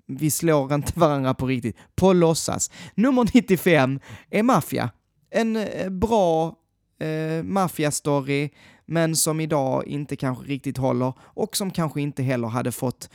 Vi 0.07 0.31
slår 0.31 0.73
inte 0.73 0.99
varandra 0.99 1.33
på 1.33 1.47
riktigt. 1.47 1.77
På 1.95 2.13
låtsas. 2.13 2.71
Nummer 2.95 3.29
95 3.33 3.99
är 4.29 4.43
Mafia. 4.43 4.89
En 5.29 5.55
eh, 5.55 5.89
bra 5.89 6.55
eh, 6.99 7.43
maffiastory, 7.43 8.49
men 8.85 9.15
som 9.15 9.39
idag 9.39 9.87
inte 9.87 10.15
kanske 10.15 10.45
riktigt 10.45 10.77
håller 10.77 11.13
och 11.19 11.57
som 11.57 11.71
kanske 11.71 12.01
inte 12.01 12.23
heller 12.23 12.47
hade 12.47 12.71
fått 12.71 13.09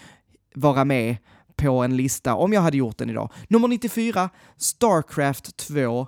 vara 0.55 0.85
med 0.85 1.17
på 1.57 1.83
en 1.83 1.97
lista 1.97 2.35
om 2.35 2.53
jag 2.53 2.61
hade 2.61 2.77
gjort 2.77 2.99
den 2.99 3.11
idag. 3.11 3.33
Nummer 3.49 3.69
94, 3.69 4.31
Starcraft 4.57 5.57
2. 5.57 6.07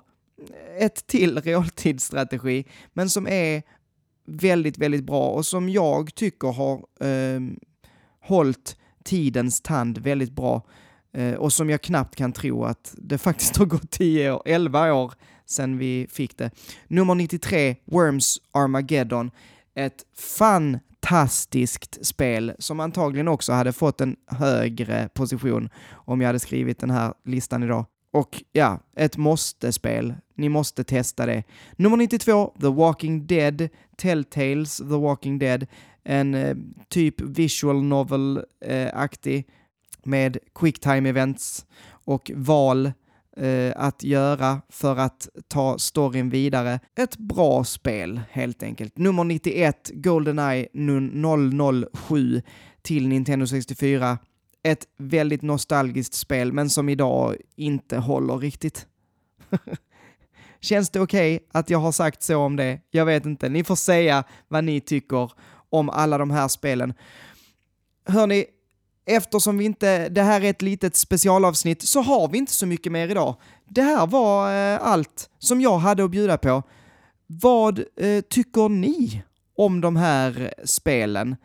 Ett 0.79 1.07
till 1.07 1.41
realtidsstrategi, 1.41 2.65
men 2.93 3.09
som 3.09 3.27
är 3.27 3.63
väldigt, 4.25 4.77
väldigt 4.77 5.03
bra 5.03 5.29
och 5.29 5.45
som 5.45 5.69
jag 5.69 6.15
tycker 6.15 6.47
har 6.47 6.75
eh, 6.99 7.41
hållit 8.21 8.77
tidens 9.03 9.61
tand 9.61 9.97
väldigt 9.97 10.31
bra 10.31 10.65
eh, 11.13 11.33
och 11.33 11.53
som 11.53 11.69
jag 11.69 11.81
knappt 11.81 12.15
kan 12.15 12.33
tro 12.33 12.63
att 12.63 12.95
det 12.97 13.17
faktiskt 13.17 13.57
har 13.57 13.65
gått 13.65 13.91
10 13.91 14.31
år, 14.31 14.41
11 14.45 14.93
år 14.93 15.13
sedan 15.45 15.77
vi 15.77 16.07
fick 16.09 16.37
det. 16.37 16.51
Nummer 16.87 17.15
93, 17.15 17.75
Worms 17.85 18.41
Armageddon. 18.51 19.31
Ett 19.75 20.05
fantastiskt 20.15 22.05
spel 22.05 22.53
som 22.59 22.79
antagligen 22.79 23.27
också 23.27 23.53
hade 23.53 23.73
fått 23.73 24.01
en 24.01 24.15
högre 24.27 25.09
position 25.13 25.69
om 25.91 26.21
jag 26.21 26.27
hade 26.27 26.39
skrivit 26.39 26.79
den 26.79 26.89
här 26.89 27.13
listan 27.25 27.63
idag. 27.63 27.85
Och 28.11 28.43
ja, 28.51 28.79
ett 28.95 29.17
måste-spel. 29.17 30.13
Ni 30.35 30.49
måste 30.49 30.83
testa 30.83 31.25
det. 31.25 31.43
Nummer 31.75 31.97
92, 31.97 32.53
The 32.61 32.67
Walking 32.67 33.27
Dead, 33.27 33.69
Telltales 33.97 34.77
The 34.77 34.83
Walking 34.83 35.39
Dead 35.39 35.67
en 36.09 36.35
eh, 36.35 36.55
typ 36.89 37.21
visual 37.21 37.83
novel-aktig 37.83 39.45
med 40.03 40.19
med 40.19 40.37
quicktime 40.55 41.09
events 41.09 41.65
och 41.89 42.31
val 42.35 42.91
eh, 43.37 43.73
att 43.75 44.03
göra 44.03 44.61
för 44.69 44.97
att 44.97 45.29
ta 45.47 45.77
storyn 45.77 46.29
vidare. 46.29 46.79
Ett 46.95 47.17
bra 47.17 47.63
spel 47.63 48.21
helt 48.31 48.63
enkelt. 48.63 48.97
Nummer 48.97 49.23
91, 49.23 49.91
Goldeneye 49.93 50.67
007 52.07 52.41
till 52.81 53.07
Nintendo 53.07 53.47
64. 53.47 54.17
Ett 54.63 54.87
väldigt 54.97 55.41
nostalgiskt 55.41 56.13
spel, 56.13 56.53
men 56.53 56.69
som 56.69 56.89
idag 56.89 57.35
inte 57.55 57.97
håller 57.97 58.37
riktigt. 58.37 58.87
Känns 60.61 60.89
det 60.89 60.99
okej 60.99 61.35
okay 61.35 61.47
att 61.51 61.69
jag 61.69 61.79
har 61.79 61.91
sagt 61.91 62.23
så 62.23 62.37
om 62.37 62.55
det? 62.55 62.79
Jag 62.91 63.05
vet 63.05 63.25
inte. 63.25 63.49
Ni 63.49 63.63
får 63.63 63.75
säga 63.75 64.23
vad 64.47 64.63
ni 64.63 64.81
tycker 64.81 65.31
om 65.69 65.89
alla 65.89 66.17
de 66.17 66.31
här 66.31 66.47
spelen. 66.47 66.93
Hörni, 68.05 68.45
eftersom 69.05 69.57
vi 69.57 69.65
inte, 69.65 70.09
det 70.09 70.21
här 70.21 70.41
är 70.41 70.49
ett 70.49 70.61
litet 70.61 70.95
specialavsnitt 70.95 71.81
så 71.81 72.01
har 72.01 72.27
vi 72.27 72.37
inte 72.37 72.53
så 72.53 72.65
mycket 72.65 72.91
mer 72.91 73.07
idag. 73.07 73.35
Det 73.69 73.81
här 73.81 74.07
var 74.07 74.73
eh, 74.73 74.79
allt 74.81 75.29
som 75.39 75.61
jag 75.61 75.77
hade 75.77 76.03
att 76.03 76.11
bjuda 76.11 76.37
på. 76.37 76.63
Vad 77.27 77.79
eh, 77.79 78.21
tycker 78.29 78.69
ni 78.69 79.23
om 79.57 79.81
de 79.81 79.95
här 79.95 80.53
spelen? 80.65 81.35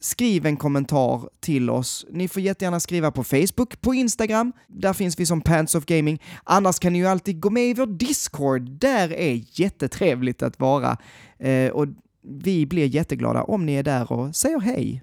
Skriv 0.00 0.46
en 0.46 0.56
kommentar 0.56 1.28
till 1.40 1.70
oss. 1.70 2.06
Ni 2.10 2.28
får 2.28 2.42
jättegärna 2.42 2.80
skriva 2.80 3.10
på 3.10 3.24
Facebook, 3.24 3.80
på 3.80 3.94
Instagram, 3.94 4.52
där 4.68 4.92
finns 4.92 5.20
vi 5.20 5.26
som 5.26 5.40
Pants 5.40 5.74
of 5.74 5.84
Gaming. 5.84 6.22
Annars 6.44 6.78
kan 6.78 6.92
ni 6.92 6.98
ju 6.98 7.06
alltid 7.06 7.40
gå 7.40 7.50
med 7.50 7.64
i 7.64 7.74
vår 7.74 7.86
Discord, 7.86 8.62
där 8.62 9.12
är 9.12 9.60
jättetrevligt 9.60 10.42
att 10.42 10.60
vara. 10.60 10.96
Eh, 11.38 11.70
och 11.70 11.86
vi 12.24 12.66
blir 12.66 12.86
jätteglada 12.86 13.42
om 13.42 13.66
ni 13.66 13.74
är 13.74 13.82
där 13.82 14.12
och 14.12 14.36
säger 14.36 14.60
hej. 14.60 15.02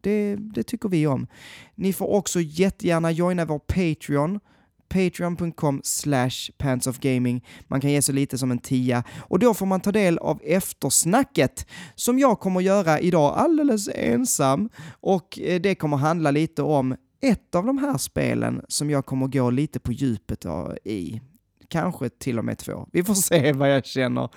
Det, 0.00 0.36
det 0.36 0.62
tycker 0.62 0.88
vi 0.88 1.06
om. 1.06 1.26
Ni 1.74 1.92
får 1.92 2.08
också 2.08 2.40
jättegärna 2.40 3.10
joina 3.10 3.44
vår 3.44 3.58
Patreon, 3.58 4.40
patreon.com 4.88 5.80
slash 5.84 6.50
pantsofgaming. 6.58 7.44
Man 7.68 7.80
kan 7.80 7.90
ge 7.90 8.02
så 8.02 8.12
lite 8.12 8.38
som 8.38 8.50
en 8.50 8.58
tia 8.58 9.04
och 9.18 9.38
då 9.38 9.54
får 9.54 9.66
man 9.66 9.80
ta 9.80 9.92
del 9.92 10.18
av 10.18 10.40
eftersnacket 10.44 11.66
som 11.94 12.18
jag 12.18 12.40
kommer 12.40 12.60
göra 12.60 13.00
idag 13.00 13.34
alldeles 13.36 13.88
ensam 13.94 14.68
och 15.00 15.38
eh, 15.38 15.60
det 15.60 15.74
kommer 15.74 15.96
handla 15.96 16.30
lite 16.30 16.62
om 16.62 16.96
ett 17.20 17.54
av 17.54 17.66
de 17.66 17.78
här 17.78 17.98
spelen 17.98 18.64
som 18.68 18.90
jag 18.90 19.06
kommer 19.06 19.26
gå 19.26 19.50
lite 19.50 19.80
på 19.80 19.92
djupet 19.92 20.44
eh, 20.44 20.68
i. 20.84 21.20
Kanske 21.68 22.08
till 22.08 22.38
och 22.38 22.44
med 22.44 22.58
två. 22.58 22.88
Vi 22.92 23.04
får 23.04 23.14
se 23.14 23.52
vad 23.52 23.70
jag 23.70 23.86
känner. 23.86 24.28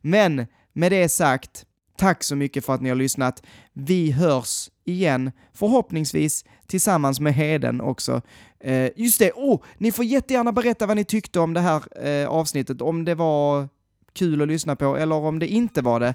Men 0.00 0.46
med 0.72 0.92
det 0.92 1.08
sagt, 1.08 1.66
Tack 1.96 2.22
så 2.22 2.36
mycket 2.36 2.64
för 2.64 2.74
att 2.74 2.80
ni 2.80 2.88
har 2.88 2.96
lyssnat. 2.96 3.42
Vi 3.72 4.10
hörs 4.10 4.70
igen, 4.84 5.32
förhoppningsvis 5.52 6.44
tillsammans 6.66 7.20
med 7.20 7.34
Heden 7.34 7.80
också. 7.80 8.22
Eh, 8.60 8.90
just 8.96 9.18
det, 9.18 9.32
oh, 9.32 9.60
ni 9.78 9.92
får 9.92 10.04
jättegärna 10.04 10.52
berätta 10.52 10.86
vad 10.86 10.96
ni 10.96 11.04
tyckte 11.04 11.40
om 11.40 11.54
det 11.54 11.60
här 11.60 12.06
eh, 12.06 12.28
avsnittet, 12.28 12.82
om 12.82 13.04
det 13.04 13.14
var 13.14 13.68
kul 14.12 14.42
att 14.42 14.48
lyssna 14.48 14.76
på 14.76 14.96
eller 14.96 15.14
om 15.16 15.38
det 15.38 15.46
inte 15.46 15.82
var 15.82 16.00
det. 16.00 16.14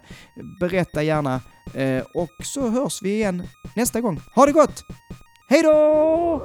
Berätta 0.60 1.04
gärna 1.04 1.42
eh, 1.74 2.04
och 2.14 2.46
så 2.46 2.70
hörs 2.70 3.02
vi 3.02 3.14
igen 3.14 3.44
nästa 3.76 4.02
gång. 4.02 4.22
Ha 4.36 4.46
det 4.46 4.52
gott! 4.52 4.84
Hej 5.50 5.64
då! 5.64 6.42